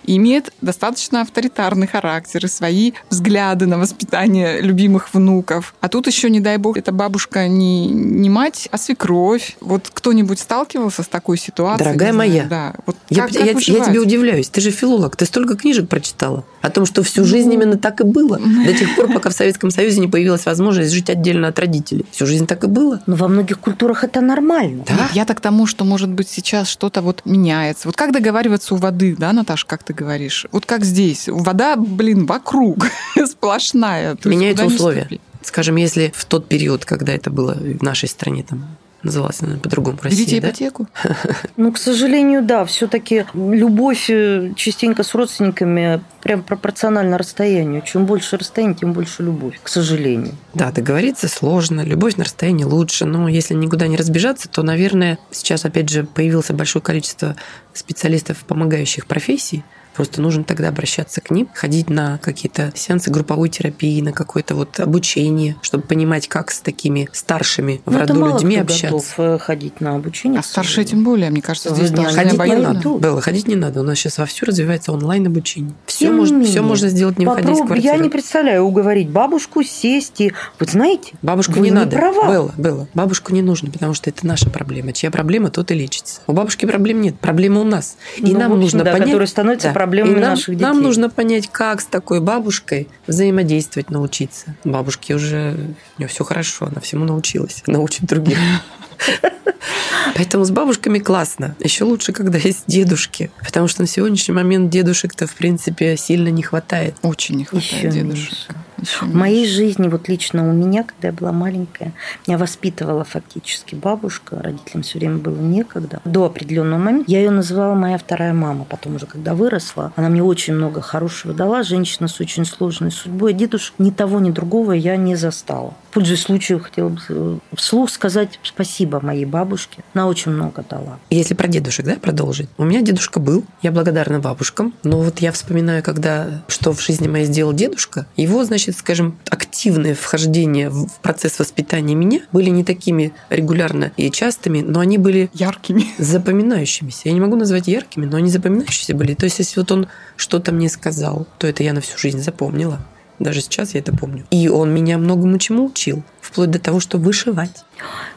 и 0.03 0.15
имеет 0.17 0.53
достаточно 0.61 1.21
авторитарный 1.21 1.87
характер 1.87 2.45
и 2.45 2.47
свои 2.47 2.93
взгляды 3.09 3.65
на 3.65 3.77
воспитание 3.77 4.61
любимых 4.61 5.13
внуков. 5.13 5.73
А 5.81 5.89
тут 5.89 6.07
еще, 6.07 6.29
не 6.29 6.39
дай 6.39 6.57
бог, 6.57 6.77
эта 6.77 6.91
бабушка 6.91 7.47
не, 7.47 7.87
не 7.87 8.29
мать, 8.29 8.67
а 8.71 8.77
свекровь. 8.77 9.57
Вот 9.61 9.89
кто-нибудь 9.93 10.39
сталкивался 10.39 11.03
с 11.03 11.07
такой 11.07 11.37
ситуацией? 11.37 11.85
Дорогая 11.85 12.13
знаю, 12.13 12.29
моя, 12.29 12.43
да. 12.45 12.73
Вот 12.85 12.95
Я, 13.09 13.23
как- 13.23 13.31
я- 13.33 13.53
как 13.53 13.61
я 13.63 13.85
тебе 13.85 13.99
удивляюсь. 13.99 14.49
Ты 14.49 14.61
же 14.61 14.71
филолог, 14.71 15.15
ты 15.15 15.25
столько 15.25 15.55
книжек 15.55 15.89
прочитала 15.89 16.43
о 16.61 16.69
том, 16.69 16.85
что 16.85 17.03
всю 17.03 17.25
жизнь 17.25 17.40
Ну. 17.47 17.53
именно 17.53 17.77
так 17.77 18.01
и 18.01 18.03
было. 18.03 18.39
До 18.39 18.73
тех 18.73 18.95
пор, 18.95 19.11
пока 19.11 19.29
в 19.29 19.33
Советском 19.33 19.71
Союзе 19.71 19.99
не 19.99 20.07
появилась 20.07 20.45
возможность 20.45 20.91
жить 20.91 21.09
отдельно 21.09 21.47
от 21.47 21.59
родителей. 21.59 22.05
Всю 22.11 22.25
жизнь 22.25 22.47
так 22.47 22.63
и 22.63 22.67
было. 22.67 23.01
Но 23.05 23.15
во 23.15 23.27
многих 23.27 23.59
культурах 23.59 24.03
это 24.03 24.21
нормально. 24.21 24.83
Да. 24.87 25.09
Я 25.13 25.25
так 25.25 25.37
к 25.37 25.41
тому, 25.41 25.65
что, 25.65 25.85
может 25.85 26.09
быть, 26.09 26.29
сейчас 26.29 26.67
что-то 26.67 27.01
вот 27.01 27.21
меняется. 27.25 27.87
Вот 27.87 27.95
как 27.95 28.11
договариваться 28.11 28.75
у 28.75 28.77
воды, 28.77 29.15
да, 29.17 29.33
Наташа, 29.33 29.65
как 29.65 29.83
ты 29.83 29.93
говоришь? 29.93 30.45
Вот 30.51 30.65
как 30.65 30.83
здесь. 30.85 31.27
Вода, 31.27 31.75
блин, 31.75 32.25
вокруг, 32.25 32.87
сплошная. 33.25 34.17
Меняются 34.23 34.65
условия. 34.65 35.07
Скажем, 35.43 35.75
если 35.75 36.13
в 36.15 36.25
тот 36.25 36.47
период, 36.47 36.85
когда 36.85 37.13
это 37.13 37.31
было 37.31 37.53
в 37.53 37.81
нашей 37.81 38.07
стране, 38.07 38.45
там 38.47 38.77
называлось, 39.03 39.41
наверное, 39.41 39.61
по-другому 39.61 39.97
в 39.97 40.03
России, 40.03 40.19
Берите 40.19 40.41
да? 40.41 40.47
ипотеку. 40.49 40.87
Ну, 41.57 41.71
к 41.71 41.77
сожалению, 41.77 42.43
да, 42.43 42.65
все-таки 42.65 43.25
любовь 43.33 44.09
э, 44.09 44.53
частенько 44.55 45.03
с 45.03 45.13
родственниками 45.13 46.01
прям 46.21 46.43
пропорциональна 46.43 47.17
расстоянию. 47.17 47.81
Чем 47.81 48.05
больше 48.05 48.37
расстояние, 48.37 48.77
тем 48.77 48.93
больше 48.93 49.23
любовь, 49.23 49.59
к 49.61 49.67
сожалению. 49.67 50.35
Да, 50.53 50.71
договориться 50.71 51.27
сложно, 51.27 51.81
любовь 51.81 52.15
на 52.15 52.23
расстоянии 52.23 52.63
лучше, 52.63 53.05
но 53.05 53.27
если 53.27 53.53
никуда 53.53 53.87
не 53.87 53.97
разбежаться, 53.97 54.49
то, 54.49 54.63
наверное, 54.63 55.19
сейчас, 55.31 55.65
опять 55.65 55.89
же, 55.89 56.03
появилось 56.03 56.49
большое 56.49 56.81
количество 56.81 57.35
специалистов, 57.73 58.43
помогающих 58.45 59.05
профессий, 59.05 59.63
Просто 59.95 60.21
нужно 60.21 60.43
тогда 60.43 60.69
обращаться 60.69 61.21
к 61.21 61.31
ним, 61.31 61.49
ходить 61.53 61.89
на 61.89 62.17
какие-то 62.19 62.71
сеансы 62.75 63.11
групповой 63.11 63.49
терапии, 63.49 64.01
на 64.01 64.11
какое-то 64.13 64.55
вот 64.55 64.79
обучение, 64.79 65.55
чтобы 65.61 65.83
понимать, 65.83 66.27
как 66.27 66.51
с 66.51 66.59
такими 66.59 67.09
старшими 67.11 67.81
в 67.85 67.91
Ну, 67.91 67.97
это 67.99 68.07
роду 68.13 68.21
мало 68.21 68.33
людьми 68.33 68.55
кто 68.55 68.63
общаться. 68.63 68.85
готов 68.87 69.13
э, 69.19 69.37
ходить 69.39 69.81
на 69.81 69.95
обучение. 69.95 70.39
А 70.39 70.43
старшие 70.43 70.85
тем 70.85 71.03
более, 71.03 71.29
мне 71.29 71.41
кажется, 71.41 71.73
здесь 71.75 71.91
должны 71.91 72.13
Ходить 72.13 72.31
не 72.33 72.37
обоюдно. 72.37 72.73
надо. 72.73 72.89
Белла, 72.99 73.21
ходить 73.21 73.47
не 73.47 73.55
надо. 73.55 73.81
У 73.81 73.83
нас 73.83 73.97
сейчас 73.97 74.17
вовсю 74.17 74.45
развивается 74.45 74.91
онлайн-обучение. 74.91 75.73
Все, 75.85 76.05
Тем 76.05 76.13
не 76.13 76.19
можно, 76.19 76.33
менее, 76.35 76.49
все 76.51 76.61
можно 76.61 76.89
сделать, 76.89 77.19
не 77.19 77.25
выходя 77.25 77.51
из 77.51 77.57
попроб- 77.59 77.67
квартиры. 77.67 77.95
Я 77.95 78.01
не 78.01 78.09
представляю 78.09 78.63
уговорить 78.63 79.09
бабушку 79.09 79.63
сесть 79.63 80.21
и... 80.21 80.33
Вот 80.59 80.69
знаете, 80.71 81.13
Бабушку 81.21 81.53
Вы 81.53 81.59
не 81.61 81.69
не 81.69 81.75
надо. 81.75 81.95
права. 81.97 82.31
Белла, 82.31 82.53
Белла, 82.57 82.87
бабушку 82.93 83.33
не 83.33 83.41
нужно, 83.41 83.71
потому 83.71 83.93
что 83.93 84.09
это 84.09 84.25
наша 84.25 84.49
проблема. 84.49 84.93
Чья 84.93 85.11
проблема, 85.11 85.49
тот 85.51 85.71
и 85.71 85.73
лечится. 85.73 86.21
У 86.27 86.33
бабушки 86.33 86.65
проблем 86.65 87.01
нет, 87.01 87.19
проблема 87.19 87.61
у 87.61 87.63
нас. 87.65 87.97
И 88.17 88.31
Ну, 88.33 88.39
нам 88.39 88.51
общем, 88.53 88.61
нужно 88.61 88.83
да, 88.83 88.91
понять... 88.91 89.07
которая 89.07 89.27
становится 89.27 89.71
проблемой 89.81 90.11
И 90.11 90.19
нам, 90.19 90.29
наших 90.31 90.55
детей. 90.55 90.63
Нам 90.63 90.81
нужно 90.81 91.09
понять, 91.09 91.49
как 91.51 91.81
с 91.81 91.85
такой 91.85 92.19
бабушкой 92.19 92.87
взаимодействовать, 93.07 93.89
научиться. 93.89 94.55
Бабушке 94.63 95.15
уже... 95.15 95.55
У 95.97 96.01
нее 96.01 96.07
все 96.07 96.23
хорошо, 96.23 96.67
она 96.67 96.79
всему 96.81 97.05
научилась. 97.05 97.63
Научит 97.65 98.05
других. 98.05 98.37
Поэтому 100.15 100.45
с 100.45 100.51
бабушками 100.51 100.99
классно. 100.99 101.55
Еще 101.59 101.83
лучше, 101.83 102.11
когда 102.13 102.37
есть 102.37 102.63
дедушки. 102.67 103.31
Потому 103.43 103.67
что 103.67 103.81
на 103.81 103.87
сегодняшний 103.87 104.35
момент 104.35 104.69
дедушек-то, 104.69 105.25
в 105.25 105.33
принципе, 105.33 105.97
сильно 105.97 106.27
не 106.29 106.43
хватает. 106.43 106.95
Очень 107.01 107.37
не 107.37 107.45
хватает 107.45 107.73
Еще 107.73 107.89
дедушек. 107.89 108.05
меньше. 108.05 108.35
Еще 108.81 109.05
В 109.05 109.13
моей 109.13 109.47
жизни, 109.47 109.87
вот 109.87 110.07
лично 110.07 110.47
у 110.49 110.53
меня, 110.53 110.83
когда 110.83 111.09
я 111.09 111.13
была 111.13 111.31
маленькая, 111.31 111.93
меня 112.27 112.37
воспитывала 112.37 113.03
фактически 113.03 113.75
бабушка, 113.75 114.41
родителям 114.41 114.83
все 114.83 114.99
время 114.99 115.17
было 115.17 115.37
некогда. 115.37 116.01
До 116.03 116.25
определенного 116.25 116.79
момента 116.79 117.11
я 117.11 117.19
ее 117.19 117.29
называла 117.29 117.75
моя 117.75 117.97
вторая 117.97 118.33
мама. 118.33 118.65
Потом 118.65 118.95
уже, 118.95 119.05
когда 119.05 119.35
выросла, 119.35 119.93
она 119.95 120.09
мне 120.09 120.23
очень 120.23 120.53
много 120.55 120.81
хорошего 120.81 121.33
дала. 121.33 121.63
Женщина 121.63 122.07
с 122.07 122.19
очень 122.19 122.45
сложной 122.45 122.91
судьбой. 122.91 123.33
Дедушек 123.33 123.75
ни 123.77 123.91
того, 123.91 124.19
ни 124.19 124.31
другого 124.31 124.71
я 124.71 124.97
не 124.97 125.15
застала. 125.15 125.73
Пользуясь 125.91 126.21
случаем, 126.21 126.59
хотела 126.59 126.89
бы 126.89 127.39
вслух 127.53 127.89
сказать 127.89 128.39
спасибо 128.43 128.99
моей 129.01 129.25
бабушке. 129.25 129.83
Она 129.93 130.07
очень 130.07 130.31
много 130.31 130.63
дала. 130.67 130.99
Если 131.09 131.33
про 131.33 131.47
дедушек, 131.47 131.85
да, 131.85 131.95
продолжить. 131.95 132.49
У 132.57 132.63
меня 132.63 132.81
дедушка 132.81 133.19
был, 133.19 133.43
я 133.61 133.71
благодарна 133.71 134.19
бабушкам, 134.19 134.73
но 134.83 135.01
вот 135.01 135.19
я 135.19 135.31
вспоминаю, 135.31 135.83
когда, 135.83 136.43
что 136.47 136.73
в 136.73 136.81
жизни 136.81 137.07
моей 137.07 137.25
сделал 137.25 137.53
дедушка, 137.53 138.07
его, 138.15 138.43
значит, 138.45 138.77
скажем, 138.77 139.17
активное 139.29 139.95
вхождение 139.95 140.69
в 140.69 140.87
процесс 141.01 141.39
воспитания 141.39 141.95
меня 141.95 142.21
были 142.31 142.49
не 142.49 142.63
такими 142.63 143.13
регулярно 143.29 143.91
и 143.97 144.09
частыми, 144.11 144.61
но 144.61 144.79
они 144.79 144.97
были 144.97 145.29
Яркими. 145.33 145.85
запоминающимися. 145.97 147.01
Я 147.05 147.13
не 147.13 147.19
могу 147.19 147.35
назвать 147.35 147.67
яркими, 147.67 148.05
но 148.05 148.17
они 148.17 148.29
запоминающиеся 148.29 148.95
были. 148.95 149.13
То 149.13 149.25
есть, 149.25 149.39
если 149.39 149.59
вот 149.59 149.71
он 149.71 149.87
что-то 150.15 150.51
мне 150.51 150.69
сказал, 150.69 151.27
то 151.37 151.47
это 151.47 151.63
я 151.63 151.73
на 151.73 151.81
всю 151.81 151.97
жизнь 151.97 152.21
запомнила. 152.21 152.79
Даже 153.21 153.41
сейчас 153.41 153.75
я 153.75 153.81
это 153.81 153.95
помню. 153.95 154.25
И 154.31 154.49
он 154.49 154.73
меня 154.73 154.97
многому 154.97 155.37
чему 155.37 155.65
учил. 155.65 156.01
Вплоть 156.21 156.51
до 156.51 156.59
того, 156.59 156.79
что 156.79 156.97
вышивать. 156.97 157.65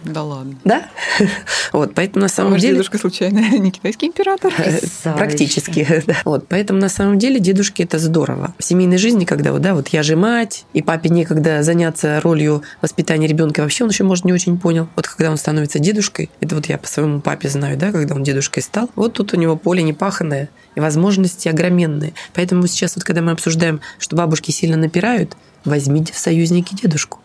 Да 0.04 0.22
ладно. 0.22 0.56
Да? 0.64 0.88
Вот, 1.72 1.94
поэтому 1.94 2.20
на 2.20 2.26
А 2.26 2.28
самом 2.28 2.52
ваш 2.52 2.60
деле... 2.60 2.74
дедушка 2.74 2.98
случайно 2.98 3.40
не 3.58 3.72
китайский 3.72 4.06
император? 4.06 4.52
Практически. 5.02 6.02
да. 6.06 6.14
Вот, 6.24 6.46
поэтому 6.46 6.78
на 6.78 6.88
самом 6.88 7.18
деле 7.18 7.40
дедушки 7.40 7.82
это 7.82 7.98
здорово. 7.98 8.54
В 8.58 8.64
семейной 8.64 8.98
жизни, 8.98 9.24
когда 9.24 9.50
вот, 9.52 9.62
да, 9.62 9.74
вот 9.74 9.88
я 9.88 10.02
же 10.04 10.14
мать, 10.14 10.66
и 10.72 10.82
папе 10.82 11.08
некогда 11.08 11.62
заняться 11.62 12.20
ролью 12.20 12.62
воспитания 12.80 13.26
ребенка, 13.26 13.62
вообще 13.62 13.84
он 13.84 13.90
еще, 13.90 14.04
может, 14.04 14.24
не 14.24 14.32
очень 14.32 14.58
понял. 14.58 14.88
Вот 14.94 15.08
когда 15.08 15.30
он 15.30 15.36
становится 15.36 15.78
дедушкой, 15.80 16.30
это 16.40 16.54
вот 16.54 16.66
я 16.66 16.78
по 16.78 16.86
своему 16.86 17.20
папе 17.20 17.48
знаю, 17.48 17.76
да, 17.76 17.90
когда 17.90 18.14
он 18.14 18.22
дедушкой 18.22 18.62
стал, 18.62 18.90
вот 18.94 19.14
тут 19.14 19.32
у 19.32 19.36
него 19.36 19.56
поле 19.56 19.82
непаханное 19.82 20.48
и 20.76 20.80
возможности 20.80 21.48
огроменные. 21.48 22.12
Поэтому 22.34 22.66
сейчас 22.66 22.94
вот, 22.94 23.04
когда 23.04 23.22
мы 23.22 23.32
обсуждаем, 23.32 23.80
что 23.98 24.14
бабушки 24.14 24.50
сильно 24.50 24.76
напирают, 24.76 25.36
возьмите 25.64 26.12
в 26.12 26.18
союзники 26.18 26.74
дедушку. 26.74 27.20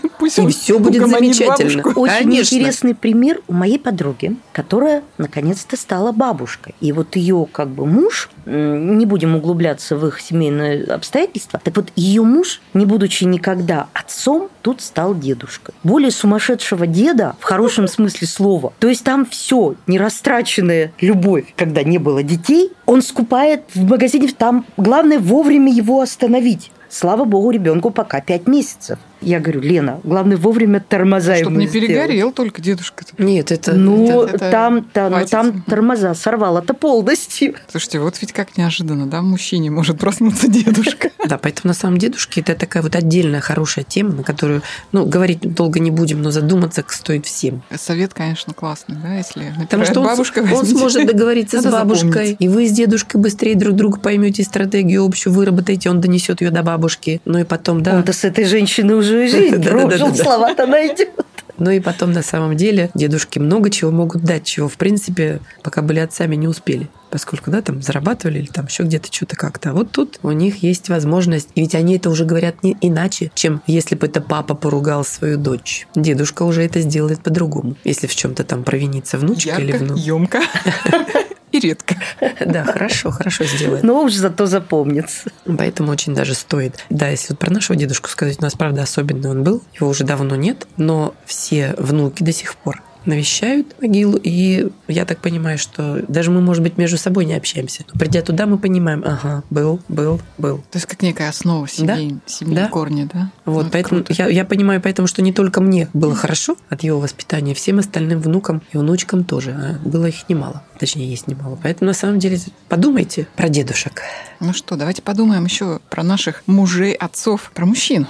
Пусть 0.18 0.38
И 0.38 0.46
все 0.48 0.78
будет 0.78 1.06
замечательно. 1.08 1.82
бабушку. 1.82 2.00
Очень 2.00 2.14
Конечно. 2.14 2.56
интересный 2.56 2.94
пример 2.94 3.40
у 3.48 3.52
моей 3.52 3.78
подруги, 3.78 4.36
которая 4.52 5.02
наконец-то 5.18 5.76
стала 5.76 6.12
бабушкой. 6.12 6.74
И 6.80 6.92
вот 6.92 7.16
ее 7.16 7.46
как 7.50 7.68
бы 7.68 7.86
муж, 7.86 8.30
не 8.46 9.06
будем 9.06 9.36
углубляться 9.36 9.96
в 9.96 10.06
их 10.06 10.20
семейные 10.20 10.84
обстоятельства, 10.84 11.60
так 11.62 11.76
вот 11.76 11.92
ее 11.96 12.22
муж, 12.22 12.60
не 12.74 12.86
будучи 12.86 13.24
никогда 13.24 13.88
отцом, 13.92 14.48
тут 14.62 14.80
стал 14.80 15.14
дедушкой. 15.14 15.74
Более 15.82 16.10
сумасшедшего 16.10 16.86
деда 16.86 17.36
в 17.40 17.44
хорошем 17.44 17.88
смысле 17.92 18.26
слова. 18.26 18.72
То 18.78 18.88
есть 18.88 19.04
там 19.04 19.26
все, 19.26 19.74
нерастраченная 19.86 20.92
любовь, 21.00 21.52
когда 21.56 21.82
не 21.82 21.98
было 21.98 22.22
детей, 22.22 22.72
он 22.86 23.02
скупает 23.02 23.62
в 23.74 23.82
магазине, 23.88 24.28
там 24.36 24.64
главное 24.76 25.18
вовремя 25.18 25.72
его 25.72 26.00
остановить. 26.00 26.70
Слава 26.88 27.24
богу, 27.24 27.50
ребенку 27.50 27.90
пока 27.90 28.20
пять 28.20 28.46
месяцев. 28.46 28.98
Я 29.22 29.40
говорю, 29.40 29.60
Лена, 29.60 30.00
главное 30.04 30.36
вовремя 30.36 30.80
тормоза 30.80 31.36
Чтобы 31.36 31.52
ему 31.52 31.60
не 31.60 31.66
сделать». 31.68 31.88
перегорел 31.88 32.32
только 32.32 32.60
дедушка. 32.60 33.04
Нет, 33.18 33.52
это... 33.52 33.72
Ну, 33.72 34.24
это- 34.24 34.36
это 34.36 34.50
там, 34.50 34.84
там, 34.92 35.04
ну, 35.10 35.16
хватит. 35.16 35.30
там 35.30 35.62
тормоза 35.62 36.14
сорвало-то 36.14 36.74
полностью. 36.74 37.54
Слушайте, 37.70 38.00
вот 38.00 38.20
ведь 38.20 38.32
как 38.32 38.56
неожиданно, 38.56 39.06
да, 39.06 39.22
мужчине 39.22 39.70
может 39.70 39.98
проснуться 39.98 40.48
дедушка. 40.48 41.10
Да, 41.24 41.38
поэтому 41.38 41.68
на 41.68 41.74
самом 41.74 41.98
дедушке 41.98 42.40
это 42.40 42.56
такая 42.56 42.82
вот 42.82 42.96
отдельная 42.96 43.40
хорошая 43.40 43.84
тема, 43.84 44.12
на 44.12 44.22
которую, 44.24 44.60
ну, 44.90 45.06
говорить 45.06 45.54
долго 45.54 45.78
не 45.78 45.92
будем, 45.92 46.20
но 46.20 46.32
задуматься 46.32 46.84
стоит 46.88 47.26
всем. 47.26 47.62
Совет, 47.76 48.12
конечно, 48.12 48.52
классный, 48.52 48.96
да, 49.00 49.14
если 49.14 49.54
Потому 49.60 49.84
что 49.84 50.00
он, 50.00 50.06
бабушка, 50.06 50.40
он 50.40 50.66
сможет 50.66 51.06
договориться 51.06 51.62
с 51.62 51.64
бабушкой, 51.64 52.36
и 52.38 52.48
вы 52.48 52.66
с 52.66 52.72
дедушкой 52.72 53.20
быстрее 53.20 53.54
друг 53.54 53.76
друга 53.76 54.00
поймете 54.00 54.42
стратегию 54.42 55.04
общую, 55.04 55.32
выработаете, 55.32 55.90
он 55.90 56.00
донесет 56.00 56.40
ее 56.40 56.50
до 56.50 56.64
бабушки. 56.64 57.20
Ну 57.24 57.38
и 57.38 57.44
потом, 57.44 57.82
да. 57.84 57.96
Он-то 57.96 58.12
с 58.12 58.24
этой 58.24 58.44
женщиной 58.44 58.96
уже 58.96 59.11
и 59.18 59.28
жизнь 59.30 59.62
прожил, 59.62 60.14
слова-то 60.14 60.66
найдет. 60.66 61.10
Ну 61.58 61.70
и 61.70 61.78
потом, 61.78 62.12
на 62.12 62.22
самом 62.22 62.56
деле, 62.56 62.90
дедушки 62.94 63.38
много 63.38 63.70
чего 63.70 63.90
могут 63.92 64.24
дать, 64.24 64.44
чего, 64.44 64.68
в 64.68 64.76
принципе, 64.76 65.38
пока 65.62 65.80
были 65.80 66.00
отцами, 66.00 66.34
не 66.34 66.48
успели. 66.48 66.88
Поскольку, 67.10 67.50
да, 67.50 67.60
там 67.62 67.82
зарабатывали 67.82 68.38
или 68.40 68.46
там 68.46 68.66
еще 68.66 68.82
где-то 68.82 69.12
что-то 69.12 69.36
как-то. 69.36 69.70
А 69.70 69.72
вот 69.74 69.92
тут 69.92 70.18
у 70.22 70.32
них 70.32 70.62
есть 70.64 70.88
возможность. 70.88 71.50
И 71.54 71.60
ведь 71.60 71.74
они 71.74 71.96
это 71.98 72.10
уже 72.10 72.24
говорят 72.24 72.64
не 72.64 72.76
иначе, 72.80 73.30
чем 73.34 73.62
если 73.66 73.94
бы 73.94 74.06
это 74.06 74.20
папа 74.20 74.54
поругал 74.54 75.04
свою 75.04 75.36
дочь. 75.36 75.86
Дедушка 75.94 76.42
уже 76.42 76.64
это 76.64 76.80
сделает 76.80 77.22
по-другому. 77.22 77.76
Если 77.84 78.06
в 78.06 78.14
чем-то 78.16 78.42
там 78.44 78.64
провинится 78.64 79.18
внучка 79.18 79.56
или 79.60 79.70
Ярко, 79.72 79.84
внук. 79.84 79.98
емко 79.98 80.40
редко. 81.62 81.96
Да, 82.44 82.64
хорошо, 82.64 83.10
хорошо 83.10 83.44
сделает. 83.44 83.82
Но 83.82 84.02
уж 84.02 84.14
зато 84.14 84.46
запомнится. 84.46 85.30
Поэтому 85.46 85.92
очень 85.92 86.14
даже 86.14 86.34
стоит. 86.34 86.84
Да, 86.90 87.08
если 87.08 87.32
вот 87.32 87.38
про 87.38 87.52
нашего 87.52 87.76
дедушку 87.78 88.08
сказать, 88.08 88.38
у 88.38 88.42
нас, 88.42 88.54
правда, 88.54 88.82
особенный 88.82 89.30
он 89.30 89.42
был. 89.42 89.62
Его 89.74 89.88
уже 89.88 90.04
давно 90.04 90.36
нет, 90.36 90.66
но 90.76 91.14
все 91.24 91.74
внуки 91.78 92.22
до 92.22 92.32
сих 92.32 92.54
пор 92.56 92.82
навещают 93.04 93.74
могилу, 93.80 94.18
и 94.22 94.68
я 94.88 95.04
так 95.04 95.18
понимаю, 95.20 95.58
что 95.58 96.02
даже 96.08 96.30
мы, 96.30 96.40
может 96.40 96.62
быть, 96.62 96.78
между 96.78 96.98
собой 96.98 97.24
не 97.24 97.34
общаемся. 97.34 97.84
Но 97.92 97.98
придя 97.98 98.22
туда, 98.22 98.46
мы 98.46 98.58
понимаем, 98.58 99.02
ага, 99.06 99.42
был, 99.50 99.80
был, 99.88 100.20
был. 100.38 100.58
То 100.70 100.76
есть 100.78 100.86
как 100.86 101.02
некая 101.02 101.28
основа 101.28 101.66
семьи, 101.68 102.18
семьи 102.26 102.54
Да. 102.54 102.68
корни, 102.68 103.08
да? 103.12 103.30
Вот, 103.44 103.54
Ну, 103.54 103.60
это 103.62 103.70
поэтому 103.72 104.04
круто. 104.04 104.22
я, 104.22 104.28
я 104.28 104.44
понимаю, 104.44 104.80
поэтому, 104.80 105.08
что 105.08 105.22
не 105.22 105.32
только 105.32 105.60
мне 105.60 105.88
было 105.92 106.14
хорошо 106.14 106.56
от 106.68 106.82
его 106.82 107.00
воспитания, 107.00 107.54
всем 107.54 107.78
остальным 107.78 108.20
внукам 108.20 108.62
и 108.72 108.76
внучкам 108.78 109.24
тоже. 109.24 109.50
А 109.52 109.88
было 109.88 110.06
их 110.06 110.28
немало. 110.28 110.62
Точнее, 110.78 111.08
есть 111.08 111.26
немало. 111.28 111.58
Поэтому, 111.62 111.88
на 111.88 111.94
самом 111.94 112.18
деле, 112.18 112.38
подумайте 112.68 113.26
про 113.36 113.48
дедушек. 113.48 114.02
Ну 114.40 114.52
что, 114.52 114.76
давайте 114.76 115.02
подумаем 115.02 115.44
еще 115.44 115.80
про 115.90 116.02
наших 116.02 116.42
мужей, 116.46 116.92
отцов, 116.94 117.50
про 117.54 117.66
мужчин. 117.66 118.06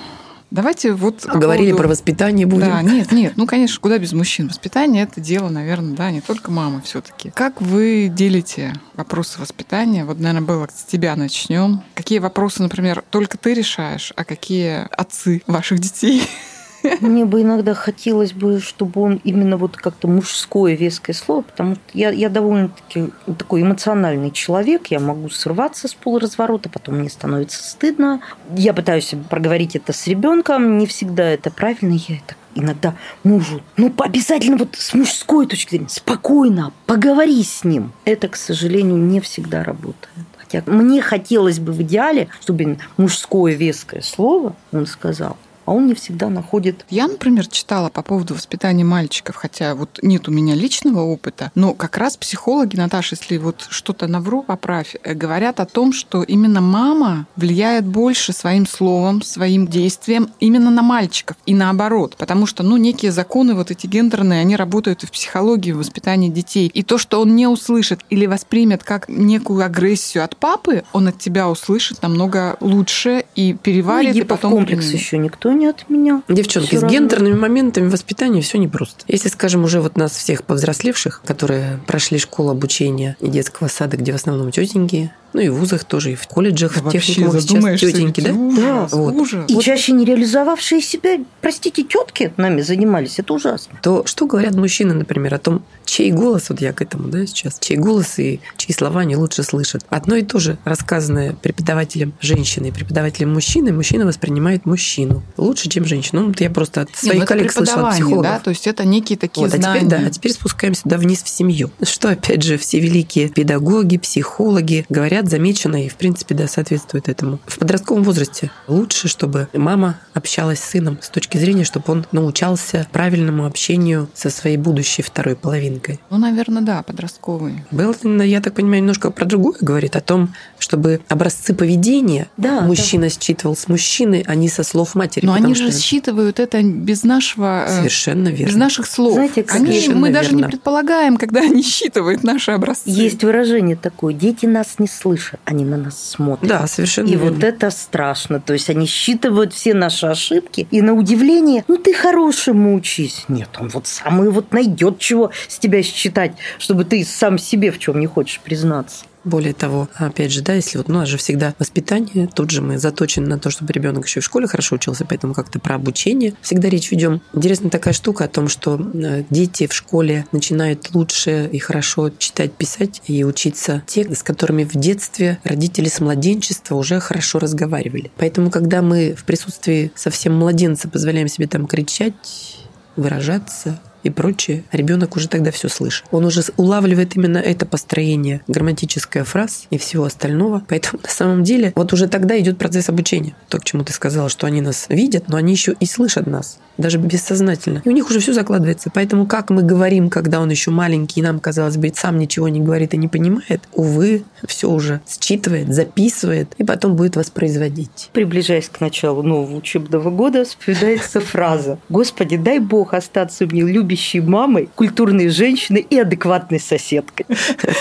Давайте 0.53 0.93
вот... 0.93 1.23
по 1.23 1.39
Говорили 1.39 1.71
поводу- 1.71 1.83
про 1.83 1.89
воспитание 1.89 2.47
будем. 2.47 2.67
Да, 2.67 2.83
нет, 2.83 3.11
нет, 3.11 3.33
ну, 3.37 3.47
конечно, 3.47 3.81
куда 3.81 3.97
без 3.97 4.13
мужчин. 4.13 4.49
Воспитание– 4.49 5.03
это 5.05 5.19
дело, 5.19 5.49
наверное, 5.49 5.97
да, 5.97 6.11
не 6.11 6.21
только 6.21 6.51
мамы 6.51 6.83
все 6.83 7.01
таки 7.01 7.31
Как 7.31 7.63
вы 7.63 8.11
делите 8.15 8.75
вопросы 8.95 9.41
воспитания? 9.41 10.05
Вот, 10.05 10.19
наверное, 10.19 10.47
было 10.47 10.69
с 10.75 10.83
тебя 10.85 11.17
начнем. 11.17 11.83
Какие 11.95 12.19
вопросы, 12.19 12.63
например, 12.63 13.03
только 13.09 13.39
ты 13.39 13.55
решаешь, 13.55 14.13
а 14.15 14.25
какие 14.25 14.87
отцы 14.95 15.43
ваших 15.47 15.79
детей? 15.79 16.23
Мне 17.01 17.25
бы 17.25 17.43
иногда 17.43 17.75
хотелось 17.75 18.33
бы, 18.33 18.61
чтобы 18.61 19.01
он 19.01 19.21
именно 19.25 19.57
вот 19.57 19.77
как-то 19.77 20.09
мужское 20.09 20.75
веское 20.75 21.15
слово, 21.15 21.43
потому 21.43 21.75
что 21.75 21.83
я, 21.95 22.11
я 22.11 22.29
довольно-таки 22.29 23.11
такой 23.39 23.63
эмоциональный 23.63 24.31
человек, 24.31 24.89
я 24.89 25.01
могу 25.01 25.29
срываться 25.31 25.89
с 25.89 25.95
полуразворота, 25.95 26.69
потом 26.69 26.97
мне 26.97 27.11
становится 27.11 27.63
стыдно. 27.63 28.21
Я 28.57 28.75
пытаюсь 28.75 29.15
проговорить 29.31 29.77
это 29.77 29.93
с 29.93 30.07
ребенком, 30.07 30.79
не 30.79 30.87
всегда 30.87 31.25
это 31.25 31.51
правильно, 31.51 31.95
я 32.09 32.17
это 32.17 32.35
иногда 32.55 32.95
мужу, 33.25 33.63
ну, 33.77 33.93
обязательно 33.99 34.57
вот 34.57 34.77
с 34.77 34.95
мужской 34.95 35.47
точки 35.47 35.71
зрения, 35.71 35.89
спокойно, 35.89 36.73
поговори 36.87 37.43
с 37.43 37.65
ним. 37.65 37.93
Это, 38.05 38.29
к 38.29 38.37
сожалению, 38.37 38.97
не 38.97 39.21
всегда 39.21 39.65
работает. 39.65 40.27
Хотя 40.37 40.63
мне 40.71 41.01
хотелось 41.01 41.59
бы 41.59 41.73
в 41.73 41.81
идеале, 41.83 42.29
чтобы 42.41 42.79
мужское 42.97 43.55
веское 43.55 44.03
слово 44.03 44.55
он 44.71 44.87
сказал, 44.87 45.37
а 45.65 45.73
он 45.73 45.87
не 45.87 45.95
всегда 45.95 46.29
находит 46.29 46.85
Я, 46.91 47.09
например, 47.09 47.47
читала 47.47 47.89
по 47.89 48.03
поводу 48.03 48.35
воспитания 48.35 48.85
мальчиков, 48.85 49.37
хотя 49.37 49.75
вот 49.75 49.99
нет 50.03 50.29
у 50.29 50.33
меня 50.33 50.55
личного 50.55 51.01
опыта, 51.01 51.51
но 51.55 51.75
как 51.75 51.99
раз 51.99 52.17
психологи, 52.17 52.77
Наташа, 52.77 53.17
если 53.19 53.37
вот 53.37 53.67
что-то 53.71 54.07
навру, 54.07 54.43
поправь, 54.43 54.97
э, 55.03 55.15
говорят 55.15 55.61
о 55.61 55.67
том, 55.67 55.93
что 55.93 56.23
именно 56.23 56.61
мама 56.61 57.27
влияет 57.37 57.87
больше 57.87 58.33
своим 58.33 58.67
словом, 58.67 59.23
своим 59.23 59.67
действием 59.67 60.31
именно 60.41 60.71
на 60.71 60.83
мальчиков 60.83 61.37
и 61.47 61.55
наоборот, 61.55 62.17
потому 62.19 62.47
что, 62.47 62.63
ну, 62.63 62.77
некие 62.77 63.13
законы 63.13 63.55
вот 63.55 63.71
эти 63.71 63.87
гендерные, 63.87 64.41
они 64.41 64.57
работают 64.57 65.03
и 65.03 65.07
в 65.07 65.11
психологии, 65.11 65.73
в 65.73 65.79
воспитании 65.79 66.29
детей. 66.29 66.69
И 66.73 66.83
то, 66.83 66.99
что 66.99 67.21
он 67.21 67.35
не 67.37 67.47
услышит 67.47 68.01
или 68.11 68.27
воспримет 68.27 68.85
как 68.85 69.09
некую 69.09 69.65
агрессию 69.65 70.25
от 70.25 70.37
папы, 70.37 70.85
он 70.93 71.09
от 71.09 71.19
тебя 71.19 71.49
услышит 71.49 72.03
намного 72.03 72.57
лучше 72.61 73.25
и 73.35 73.55
переварит, 73.55 74.15
ну, 74.15 74.21
и 74.21 74.25
потом 74.25 74.53
комплекс 74.53 74.91
еще 74.91 75.19
никто 75.19 75.52
не 75.53 75.67
отменял. 75.67 76.23
Девчонки, 76.29 76.69
Всё 76.69 76.79
с 76.79 76.83
равно. 76.83 76.97
гендерными 76.99 77.35
моментами 77.35 77.89
воспитания 77.89 78.41
все 78.43 78.59
непросто. 78.59 79.05
Если, 79.09 79.29
скажем, 79.29 79.65
уже 79.65 79.81
вот 79.81 79.97
нас 79.97 80.13
всех 80.13 80.45
повзрослевших, 80.45 81.23
которые 81.25 81.81
прошли 81.87 82.19
школу 82.19 82.51
обучения 82.51 83.17
и 83.21 83.29
детского 83.29 83.69
сада, 83.69 83.97
где 83.97 84.13
в 84.13 84.17
основном 84.17 84.51
тетеньки, 84.51 85.13
ну 85.33 85.41
и 85.41 85.49
в 85.49 85.55
вузах 85.55 85.85
тоже, 85.85 86.13
и 86.13 86.15
в 86.15 86.27
колледжах, 86.27 86.77
в 86.77 86.83
Вообще 86.83 87.01
техникумах 87.01 87.41
сейчас 87.41 87.81
тетеньки, 87.81 88.21
да? 88.21 88.33
ужас, 88.35 88.93
Вот. 88.93 89.15
ужас. 89.15 89.45
И 89.49 89.59
чаще 89.61 89.93
не 89.93 90.05
реализовавшие 90.05 90.83
себя, 90.83 91.19
простите, 91.41 91.85
тетки 91.85 92.35
нами 92.37 92.61
занимались. 92.61 93.19
Это 93.19 93.33
ужасно. 93.33 93.79
То 93.83 94.05
что 94.05 94.27
говорят 94.27 94.55
мужчины, 94.55 94.93
например, 94.93 95.33
о 95.35 95.39
том, 95.39 95.63
чей 95.87 96.11
голос, 96.13 96.51
вот 96.51 96.61
я 96.61 96.75
к 96.75 96.83
этому, 96.83 97.09
да, 97.09 97.25
сейчас, 97.27 97.59
чей 97.61 97.79
голос 97.79 98.19
и 98.19 98.41
чьи 98.59 98.75
слова 98.75 99.01
они 99.01 99.17
лучше 99.17 99.43
слышат. 99.43 99.87
Одно 99.89 100.17
и 100.17 100.23
то 100.23 100.39
же, 100.39 100.59
рассказанное 100.65 101.33
преподавателем 101.35 102.13
женщины 102.21 102.67
и 102.67 102.71
преподавателем 102.71 103.33
мужчины, 103.33 103.73
мужчина 103.73 104.05
воспринимает 104.07 104.67
мужчину 104.67 105.23
лучше, 105.43 105.69
чем 105.69 105.85
женщина. 105.85 106.23
Ну, 106.23 106.35
я 106.39 106.51
просто 106.51 106.83
от 106.83 106.89
Не, 106.91 106.95
своих 106.95 107.15
ну, 107.15 107.25
это 107.25 107.35
коллег 107.35 107.53
слышала, 107.53 107.89
от 107.89 107.95
психологов. 107.95 108.23
да, 108.23 108.39
то 108.39 108.51
есть 108.51 108.67
это 108.67 108.85
некие 108.85 109.19
такие 109.19 109.47
Вот, 109.47 109.55
а 109.55 109.59
знания. 109.59 109.81
теперь, 109.81 109.91
да, 110.01 110.07
а 110.07 110.11
теперь 110.11 110.33
спускаемся 110.33 110.83
да, 110.85 110.97
вниз 110.99 111.23
в 111.23 111.29
семью. 111.29 111.71
Что, 111.83 112.11
опять 112.11 112.43
же, 112.43 112.57
все 112.59 112.81
великие 112.81 113.29
педагоги, 113.29 113.99
психологи 113.99 114.87
говорят, 114.89 115.29
замечено 115.29 115.85
и, 115.85 115.89
в 115.89 115.97
принципе, 115.97 116.35
да, 116.35 116.47
соответствует 116.49 117.09
этому. 117.09 117.39
В 117.47 117.59
подростковом 117.59 118.03
возрасте 118.05 118.51
лучше, 118.69 119.09
чтобы 119.09 119.49
мама 119.53 119.99
общалась 120.15 120.61
с 120.61 120.71
сыном 120.71 120.99
с 121.03 121.09
точки 121.09 121.39
зрения, 121.39 121.65
чтобы 121.65 121.85
он 121.89 122.07
научался 122.13 122.87
правильному 122.93 123.47
общению 123.47 124.09
со 124.15 124.31
своей 124.31 124.57
будущей 124.57 125.03
второй 125.03 125.37
половинкой. 125.37 126.01
Ну, 126.11 126.19
наверное, 126.19 126.63
да, 126.63 126.83
подростковые. 126.83 127.67
Беллин, 127.71 128.21
я 128.23 128.41
так 128.41 128.55
понимаю, 128.55 128.81
немножко 128.83 129.11
про 129.11 129.25
другое 129.25 129.55
говорит, 129.61 129.97
о 129.97 130.01
том, 130.01 130.35
чтобы 130.59 131.01
образцы 131.09 131.55
поведения 131.55 132.29
Да, 132.37 132.61
мужчина 132.63 133.09
считывал 133.11 133.57
с 133.57 133.69
мужчины, 133.69 134.25
а 134.27 134.35
не 134.35 134.49
со 134.49 134.63
слов 134.63 134.95
матери. 134.95 135.27
Но 135.27 135.32
потому 135.35 135.47
они 135.47 135.55
же 135.55 135.71
что- 135.73 135.81
считывают 135.81 136.41
это 136.41 136.63
без 136.63 137.05
нашего... 137.05 137.67
э, 137.69 137.77
Совершенно 137.79 138.29
верно. 138.29 138.47
Без 138.51 138.57
наших 138.57 138.87
слов. 138.87 139.15
Знаете, 139.15 139.43
как 139.43 139.57
Они- 139.57 139.89
мы 139.89 140.11
даже 140.11 140.31
не 140.31 140.37
верно. 140.37 140.49
предполагаем, 140.51 141.17
когда 141.17 141.41
они 141.41 141.63
считывают 141.63 142.23
наши 142.25 142.51
образцы. 142.51 142.83
Есть 142.87 143.23
выражение 143.25 143.77
такое, 143.77 144.15
дети 144.15 144.47
нас 144.47 144.79
не 144.79 144.87
слышат, 144.89 145.41
они 145.45 145.65
на 145.65 145.77
нас 145.77 145.99
смотрят. 146.03 146.49
Да, 146.49 146.67
совершенно 146.67 147.09
И 147.09 147.13
верно. 147.13 147.31
вот 147.33 147.45
это 147.45 147.71
страшно. 147.71 148.41
То 148.41 148.53
есть 148.53 148.71
они 148.71 148.87
считывают 148.87 149.53
все 149.53 149.75
наши 149.75 150.07
ошибки. 150.07 150.67
И 150.71 150.83
на 150.83 150.95
удивление, 150.95 151.65
ну 151.69 151.77
ты 151.77 151.93
хорошему 151.95 152.75
учись. 152.75 153.25
Нет, 153.29 153.49
он 153.61 153.69
вот 153.69 153.87
сам 153.87 154.23
и 154.25 154.29
вот 154.29 154.53
найдет 154.53 154.99
чего 154.99 155.31
с 155.49 155.59
тебя 155.59 155.83
считать, 155.83 156.33
чтобы 156.59 156.85
ты 156.85 157.05
сам 157.05 157.39
себе 157.39 157.71
в 157.71 157.79
чем 157.79 158.01
не 158.01 158.07
хочешь 158.07 158.41
признаться. 158.43 159.05
Более 159.25 159.53
того, 159.53 159.89
опять 159.95 160.33
же, 160.33 160.43
да, 160.43 160.55
если 160.55 160.79
вот 160.79 160.89
ну, 160.89 160.97
у 160.97 160.99
нас 160.99 161.09
же 161.09 161.17
всегда 161.17 161.55
воспитание, 161.59 162.27
тут 162.27 162.51
же 162.51 162.61
мы 162.61 162.79
заточены 162.79 163.29
на 163.29 163.39
то, 163.39 163.51
чтобы 163.51 163.73
ребенок 163.73 164.07
еще 164.07 164.21
в 164.21 164.25
школе 164.25 164.47
хорошо 164.49 164.77
учился, 164.77 165.05
поэтому 165.05 165.33
как-то 165.33 165.61
про 165.61 165.77
обучение 165.77 166.35
всегда 166.43 166.69
речь 166.69 166.91
ведем. 166.91 167.21
Интересная 167.33 167.71
такая 167.71 167.95
штука 167.95 168.25
о 168.25 168.29
том, 168.29 168.49
что 168.49 168.81
э, 168.95 169.25
дети 169.31 169.67
в 169.67 169.73
школе 169.73 170.27
начинают 170.33 170.93
лучше 170.95 171.49
и 171.53 171.59
хорошо 171.59 172.11
читать, 172.11 172.53
писать 172.53 173.03
и 173.07 173.23
учиться 173.25 173.83
те, 173.87 174.13
с 174.13 174.23
которыми 174.23 174.65
в 174.65 174.75
детстве 174.75 175.39
родители 175.45 175.89
с 175.89 176.01
младенчества 176.01 176.75
уже 176.75 176.99
хорошо 176.99 177.39
разговаривали. 177.39 178.11
Поэтому, 178.17 178.51
когда 178.51 178.83
мы 178.83 179.15
в 179.15 179.25
присутствии 179.25 179.93
совсем 179.95 180.35
младенца 180.35 180.89
позволяем 180.89 181.29
себе 181.29 181.47
там 181.47 181.67
кричать, 181.67 182.59
выражаться, 182.97 183.81
и 184.03 184.11
прочее, 184.11 184.65
ребенок 184.73 185.17
уже 185.17 185.29
тогда 185.29 185.51
все 185.51 185.69
слышит. 185.69 186.05
Он 186.11 186.25
уже 186.25 186.43
улавливает 186.57 187.17
именно 187.17 187.39
это 187.39 187.67
построение 187.67 188.41
грамматическое 188.49 189.25
фраз 189.25 189.67
и 189.71 189.79
всего 189.79 190.05
остального. 190.05 190.63
Поэтому 190.69 191.01
на 191.03 191.09
самом 191.09 191.45
деле 191.45 191.73
вот 191.75 191.93
уже 191.93 192.09
тогда 192.09 192.39
идет 192.39 192.59
процесс 192.59 192.89
обучения. 192.89 193.35
То, 193.49 193.59
к 193.59 193.65
чему 193.65 193.85
ты 193.85 193.93
сказала, 193.93 194.29
что 194.29 194.47
они 194.47 194.61
нас 194.61 194.87
видят, 194.89 195.29
но 195.29 195.37
они 195.37 195.53
еще 195.53 195.75
и 195.79 195.87
слышат 195.87 196.27
нас, 196.27 196.59
даже 196.79 196.99
бессознательно. 196.99 197.83
И 197.85 197.89
у 197.89 197.93
них 197.93 198.09
уже 198.11 198.21
все 198.21 198.33
закладывается. 198.33 198.91
Поэтому 198.93 199.27
как 199.27 199.51
мы 199.51 199.63
говорим, 199.63 200.11
когда 200.11 200.41
он 200.41 200.51
еще 200.51 200.71
маленький, 200.71 201.21
и 201.21 201.23
нам, 201.23 201.41
казалось 201.41 201.77
бы, 201.77 201.93
сам 201.95 202.19
ничего 202.19 202.49
не 202.49 202.61
говорит 202.61 202.95
и 202.95 202.97
не 202.97 203.09
понимает, 203.09 203.63
увы, 203.73 204.25
все 204.47 204.71
уже 204.71 205.01
считывает, 205.07 205.73
записывает 205.73 206.53
и 206.59 206.65
потом 206.65 206.97
будет 206.97 207.17
воспроизводить. 207.17 208.11
Приближаясь 208.13 208.69
к 208.69 208.81
началу 208.81 209.23
нового 209.23 209.57
учебного 209.57 210.11
года, 210.11 210.45
вспоминается 210.45 211.21
фраза 211.21 211.79
«Господи, 211.89 212.37
дай 212.37 212.59
Бог 212.59 212.95
остаться 212.95 213.47
мне 213.47 213.63
любящей 213.93 214.21
мамой, 214.21 214.69
культурной 214.75 215.29
женщиной 215.29 215.87
и 215.89 215.99
адекватной 215.99 216.61
соседкой». 216.61 217.27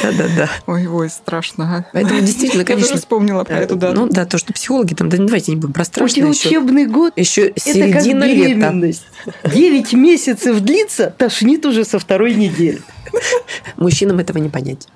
Да-да-да. 0.02 0.50
Ой, 0.68 0.88
ой, 0.88 1.10
страшно. 1.10 1.64
а. 1.78 1.86
Поэтому 1.94 2.20
действительно, 2.22 2.62
Я 2.62 2.66
конечно, 2.66 2.90
тоже 2.90 3.00
вспомнила 3.02 3.44
про 3.44 3.58
эту 3.60 3.76
дату. 3.76 4.02
Ну 4.02 4.08
да, 4.08 4.26
то, 4.26 4.38
что 4.38 4.54
психологи 4.54 4.94
там, 4.94 5.10
да 5.10 5.18
давайте 5.18 5.52
не 5.52 5.58
будем 5.58 5.74
про 5.74 5.82
У 5.82 5.86
страшное 5.86 6.16
тебя 6.16 6.28
еще. 6.30 6.48
учебный 6.50 6.86
год 6.86 7.14
Еще 7.16 7.48
это 7.48 7.54
как 7.56 7.64
середина 7.64 8.24
лета. 8.26 8.48
беременность. 8.48 9.04
Девять 9.54 9.94
месяцев 9.94 10.60
длится, 10.62 11.14
тошнит 11.18 11.66
уже 11.66 11.86
со 11.86 12.00
второй 12.00 12.36
недели. 12.36 12.82
Мужчинам 13.78 14.20
этого 14.20 14.38
не 14.38 14.50
понять. 14.50 14.88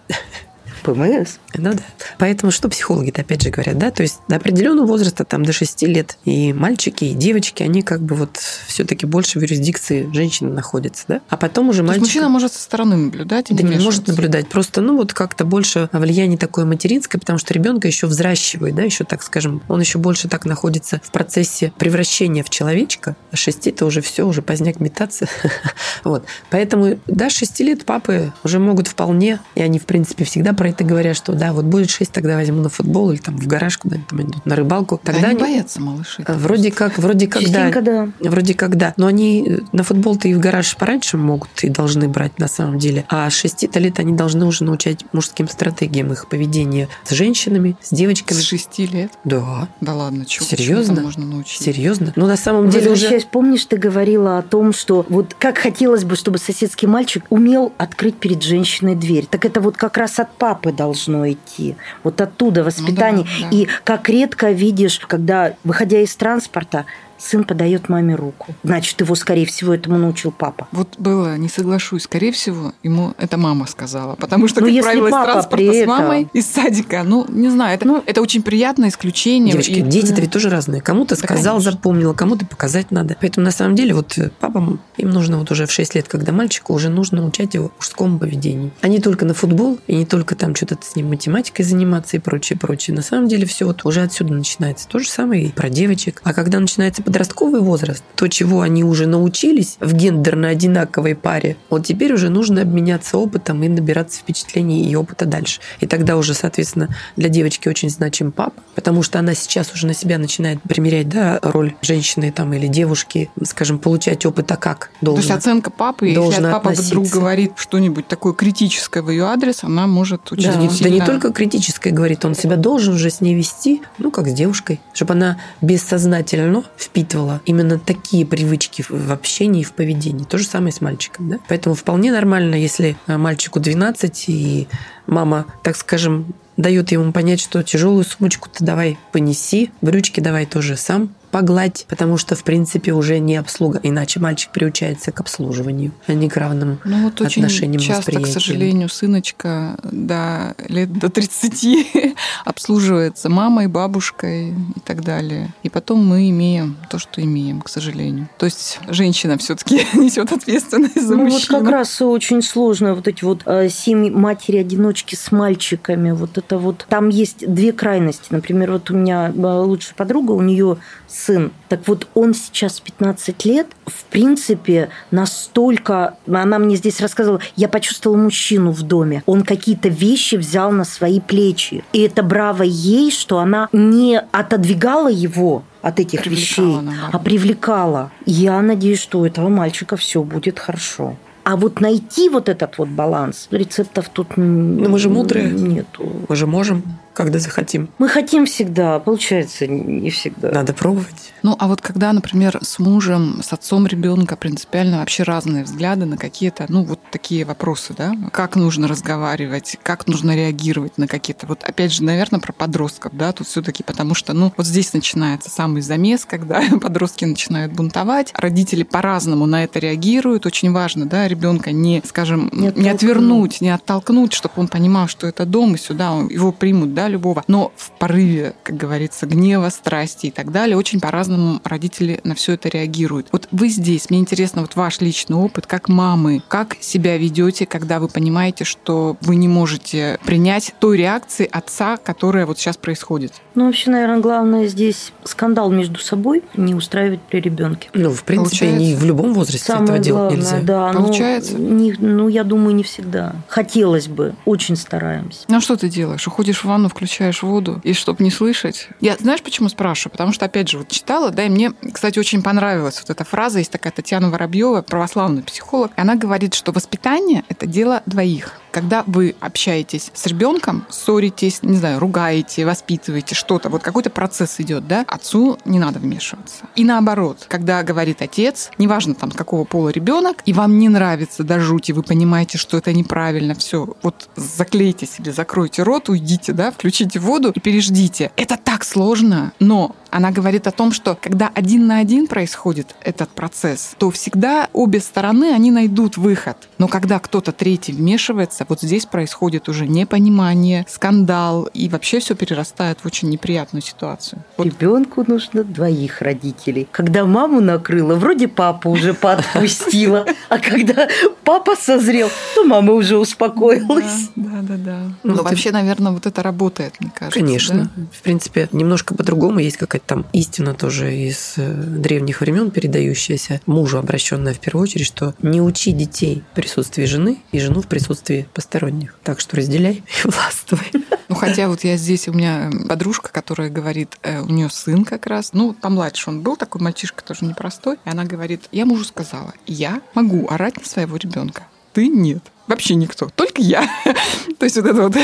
ПМС. 0.84 1.40
Ну 1.58 1.74
да. 1.74 1.84
Поэтому 2.18 2.52
что 2.52 2.70
психологи-то 2.70 3.22
опять 3.22 3.42
же 3.42 3.50
говорят, 3.50 3.78
да, 3.78 3.92
то 3.92 4.04
есть 4.04 4.20
до 4.28 4.36
определенного 4.36 4.86
возраста, 4.86 5.24
там 5.24 5.44
до 5.44 5.54
6 5.54 5.84
лет, 5.84 6.18
и 6.26 6.54
мальчики, 6.54 7.06
и 7.06 7.14
девочки, 7.14 7.64
они 7.64 7.82
как 7.82 8.02
бы 8.02 8.16
вот 8.16 8.38
все-таки 8.68 9.06
больше 9.06 9.40
в 9.40 9.42
юрисдикции 9.42 10.10
женщины 10.14 10.52
находятся, 10.52 11.06
да. 11.08 11.22
А 11.30 11.38
потом 11.38 11.70
уже 11.70 11.84
мальчик... 11.84 12.04
мужчина 12.04 12.30
может 12.30 12.54
со 12.54 12.62
стороны 12.62 12.96
наблюдать 12.96 13.48
Да 13.50 13.64
не 13.64 13.78
может 13.84 14.08
наблюдать. 14.08 14.48
Просто, 14.48 14.82
ну, 14.82 14.96
вот 14.98 15.14
как-то 15.14 15.46
больше 15.46 15.90
влияние 15.92 16.38
такое 16.38 16.66
материнское, 16.66 17.20
потому 17.20 17.40
что 17.40 17.54
ребенка 17.54 17.88
еще 17.88 18.08
взращивает, 18.08 18.76
да, 18.76 18.84
еще 18.84 19.04
так 19.04 19.24
скажем, 19.24 19.62
он 19.68 19.80
еще 19.80 20.00
больше 20.00 20.28
так 20.28 20.46
находится 20.46 21.02
в 21.04 21.12
процессе 21.12 21.74
превращения 21.78 22.44
в 22.44 22.50
человечка. 22.50 23.16
А 23.32 23.36
шести 23.36 23.70
это 23.70 23.86
уже 23.86 24.02
все, 24.02 24.26
уже 24.26 24.42
поздняк 24.42 24.80
метаться. 24.80 25.28
вот. 26.04 26.26
Поэтому 26.50 27.00
до 27.08 27.30
шести 27.30 27.64
лет 27.64 27.86
папы 27.86 28.34
уже 28.44 28.60
могут 28.60 28.88
вполне, 28.88 29.40
и 29.56 29.62
они, 29.62 29.80
в 29.80 29.86
принципе, 29.86 30.26
всегда 30.26 30.54
про 30.54 30.70
это 30.70 30.84
говорят, 30.84 31.18
что 31.18 31.34
да, 31.34 31.45
вот 31.54 31.66
будет 31.66 31.90
шесть, 31.90 32.12
тогда 32.12 32.36
возьму 32.36 32.62
на 32.62 32.70
футбол 32.70 33.12
или 33.12 33.18
там 33.20 33.38
в 33.38 33.48
гараж 33.48 33.78
куда-нибудь 33.78 34.08
там 34.08 34.22
идут 34.22 34.46
на 34.46 34.56
рыбалку. 34.56 35.00
Да 35.04 35.12
Тогда 35.14 35.30
они 35.30 35.42
они- 35.42 35.54
боятся 35.54 35.82
малыши. 35.82 36.24
Вроде 36.28 36.72
как, 36.72 36.98
вроде 36.98 37.28
как, 37.28 37.42
да. 37.44 37.48
Частенько 37.48 37.82
да. 37.82 38.10
Вроде 38.20 38.54
как 38.54 38.76
да. 38.78 38.94
Но 38.98 39.08
они 39.08 39.46
э, 39.48 39.60
на 39.72 39.84
футбол-то 39.84 40.28
и 40.28 40.34
в 40.34 40.40
гараж 40.40 40.76
пораньше 40.78 41.18
могут 41.18 41.50
и 41.64 41.70
должны 41.70 42.08
брать 42.08 42.40
на 42.40 42.48
самом 42.48 42.78
деле. 42.80 43.06
А 43.10 43.30
с 43.30 43.34
6 43.34 43.76
лет 43.78 44.00
они 44.00 44.14
должны 44.14 44.46
уже 44.46 44.64
научать 44.64 45.06
мужским 45.14 45.48
стратегиям 45.48 46.12
их 46.12 46.28
поведения 46.28 46.88
с 47.04 47.12
женщинами, 47.12 47.76
с 47.82 47.94
девочками. 47.94 48.38
С 48.40 48.44
шести 48.44 48.88
лет? 48.88 49.12
Да. 49.24 49.68
Да 49.82 49.94
ладно, 49.94 50.26
чего 50.26 50.46
Серьезно? 50.46 51.02
можно 51.02 51.26
научить? 51.26 51.62
Серьезно? 51.62 52.14
Ну, 52.16 52.26
на 52.28 52.38
самом 52.38 52.70
деле 52.70 52.92
уже... 52.92 53.20
Помнишь, 53.32 53.66
ты 53.66 53.78
говорила 53.78 54.38
о 54.38 54.42
том, 54.42 54.72
что 54.74 55.06
вот 55.10 55.36
как 55.38 55.58
хотелось 55.58 56.04
бы, 56.04 56.16
чтобы 56.16 56.38
соседский 56.38 56.88
мальчик 56.88 57.24
умел 57.30 57.74
открыть 57.78 58.16
перед 58.16 58.44
женщиной 58.44 58.96
дверь. 58.96 59.26
Так 59.30 59.46
это 59.46 59.62
вот 59.62 59.78
как 59.78 59.98
раз 59.98 60.20
от 60.20 60.34
папы 60.38 60.72
должно 60.72 61.26
идти. 61.36 61.76
Вот 62.04 62.20
оттуда 62.20 62.64
воспитание. 62.64 63.26
Ну 63.26 63.44
да, 63.44 63.50
да. 63.52 63.58
И 63.58 63.68
как 63.84 64.10
редко 64.10 64.52
видишь, 64.52 65.00
когда, 65.00 65.54
выходя 65.64 66.00
из 66.02 66.16
транспорта, 66.16 66.86
сын 67.18 67.44
подает 67.44 67.90
маме 67.90 68.16
руку. 68.16 68.54
Значит, 68.64 69.00
его, 69.02 69.16
скорее 69.16 69.46
всего, 69.46 69.74
этому 69.74 69.98
научил 69.98 70.32
папа. 70.32 70.68
Вот 70.72 70.96
было, 70.98 71.38
не 71.38 71.50
соглашусь, 71.50 72.04
скорее 72.04 72.32
всего, 72.32 72.74
ему 72.84 73.14
это 73.18 73.38
мама 73.38 73.68
сказала. 73.68 74.16
Потому 74.16 74.48
что, 74.48 74.62
Ну, 74.62 74.74
как 74.74 74.84
правило, 74.84 75.08
из 75.08 75.12
папа 75.12 75.32
транспорта 75.32 75.56
при 75.58 75.84
с 75.84 75.88
мамой, 75.88 76.28
из 76.34 76.48
садика, 76.48 77.04
ну, 77.04 77.26
не 77.30 77.50
знаю, 77.50 77.76
это, 77.76 77.88
Ну, 77.88 78.04
это 78.06 78.22
очень 78.22 78.42
приятное 78.44 78.90
исключение. 78.90 79.52
Девочки, 79.52 79.72
И- 79.72 79.82
дети-то 79.82 80.22
ведь 80.22 80.32
тоже 80.32 80.50
разные. 80.50 80.82
Кому-то 80.82 81.16
Да, 81.16 81.22
сказал, 81.22 81.56
конечно. 81.56 81.72
запомнил, 81.72 82.12
а 82.12 82.14
кому-то 82.14 82.46
показать 82.46 82.92
надо. 82.92 83.16
Поэтому 83.22 83.46
на 83.46 83.52
самом 83.52 83.76
деле 83.76 83.94
вот 83.94 84.18
э, 84.18 84.30
папам, 84.40 84.80
им 84.98 85.10
нужно 85.10 85.38
вот 85.38 85.52
уже 85.52 85.66
в 85.66 85.72
6 85.72 85.96
лет, 85.96 86.08
когда 86.08 86.32
мальчику, 86.32 86.74
уже 86.74 86.90
нужно 86.90 87.22
научать 87.22 87.54
его 87.54 87.72
мужскому 87.78 88.20
поведению. 88.20 88.72
А 88.82 88.88
не 88.88 89.00
только 89.00 89.26
на 89.26 89.34
футбол, 89.34 89.80
и 89.88 89.96
не 89.96 90.06
только 90.06 90.36
там 90.36 90.56
что-то 90.56 90.78
с 90.82 90.96
ним 90.96 91.10
математикой 91.10 91.64
заниматься 91.66 92.18
и 92.18 92.20
прочее, 92.20 92.58
прочее. 92.60 92.96
На 92.96 93.02
самом 93.02 93.28
деле 93.28 93.46
все 93.46 93.66
вот 93.66 93.86
уже 93.86 94.02
отсюда 94.02 94.34
начинается. 94.34 94.88
То 94.88 95.00
же 95.00 95.08
самое 95.10 95.46
и 95.46 95.52
про 95.52 95.70
девочек. 95.70 96.22
А 96.24 96.34
когда 96.34 96.60
начинается 96.60 97.04
подростковый 97.06 97.62
возраст, 97.62 98.04
то, 98.16 98.28
чего 98.28 98.62
они 98.62 98.84
уже 98.84 99.06
научились 99.06 99.78
в 99.80 99.94
гендерно 99.94 100.50
одинаковой 100.50 101.16
паре, 101.16 101.56
вот 101.70 101.86
теперь 101.86 102.14
уже 102.14 102.30
нужно 102.30 102.62
обменяться 102.62 103.18
опытом 103.18 103.64
и 103.64 103.70
набираться 103.70 104.20
впечатлений 104.20 104.90
и 104.90 104.96
опыта 104.96 105.26
дальше. 105.26 105.62
И 105.80 105.86
тогда 105.88 106.18
уже, 106.18 106.34
соответственно, 106.34 106.90
для 107.16 107.30
девочки 107.30 107.70
очень 107.70 107.90
значим 107.90 108.32
папа, 108.32 108.62
потому 108.74 109.04
что 109.04 109.20
она 109.20 109.36
сейчас 109.36 109.72
уже 109.74 109.88
на 109.88 109.94
себя 109.94 110.18
начинает 110.18 110.62
примерять 110.64 111.08
да, 111.08 111.40
роль 111.42 111.76
женщины 111.82 112.32
там, 112.32 112.54
или 112.54 112.68
девушки, 112.68 113.30
скажем, 113.44 113.78
получать 113.78 114.26
опыт, 114.26 114.52
а 114.52 114.58
как 114.58 114.90
То 115.02 115.16
есть 115.16 115.32
оценка 115.32 115.70
папы, 115.70 116.08
если 116.08 116.16
должна 116.16 116.52
папа 116.52 116.70
вдруг 116.70 116.80
относиться. 116.80 117.20
говорит 117.20 117.54
что-нибудь 117.58 118.08
такое 118.08 118.34
критическое 118.34 119.02
в 119.02 119.12
ее 119.12 119.26
адрес, 119.26 119.64
она 119.64 119.86
может 119.86 120.32
очень 120.32 120.52
Да, 120.52 120.60
да 120.82 120.90
не 120.90 121.02
только 121.02 121.32
критическое 121.32 121.92
говорит, 121.92 122.26
он 122.26 122.34
себя 122.34 122.56
должен 122.56 122.96
уже 122.96 123.12
с 123.12 123.22
ней 123.22 123.36
вести, 123.36 123.82
ну, 124.00 124.10
как 124.10 124.28
с 124.28 124.34
девушкой, 124.34 124.82
чтобы 124.94 125.14
она 125.14 125.38
бессознательно 125.62 126.64
впитывала 126.96 127.42
именно 127.46 127.78
такие 127.78 128.26
привычки 128.26 128.86
в- 128.88 129.12
общении 129.12 129.62
и 129.62 129.64
в 129.66 129.74
поведении. 129.74 130.24
То 130.24 130.38
же 130.38 130.46
самое 130.46 130.72
с 130.72 130.80
мальчиком, 130.80 131.30
да? 131.30 131.40
Поэтому 131.50 131.76
вполне 131.76 132.10
нормально, 132.14 132.56
если 132.56 132.96
э, 133.08 133.18
мальчику 133.18 133.60
12, 133.60 134.30
и 134.30 134.68
мама, 135.06 135.46
так 135.62 135.76
скажем, 135.76 136.34
дает 136.56 136.94
ему 136.94 137.12
понять, 137.12 137.42
что 137.42 137.62
тяжелую 137.64 138.06
сумочку-то 138.06 138.64
давай 138.64 138.98
понеси, 139.12 139.72
брючки 139.82 140.22
давай 140.22 140.46
тоже 140.46 140.78
сам 140.78 141.10
погладь, 141.36 141.86
потому 141.90 142.16
что, 142.16 142.34
в 142.34 142.46
принципе, 142.46 142.94
уже 142.94 143.20
не 143.20 143.36
обслуга. 143.36 143.82
Иначе 143.84 144.22
мальчик 144.22 144.52
приучается 144.52 145.12
к 145.12 145.20
обслуживанию, 145.20 145.92
а 146.08 146.14
не 146.14 146.30
к 146.30 146.38
равным 146.38 146.80
Ну 146.86 147.04
вот 147.04 147.20
очень 147.20 147.42
отношениям, 147.42 147.82
часто, 147.82 148.22
к 148.22 148.26
сожалению, 148.26 148.88
сыночка 148.88 149.78
до 149.84 150.56
лет 150.70 150.94
до 150.94 151.10
30 151.10 152.16
обслуживается 152.46 153.28
мамой, 153.28 153.68
бабушкой 153.68 154.52
и 154.52 154.80
так 154.86 155.04
далее. 155.04 155.54
И 155.62 155.68
потом 155.68 156.08
мы 156.08 156.30
имеем 156.30 156.78
то, 156.90 157.00
что 157.00 157.22
имеем, 157.22 157.60
к 157.60 157.68
сожалению. 157.68 158.30
То 158.38 158.46
есть 158.46 158.80
женщина 158.88 159.38
все-таки 159.38 159.82
несет 159.94 160.32
ответственность 160.32 161.06
за 161.06 161.18
Ну 161.18 161.26
вот 161.26 161.34
мужчину. 161.34 161.60
как 161.60 161.70
раз 161.70 162.02
очень 162.02 162.42
сложно 162.42 162.96
вот 162.96 163.10
эти 163.10 163.26
вот 163.26 163.42
э, 163.46 163.68
семьи 163.68 164.10
матери-одиночки 164.10 165.16
с 165.16 165.34
мальчиками. 165.34 166.12
Вот 166.12 166.38
это 166.38 166.58
вот 166.58 166.86
там 166.88 167.10
есть 167.10 167.46
две 167.46 167.74
крайности. 167.74 168.28
Например, 168.30 168.72
вот 168.72 168.90
у 168.90 168.96
меня 168.96 169.34
э, 169.36 169.42
лучшая 169.42 169.96
подруга, 169.96 170.32
у 170.32 170.42
нее 170.42 170.78
сын. 171.26 171.52
Так 171.70 171.88
вот, 171.88 172.08
он 172.14 172.34
сейчас 172.34 172.80
15 172.80 173.46
лет, 173.46 173.68
в 173.88 174.04
принципе, 174.06 174.90
настолько... 175.12 176.18
Она 176.28 176.60
мне 176.60 176.76
здесь 176.76 177.02
рассказывала, 177.02 177.40
я 177.56 177.68
почувствовала 177.68 178.18
мужчину 178.18 178.72
в 178.72 178.82
доме. 178.84 179.24
Он 179.26 179.44
какие-то 179.44 179.90
вещи 179.90 180.36
взял 180.36 180.72
на 180.72 180.84
свои 180.86 181.20
плечи. 181.20 181.84
И 181.94 182.02
это 182.02 182.24
браво 182.24 182.64
ей, 182.64 183.12
что 183.12 183.40
она 183.40 183.70
не 183.72 184.20
отодвигала 184.32 185.10
его, 185.10 185.64
от 185.82 186.00
этих 186.00 186.22
Привлекала, 186.24 186.36
вещей, 186.42 186.82
наоборот. 186.82 187.10
а 187.14 187.20
привлекала. 187.20 188.12
Я 188.26 188.60
надеюсь, 188.62 189.00
что 189.00 189.20
у 189.20 189.26
этого 189.26 189.50
мальчика 189.50 189.96
все 189.98 190.24
будет 190.24 190.58
хорошо. 190.58 191.16
А 191.44 191.58
вот 191.58 191.80
найти 191.80 192.28
вот 192.30 192.50
этот 192.50 192.80
вот 192.80 192.88
баланс, 192.90 193.48
рецептов 193.52 194.10
тут 194.10 194.36
Ну, 194.36 194.90
мы 194.90 194.98
же 194.98 195.10
мудрые. 195.10 195.52
нету. 195.52 196.12
Мы 196.28 196.36
же 196.36 196.48
можем, 196.48 196.82
когда 197.16 197.40
захотим. 197.40 197.90
Мы 197.98 198.10
хотим 198.10 198.46
всегда, 198.46 198.96
а 198.96 199.00
получается 199.00 199.68
не 199.68 200.10
всегда. 200.10 200.52
Надо 200.52 200.74
пробовать. 200.74 201.34
Ну, 201.42 201.56
а 201.60 201.68
вот 201.68 201.82
когда, 201.82 202.12
например, 202.12 202.60
с 202.62 202.80
мужем, 202.80 203.42
с 203.44 203.54
отцом 203.54 203.88
ребенка 203.88 204.36
принципиально 204.36 205.00
вообще 205.00 205.24
разные 205.24 205.64
взгляды 205.64 206.06
на 206.06 206.18
какие-то, 206.18 206.66
ну, 206.70 206.84
вот 206.84 207.00
такие 207.12 207.46
вопросы, 207.46 207.94
да? 207.96 208.14
Как 208.32 208.56
нужно 208.56 208.88
разговаривать, 208.88 209.78
как 209.84 210.08
нужно 210.08 210.36
реагировать 210.36 210.98
на 210.98 211.08
какие-то... 211.08 211.48
Вот 211.48 211.64
опять 211.64 211.92
же, 211.94 212.04
наверное, 212.04 212.40
про 212.40 212.52
подростков, 212.52 213.16
да, 213.16 213.32
тут 213.32 213.48
все 213.48 213.62
таки 213.62 213.84
потому 213.84 214.16
что, 214.16 214.34
ну, 214.34 214.52
вот 214.58 214.66
здесь 214.66 214.94
начинается 214.94 215.50
самый 215.50 215.82
замес, 215.82 216.26
когда 216.26 216.64
подростки 216.82 217.26
начинают 217.26 217.74
бунтовать, 217.74 218.32
родители 218.36 218.84
по-разному 218.84 219.46
на 219.46 219.64
это 219.64 219.80
реагируют. 219.80 220.46
Очень 220.46 220.72
важно, 220.72 221.06
да, 221.06 221.28
ребенка 221.28 221.72
не, 221.72 222.02
скажем, 222.06 222.50
Не 222.52 222.72
не, 222.76 222.90
отвернуть, 222.90 223.62
не 223.62 223.70
оттолкнуть, 223.70 224.34
чтобы 224.34 224.56
он 224.58 224.68
понимал, 224.68 225.08
что 225.08 225.28
это 225.28 225.46
дом, 225.46 225.76
и 225.76 225.78
сюда 225.78 226.10
его 226.30 226.52
примут, 226.52 226.94
да, 226.94 227.05
любого. 227.08 227.44
Но 227.48 227.72
в 227.76 227.92
порыве, 227.92 228.54
как 228.64 228.78
говорится, 228.78 229.26
гнева, 229.26 229.70
страсти 229.70 230.28
и 230.28 230.32
так 230.32 230.52
далее, 230.52 230.78
очень 230.78 231.00
по-разному 231.00 231.60
родители 231.64 232.20
на 232.24 232.36
все 232.36 232.54
это 232.54 232.70
реагируют. 232.70 233.28
Вот 233.32 233.48
вы 233.52 233.70
здесь, 233.70 234.10
мне 234.10 234.20
интересно, 234.20 234.62
вот 234.62 234.76
ваш 234.76 235.02
личный 235.02 235.38
опыт, 235.38 235.68
как 235.68 235.90
мамы, 235.90 236.42
как 236.48 236.78
себя 236.82 237.18
ведете, 237.18 237.66
когда 237.66 238.00
вы 238.00 238.08
понимаете, 238.08 238.64
что 238.64 239.18
вы 239.22 239.36
не 239.36 239.48
можете 239.48 240.20
принять 240.26 240.74
той 240.80 240.98
реакции 240.98 241.48
отца, 241.52 241.98
которая 241.98 242.46
вот 242.46 242.58
сейчас 242.60 242.78
происходит. 242.78 243.34
Ну, 243.56 243.66
вообще, 243.66 243.90
наверное, 243.92 244.20
главное 244.20 244.68
здесь 244.68 245.12
скандал 245.24 245.72
между 245.72 246.00
собой 246.00 246.44
не 246.56 246.76
устраивать 246.76 247.22
при 247.22 247.40
ребенке. 247.40 247.90
Ну, 247.94 248.12
в 248.12 248.24
принципе, 248.24 248.66
Получается. 248.66 248.80
не 248.80 248.96
в 248.96 249.04
любом 249.06 249.34
возрасте 249.34 249.72
этого 249.72 249.86
Самое 249.86 250.02
делать 250.04 250.22
главное, 250.34 250.38
нельзя. 250.38 250.60
да. 250.62 250.92
но 250.94 251.02
Получается? 251.04 251.56
не- 251.56 251.96
ну, 252.00 252.28
я 252.28 252.44
думаю, 252.44 252.76
не 252.76 252.84
всегда. 252.84 253.36
Хотелось 253.48 254.08
бы, 254.08 254.36
очень 254.46 254.76
стараемся. 254.76 255.46
Ну, 255.48 255.58
а 255.58 255.62
что 255.62 255.76
ты 255.78 255.90
делаешь? 255.90 256.28
Уходишь 256.28 256.60
в 256.62 256.66
ванну, 256.66 256.90
включаешь 256.96 257.44
воду, 257.44 257.82
и 257.84 257.94
чтобы 257.94 258.24
не 258.24 258.32
слышать? 258.32 258.88
Я 259.02 259.18
знаешь, 259.18 259.42
почему 259.42 259.68
спрашиваю? 259.68 260.14
Потому 260.14 260.32
что, 260.32 260.46
опять 260.46 260.70
же, 260.70 260.78
вот 260.78 260.88
читала, 260.88 261.30
да, 261.30 261.44
и 261.44 261.50
мне, 261.50 261.74
кстати, 261.94 262.18
очень 262.18 262.42
понравилась 262.42 263.00
вот 263.02 263.10
эта 263.10 263.26
фраза. 263.26 263.60
Есть 263.60 263.72
такая 263.72 263.92
Татьяна 263.92 264.30
Воробьева, 264.30 264.82
православный 264.82 265.44
психолог. 265.44 265.92
Она 265.98 266.16
говорит, 266.16 266.54
что 266.54 266.72
воспитание– 266.72 267.44
это 267.50 267.68
дело 267.68 268.02
двоих. 268.06 268.54
Когда 268.76 269.06
вы 269.08 269.38
общаетесь 269.40 270.12
с 270.14 270.26
ребенком, 270.26 270.86
ссоритесь, 270.90 271.64
не 271.64 271.78
знаю, 271.78 271.98
ругаете, 271.98 272.66
воспитываете 272.66 273.34
что-то, 273.34 273.70
вот 273.70 273.82
какой-то 273.82 274.10
процесс 274.10 274.60
идет, 274.60 274.86
да, 274.86 275.06
отцу 275.08 275.58
не 275.64 275.80
надо 275.80 276.00
вмешиваться. 276.00 276.66
И 276.76 276.84
наоборот, 276.84 277.46
когда 277.48 277.82
говорит 277.84 278.22
отец, 278.22 278.72
неважно 278.78 279.16
там, 279.16 279.32
какого 279.32 279.64
пола 279.64 279.92
ребенок, 279.92 280.44
и 280.46 280.52
вам 280.52 280.78
не 280.78 280.90
нравится 280.90 281.46
до 281.46 281.62
жути, 281.62 281.94
вы 281.94 282.04
понимаете, 282.04 282.58
что 282.58 282.78
это 282.78 282.92
неправильно, 282.92 283.56
все, 283.56 283.96
вот 284.02 284.28
заклейте 284.36 285.06
себе, 285.06 285.32
закройте 285.32 285.82
рот, 285.82 286.10
уйдите, 286.10 286.52
да, 286.52 286.72
включите 286.72 287.18
воду 287.20 287.54
и 287.56 287.60
переждите. 287.62 288.34
Это 288.36 288.58
так 288.58 288.84
сложно, 288.84 289.54
но 289.62 289.96
она 290.16 290.32
говорит 290.32 290.66
о 290.66 290.72
том, 290.72 290.94
что 290.94 291.18
когда 291.22 291.52
один 291.54 291.88
на 291.88 291.98
один 291.98 292.28
происходит 292.28 292.96
этот 293.02 293.30
процесс, 293.30 293.96
то 293.98 294.10
всегда 294.12 294.70
обе 294.72 295.02
стороны, 295.02 295.52
они 295.54 295.72
найдут 295.72 296.16
выход. 296.16 296.56
Но 296.78 296.88
когда 296.88 297.20
кто-то 297.20 297.52
третий 297.52 297.92
вмешивается, 297.92 298.65
вот 298.68 298.82
здесь 298.82 299.06
происходит 299.06 299.70
уже 299.70 299.88
непонимание, 299.88 300.86
скандал, 300.88 301.70
и 301.74 301.90
вообще 301.90 302.20
все 302.20 302.36
перерастает 302.36 303.00
в 303.02 303.06
очень 303.06 303.30
неприятную 303.30 303.82
ситуацию. 303.82 304.44
Вот 304.58 304.66
Ребенку 304.66 305.24
нужно 305.28 305.64
двоих 305.64 306.22
родителей. 306.22 306.88
Когда 306.92 307.26
маму 307.26 307.62
накрыла, 307.62 308.16
вроде 308.16 308.48
папа 308.48 308.88
уже 308.88 309.14
подпустила, 309.14 310.26
а 310.50 310.58
когда 310.60 311.08
папа 311.44 311.76
созрел, 311.76 312.30
то 312.56 312.64
мама 312.64 312.94
уже 312.94 313.18
успокоилась. 313.18 314.30
Да, 314.36 314.62
да, 314.62 314.76
да. 314.78 315.00
Ну, 315.24 315.36
вообще, 315.44 315.72
наверное, 315.72 316.12
вот 316.12 316.26
это 316.26 316.44
работает, 316.44 316.96
мне 317.00 317.12
кажется. 317.14 317.40
Конечно. 317.40 317.92
В 318.12 318.22
принципе, 318.22 318.70
немножко 318.72 319.16
по-другому. 319.16 319.60
Есть 319.60 319.78
какая-то 319.78 320.06
там 320.06 320.26
истина 320.34 320.74
тоже 320.74 321.16
из 321.16 321.54
э, 321.58 321.74
древних 321.74 322.42
времен, 322.42 322.72
передающаяся 322.72 323.62
мужу, 323.66 323.98
обращенная 323.98 324.54
в 324.54 324.60
первую 324.60 324.84
очередь, 324.84 325.06
что 325.06 325.34
не 325.42 325.62
учи 325.62 325.92
детей 325.92 326.44
в 326.52 326.56
присутствии 326.56 327.06
жены 327.06 327.38
и 327.52 327.60
жену 327.60 327.82
в 327.82 327.88
присутствии 327.88 328.48
посторонних. 328.56 329.16
Так 329.24 329.40
что 329.40 329.58
разделяй 329.58 330.04
и 330.24 330.28
властвуй. 330.28 331.04
Ну, 331.28 331.36
хотя 331.36 331.68
вот 331.68 331.84
я 331.84 331.98
здесь, 331.98 332.28
у 332.28 332.34
меня 332.34 332.72
подружка, 332.88 333.30
которая 333.32 333.70
говорит, 333.70 334.18
э, 334.24 334.42
у 334.42 334.48
нее 334.48 334.70
сын 334.70 335.04
как 335.04 335.28
раз, 335.28 335.52
ну, 335.54 335.74
там 335.74 335.96
младше 335.96 336.30
он 336.30 336.42
был, 336.42 336.56
такой 336.56 336.82
мальчишка 336.82 337.24
тоже 337.24 337.46
непростой, 337.46 337.98
и 338.06 338.10
она 338.10 338.24
говорит, 338.24 338.64
я 338.72 338.86
мужу 338.86 339.04
сказала, 339.04 339.54
я 339.68 340.02
могу 340.14 340.48
орать 340.50 340.78
на 340.78 340.86
своего 340.86 341.18
ребенка, 341.18 341.68
ты 341.94 342.08
нет. 342.08 342.44
Вообще 342.68 342.96
никто, 342.96 343.30
только 343.36 343.62
я. 343.62 343.82
То 344.60 344.64
есть 344.64 344.76
вот 344.76 344.86
это 344.86 345.02
вот. 345.04 345.16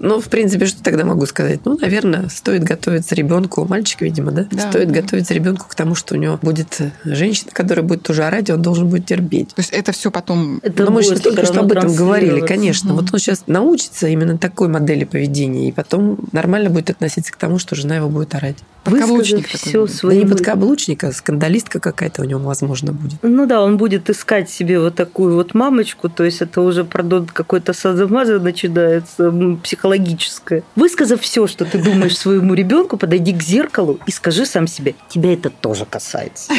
Ну, 0.00 0.20
в 0.20 0.28
принципе, 0.28 0.66
что 0.66 0.82
тогда 0.82 1.04
могу 1.04 1.26
сказать? 1.26 1.60
Ну, 1.64 1.78
наверное, 1.78 2.28
стоит 2.28 2.64
готовиться 2.64 3.14
ребенку, 3.14 3.64
мальчик, 3.64 4.02
видимо, 4.02 4.32
да? 4.32 4.46
Да, 4.50 4.68
стоит 4.68 4.88
да. 4.88 5.00
готовиться 5.00 5.34
ребенку 5.34 5.66
к 5.68 5.74
тому, 5.74 5.94
что 5.94 6.14
у 6.14 6.18
него 6.18 6.38
будет 6.42 6.80
женщина, 7.04 7.50
которая 7.52 7.84
будет 7.84 8.02
тоже 8.02 8.24
орать, 8.24 8.48
и 8.48 8.52
он 8.52 8.62
должен 8.62 8.88
будет 8.88 9.06
терпеть. 9.06 9.54
То 9.54 9.60
есть 9.60 9.70
это 9.70 9.92
все 9.92 10.10
потом... 10.10 10.58
Это 10.62 10.84
Но 10.84 10.90
мы 10.90 11.02
же 11.02 11.18
только 11.20 11.46
что 11.46 11.60
об 11.60 11.72
этом 11.72 11.94
говорили, 11.94 12.40
конечно. 12.40 12.92
Мгм. 12.92 13.00
Вот 13.00 13.14
он 13.14 13.20
сейчас 13.20 13.44
научится 13.46 14.08
именно 14.08 14.36
такой 14.36 14.68
модели 14.68 15.04
поведения, 15.04 15.68
и 15.68 15.72
потом 15.72 16.18
нормально 16.32 16.70
будет 16.70 16.90
относиться 16.90 17.32
к 17.32 17.36
тому, 17.36 17.58
что 17.58 17.76
жена 17.76 17.96
его 17.96 18.08
будет 18.08 18.34
орать. 18.34 18.56
Подкаблучник 18.84 19.52
Высказав 19.52 19.64
такой 19.64 19.80
будет. 19.80 20.02
Да 20.02 20.14
не 20.14 20.26
подкаблучника, 20.26 21.12
скандалистка 21.12 21.80
какая-то 21.80 22.22
у 22.22 22.24
него, 22.24 22.40
возможно, 22.40 22.92
будет. 22.92 23.18
Ну 23.22 23.46
да, 23.46 23.62
он 23.62 23.76
будет 23.76 24.08
искать 24.10 24.50
себе 24.50 24.80
вот 24.80 24.94
такую 24.94 25.34
вот 25.34 25.54
мамочку, 25.54 26.08
то 26.08 26.24
есть 26.24 26.40
это 26.48 26.62
уже, 26.62 26.84
пардон, 26.84 27.26
какой-то 27.26 27.72
садомаза 27.72 28.38
начинается 28.38 29.32
психологическое. 29.62 30.62
Высказав 30.76 31.20
все, 31.20 31.46
что 31.46 31.64
ты 31.64 31.82
думаешь 31.82 32.16
своему 32.16 32.54
ребенку, 32.54 32.96
подойди 32.96 33.32
к 33.32 33.42
зеркалу 33.42 34.00
и 34.06 34.10
скажи 34.10 34.46
сам 34.46 34.66
себе, 34.66 34.94
тебя 35.08 35.32
это 35.32 35.50
тоже 35.50 35.84
касается. 35.84 36.52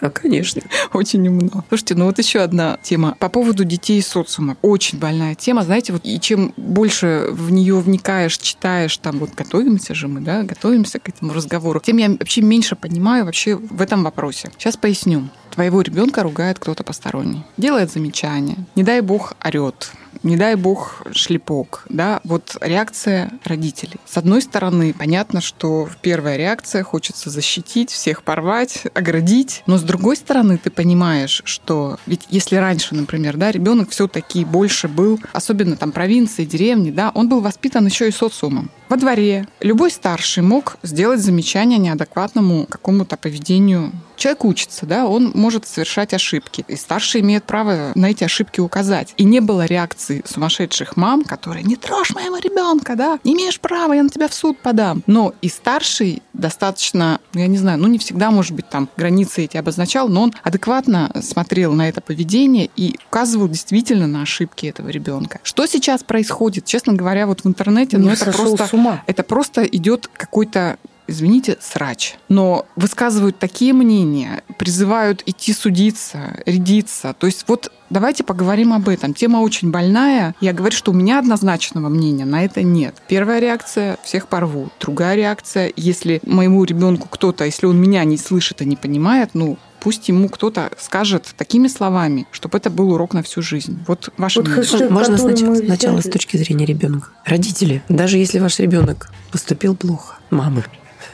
А, 0.00 0.10
конечно. 0.10 0.62
Очень 0.92 1.28
умно. 1.28 1.64
Слушайте, 1.68 1.94
ну 1.94 2.06
вот 2.06 2.18
еще 2.18 2.40
одна 2.40 2.76
тема 2.82 3.16
по 3.20 3.28
поводу 3.28 3.64
детей 3.64 4.00
и 4.00 4.02
социума. 4.02 4.56
Очень 4.60 4.98
больная 4.98 5.36
тема, 5.36 5.62
знаете, 5.62 5.92
вот 5.92 6.02
и 6.04 6.18
чем 6.18 6.52
больше 6.56 7.28
в 7.30 7.52
нее 7.52 7.78
вникаешь, 7.78 8.36
читаешь, 8.36 8.96
там 8.96 9.18
вот 9.18 9.30
готовимся 9.36 9.94
же 9.94 10.08
мы, 10.08 10.20
да, 10.20 10.42
готовимся 10.42 10.98
к 10.98 11.08
этому 11.08 11.32
разговору, 11.32 11.80
тем 11.80 11.98
я 11.98 12.08
вообще 12.10 12.42
меньше 12.42 12.74
понимаю 12.74 13.24
вообще 13.24 13.54
в 13.54 13.80
этом 13.80 14.02
вопросе. 14.02 14.50
Сейчас 14.58 14.76
поясню. 14.76 15.28
Твоего 15.52 15.82
ребенка 15.82 16.22
ругает 16.22 16.58
кто-то 16.58 16.82
посторонний, 16.82 17.44
делает 17.58 17.92
замечание, 17.92 18.56
не 18.74 18.82
дай 18.82 19.02
бог 19.02 19.34
орет, 19.44 19.92
не 20.22 20.36
дай 20.36 20.54
бог 20.54 21.02
шлепок, 21.12 21.84
да, 21.90 22.20
вот 22.24 22.56
реакция 22.60 23.32
родителей. 23.44 23.98
С 24.06 24.16
одной 24.16 24.40
стороны, 24.40 24.94
понятно, 24.98 25.42
что 25.42 25.88
первая 26.00 26.36
реакция 26.36 26.82
хочется 26.84 27.28
защитить, 27.28 27.90
всех 27.90 28.22
порвать, 28.22 28.84
оградить, 28.94 29.62
но 29.66 29.76
с 29.76 29.82
другой 29.82 30.16
стороны, 30.16 30.56
ты 30.56 30.70
понимаешь, 30.70 31.42
что 31.44 31.98
ведь 32.06 32.26
если 32.30 32.56
раньше, 32.56 32.94
например, 32.94 33.36
да, 33.36 33.50
ребенок 33.50 33.90
все-таки 33.90 34.46
больше 34.46 34.88
был, 34.88 35.20
особенно 35.32 35.76
там 35.76 35.92
провинции, 35.92 36.44
деревни, 36.44 36.90
да, 36.90 37.10
он 37.14 37.28
был 37.28 37.40
воспитан 37.40 37.84
еще 37.86 38.08
и 38.08 38.12
социумом. 38.12 38.70
Во 38.88 38.96
дворе 38.96 39.48
любой 39.60 39.90
старший 39.90 40.42
мог 40.42 40.76
сделать 40.82 41.20
замечание 41.20 41.78
неадекватному 41.78 42.66
какому-то 42.66 43.16
поведению. 43.16 43.92
Человек 44.22 44.44
учится, 44.44 44.86
да, 44.86 45.06
он 45.06 45.32
может 45.34 45.66
совершать 45.66 46.14
ошибки. 46.14 46.64
И 46.68 46.76
старший 46.76 47.22
имеет 47.22 47.42
право 47.42 47.90
на 47.96 48.08
эти 48.08 48.22
ошибки 48.22 48.60
указать. 48.60 49.14
И 49.16 49.24
не 49.24 49.40
было 49.40 49.64
реакции 49.64 50.22
сумасшедших 50.24 50.96
мам, 50.96 51.24
которые 51.24 51.64
«не 51.64 51.74
трожь 51.74 52.14
моего 52.14 52.36
ребенка, 52.36 52.94
да, 52.94 53.18
не 53.24 53.34
имеешь 53.34 53.58
права, 53.58 53.94
я 53.94 54.04
на 54.04 54.10
тебя 54.10 54.28
в 54.28 54.34
суд 54.34 54.56
подам». 54.58 55.02
Но 55.08 55.34
и 55.42 55.48
старший 55.48 56.22
достаточно, 56.34 57.18
ну, 57.34 57.40
я 57.40 57.48
не 57.48 57.58
знаю, 57.58 57.80
ну 57.80 57.88
не 57.88 57.98
всегда, 57.98 58.30
может 58.30 58.52
быть, 58.52 58.68
там 58.68 58.88
границы 58.96 59.42
эти 59.42 59.56
обозначал, 59.56 60.08
но 60.08 60.22
он 60.22 60.32
адекватно 60.44 61.10
смотрел 61.20 61.72
на 61.72 61.88
это 61.88 62.00
поведение 62.00 62.70
и 62.76 62.94
указывал 63.08 63.48
действительно 63.48 64.06
на 64.06 64.22
ошибки 64.22 64.66
этого 64.66 64.88
ребенка. 64.88 65.40
Что 65.42 65.66
сейчас 65.66 66.04
происходит? 66.04 66.64
Честно 66.64 66.92
говоря, 66.92 67.26
вот 67.26 67.40
в 67.42 67.48
интернете, 67.48 67.98
ну 67.98 68.10
них 68.10 68.22
это 68.22 68.30
просто 68.30 69.00
это 69.08 69.24
просто 69.24 69.64
идет 69.64 70.08
какой-то 70.12 70.78
извините, 71.06 71.58
срач. 71.60 72.16
Но 72.28 72.66
высказывают 72.76 73.38
такие 73.38 73.72
мнения, 73.72 74.42
призывают 74.58 75.22
идти 75.26 75.52
судиться, 75.52 76.40
рядиться. 76.46 77.14
То 77.18 77.26
есть 77.26 77.44
вот 77.48 77.72
давайте 77.90 78.24
поговорим 78.24 78.72
об 78.72 78.88
этом. 78.88 79.14
Тема 79.14 79.38
очень 79.38 79.70
больная. 79.70 80.34
Я 80.40 80.52
говорю, 80.52 80.74
что 80.74 80.92
у 80.92 80.94
меня 80.94 81.18
однозначного 81.18 81.88
мнения 81.88 82.24
на 82.24 82.44
это 82.44 82.62
нет. 82.62 82.96
Первая 83.08 83.40
реакция– 83.40 83.98
всех 84.04 84.28
порву. 84.28 84.70
Другая 84.80 85.16
реакция– 85.16 85.72
если 85.76 86.20
моему 86.24 86.64
ребенку 86.64 87.08
кто-то, 87.08 87.44
если 87.44 87.66
он 87.66 87.80
меня 87.80 88.04
не 88.04 88.16
слышит 88.16 88.62
и 88.62 88.64
не 88.64 88.76
понимает, 88.76 89.30
ну, 89.34 89.58
пусть 89.80 90.08
ему 90.08 90.28
кто-то 90.28 90.70
скажет 90.78 91.34
такими 91.36 91.66
словами, 91.66 92.26
чтобы 92.30 92.58
это 92.58 92.70
был 92.70 92.92
урок 92.92 93.14
на 93.14 93.22
всю 93.22 93.42
жизнь. 93.42 93.78
Вот 93.86 94.10
ваше 94.16 94.40
Вот 94.40 94.48
мнение. 94.48 94.64
хэштег, 94.64 94.90
Можно 94.90 95.18
сначала, 95.18 95.54
сначала 95.56 96.00
с 96.00 96.04
точки 96.08 96.36
зрения 96.36 96.64
ребенка. 96.64 97.08
Родители, 97.24 97.82
даже 97.88 98.18
если 98.18 98.38
ваш 98.38 98.58
ребенок 98.60 99.10
поступил 99.32 99.74
плохо, 99.74 100.18
мамы, 100.30 100.64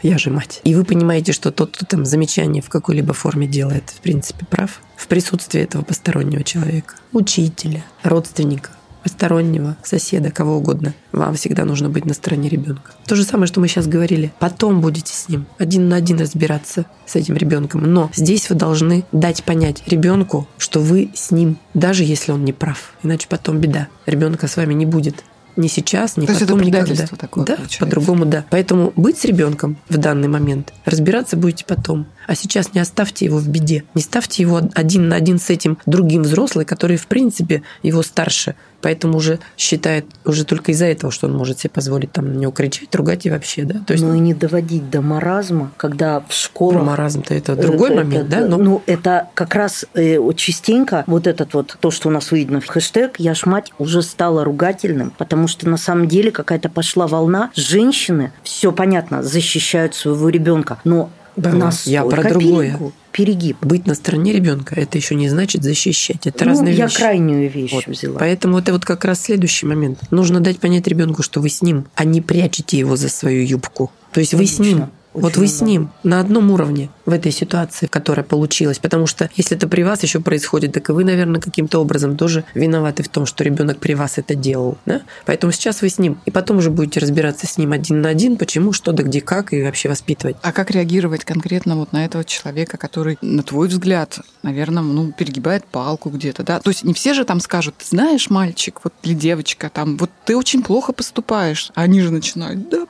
я 0.02 0.18
же 0.18 0.30
мать. 0.30 0.60
И 0.64 0.74
вы 0.74 0.84
понимаете, 0.84 1.32
что 1.32 1.50
тот, 1.50 1.76
кто 1.76 1.86
там 1.86 2.04
замечание 2.04 2.62
в 2.62 2.68
какой-либо 2.68 3.12
форме 3.14 3.46
делает, 3.46 3.90
в 3.90 4.00
принципе, 4.00 4.46
прав 4.46 4.80
в 4.96 5.06
присутствии 5.06 5.60
этого 5.60 5.82
постороннего 5.82 6.42
человека, 6.42 6.94
учителя, 7.12 7.84
родственника, 8.02 8.70
постороннего, 9.02 9.76
соседа, 9.82 10.30
кого 10.30 10.56
угодно. 10.56 10.94
Вам 11.12 11.34
всегда 11.34 11.64
нужно 11.64 11.88
быть 11.88 12.04
на 12.04 12.14
стороне 12.14 12.48
ребенка. 12.48 12.92
То 13.06 13.16
же 13.16 13.24
самое, 13.24 13.46
что 13.46 13.60
мы 13.60 13.68
сейчас 13.68 13.86
говорили. 13.86 14.32
Потом 14.38 14.80
будете 14.80 15.12
с 15.12 15.28
ним 15.28 15.46
один 15.56 15.88
на 15.88 15.96
один 15.96 16.18
разбираться 16.18 16.84
с 17.06 17.16
этим 17.16 17.36
ребенком. 17.36 17.82
Но 17.82 18.10
здесь 18.14 18.50
вы 18.50 18.56
должны 18.56 19.04
дать 19.12 19.44
понять 19.44 19.82
ребенку, 19.86 20.46
что 20.58 20.80
вы 20.80 21.10
с 21.14 21.30
ним, 21.30 21.58
даже 21.74 22.04
если 22.04 22.32
он 22.32 22.44
не 22.44 22.52
прав. 22.52 22.92
Иначе 23.02 23.28
потом 23.28 23.58
беда. 23.58 23.88
Ребенка 24.06 24.46
с 24.46 24.56
вами 24.56 24.74
не 24.74 24.84
будет. 24.84 25.24
Ни 25.58 25.66
сейчас, 25.66 26.16
ни 26.16 26.24
То 26.24 26.34
потом, 26.34 26.60
никогда. 26.60 26.84
предательство 26.86 27.18
такое 27.18 27.44
да, 27.44 27.58
по-другому, 27.80 28.24
да. 28.26 28.44
Поэтому 28.48 28.92
быть 28.94 29.18
с 29.18 29.24
ребенком 29.24 29.76
в 29.88 29.98
данный 29.98 30.28
момент, 30.28 30.72
разбираться 30.84 31.36
будете 31.36 31.64
потом. 31.64 32.06
А 32.28 32.34
сейчас 32.34 32.74
не 32.74 32.80
оставьте 32.80 33.24
его 33.24 33.38
в 33.38 33.48
беде. 33.48 33.84
Не 33.94 34.02
ставьте 34.02 34.42
его 34.42 34.60
один 34.74 35.08
на 35.08 35.16
один 35.16 35.38
с 35.40 35.48
этим 35.48 35.78
другим 35.86 36.22
взрослым, 36.22 36.66
который, 36.66 36.98
в 36.98 37.06
принципе, 37.06 37.62
его 37.82 38.02
старше. 38.02 38.54
Поэтому 38.80 39.16
уже 39.16 39.40
считает 39.56 40.04
уже 40.24 40.44
только 40.44 40.70
из-за 40.70 40.84
этого, 40.84 41.10
что 41.10 41.26
он 41.26 41.32
может 41.32 41.58
себе 41.58 41.70
позволить 41.70 42.12
там 42.12 42.32
на 42.34 42.38
него 42.38 42.52
кричать, 42.52 42.94
ругать 42.94 43.26
и 43.26 43.30
вообще, 43.30 43.64
да. 43.64 43.80
То 43.86 43.94
есть 43.94 44.04
Но 44.04 44.14
и 44.14 44.20
не 44.20 44.34
доводить 44.34 44.88
до 44.90 45.00
маразма, 45.00 45.72
когда 45.76 46.20
в 46.20 46.26
про 46.26 46.32
школах 46.34 46.84
маразм-то 46.84 47.34
это 47.34 47.56
другой 47.56 47.90
Это- 47.90 48.04
момент, 48.04 48.28
это- 48.28 48.40
да? 48.42 48.46
Но 48.46 48.56
Ну, 48.58 48.82
это 48.86 49.28
как 49.34 49.54
раз 49.56 49.86
э, 49.94 50.18
вот 50.18 50.36
частенько 50.36 51.02
вот 51.06 51.26
этот 51.26 51.54
вот, 51.54 51.76
то, 51.80 51.90
что 51.90 52.08
у 52.08 52.12
нас 52.12 52.30
видно 52.30 52.60
в 52.60 52.66
хэштег 52.66 53.14
«Я 53.18 53.34
ж 53.34 53.46
мать» 53.46 53.72
уже 53.78 54.02
стало 54.02 54.44
ругательным, 54.44 55.12
потому 55.16 55.48
что 55.48 55.68
на 55.68 55.76
самом 55.78 56.06
деле 56.06 56.30
какая-то 56.30 56.68
пошла 56.68 57.06
волна. 57.06 57.50
Женщины, 57.56 58.32
все 58.44 58.70
понятно, 58.70 59.22
защищают 59.22 59.94
своего 59.94 60.28
ребенка, 60.28 60.78
но 60.84 61.10
Да, 61.40 61.52
на 61.52 61.72
я 61.84 62.04
про 62.04 62.22
другое. 62.28 62.70
перегиб- 62.76 62.92
перегиб. 63.12 63.56
быть 63.62 63.86
на 63.86 63.94
стороне 63.94 64.32
ребенка 64.32 64.74
это 64.74 64.98
еще 64.98 65.14
не 65.14 65.28
значит 65.28 65.62
защищать. 65.62 66.26
Это 66.26 66.44
Ну, 66.44 66.50
разные 66.50 66.74
я 66.74 66.84
вещи. 66.86 66.96
крайнюю 66.96 67.50
вещь 67.50 67.72
Вот. 67.72 67.86
взяла. 67.86 68.18
Поэтому 68.18 68.58
это 68.58 68.72
вот 68.72 68.84
как 68.84 69.04
раз 69.04 69.22
следующий 69.22 69.66
момент. 69.66 69.98
Нужно 70.10 70.40
дать 70.40 70.58
понять 70.58 70.86
ребенку, 70.86 71.22
что 71.22 71.40
вы 71.40 71.48
с 71.48 71.62
ним, 71.62 71.86
а 71.94 72.04
не 72.04 72.20
прячете 72.20 72.78
его 72.78 72.96
за 72.96 73.08
свою 73.08 73.42
юбку. 73.44 73.90
То 74.12 74.20
есть 74.20 74.34
вы 74.34 74.46
с 74.46 74.58
ним. 74.58 74.86
Вот 75.20 75.36
вы 75.36 75.46
с 75.46 75.60
ним 75.60 75.90
на 76.02 76.20
одном 76.20 76.50
уровне 76.50 76.90
в 77.06 77.12
этой 77.12 77.32
ситуации, 77.32 77.86
которая 77.86 78.24
получилась. 78.24 78.78
Потому 78.78 79.06
что 79.06 79.30
если 79.36 79.56
это 79.56 79.68
при 79.68 79.82
вас 79.82 80.02
еще 80.02 80.20
происходит, 80.20 80.72
так 80.72 80.88
и 80.88 80.92
вы, 80.92 81.04
наверное, 81.04 81.40
каким-то 81.40 81.80
образом 81.80 82.16
тоже 82.16 82.44
виноваты 82.54 83.02
в 83.02 83.08
том, 83.08 83.26
что 83.26 83.44
ребенок 83.44 83.78
при 83.78 83.94
вас 83.94 84.18
это 84.18 84.34
делал. 84.34 84.78
Да? 84.86 85.02
Поэтому 85.26 85.52
сейчас 85.52 85.82
вы 85.82 85.88
с 85.88 85.98
ним. 85.98 86.18
И 86.26 86.30
потом 86.30 86.58
уже 86.58 86.70
будете 86.70 87.00
разбираться 87.00 87.46
с 87.46 87.58
ним 87.58 87.72
один 87.72 88.02
на 88.02 88.10
один, 88.10 88.36
почему, 88.36 88.72
что, 88.72 88.92
да 88.92 89.02
где, 89.02 89.20
как, 89.20 89.52
и 89.52 89.62
вообще 89.62 89.88
воспитывать. 89.88 90.36
А 90.42 90.52
как 90.52 90.70
реагировать 90.70 91.24
конкретно 91.24 91.76
вот 91.76 91.92
на 91.92 92.04
этого 92.04 92.24
человека, 92.24 92.76
который, 92.76 93.18
на 93.22 93.42
твой 93.42 93.68
взгляд, 93.68 94.20
наверное, 94.42 94.82
ну, 94.82 95.12
перегибает 95.12 95.64
палку 95.64 96.10
где-то, 96.10 96.42
да? 96.42 96.60
То 96.60 96.70
есть 96.70 96.84
не 96.84 96.94
все 96.94 97.14
же 97.14 97.24
там 97.24 97.40
скажут, 97.40 97.74
знаешь, 97.82 98.30
мальчик, 98.30 98.80
вот 98.84 98.92
или 99.02 99.14
девочка, 99.14 99.70
там, 99.70 99.96
вот 99.96 100.10
ты 100.24 100.36
очень 100.36 100.62
плохо 100.62 100.92
поступаешь, 100.92 101.70
а 101.74 101.82
они 101.82 102.00
же 102.00 102.10
начинают, 102.10 102.68
да, 102.68 102.86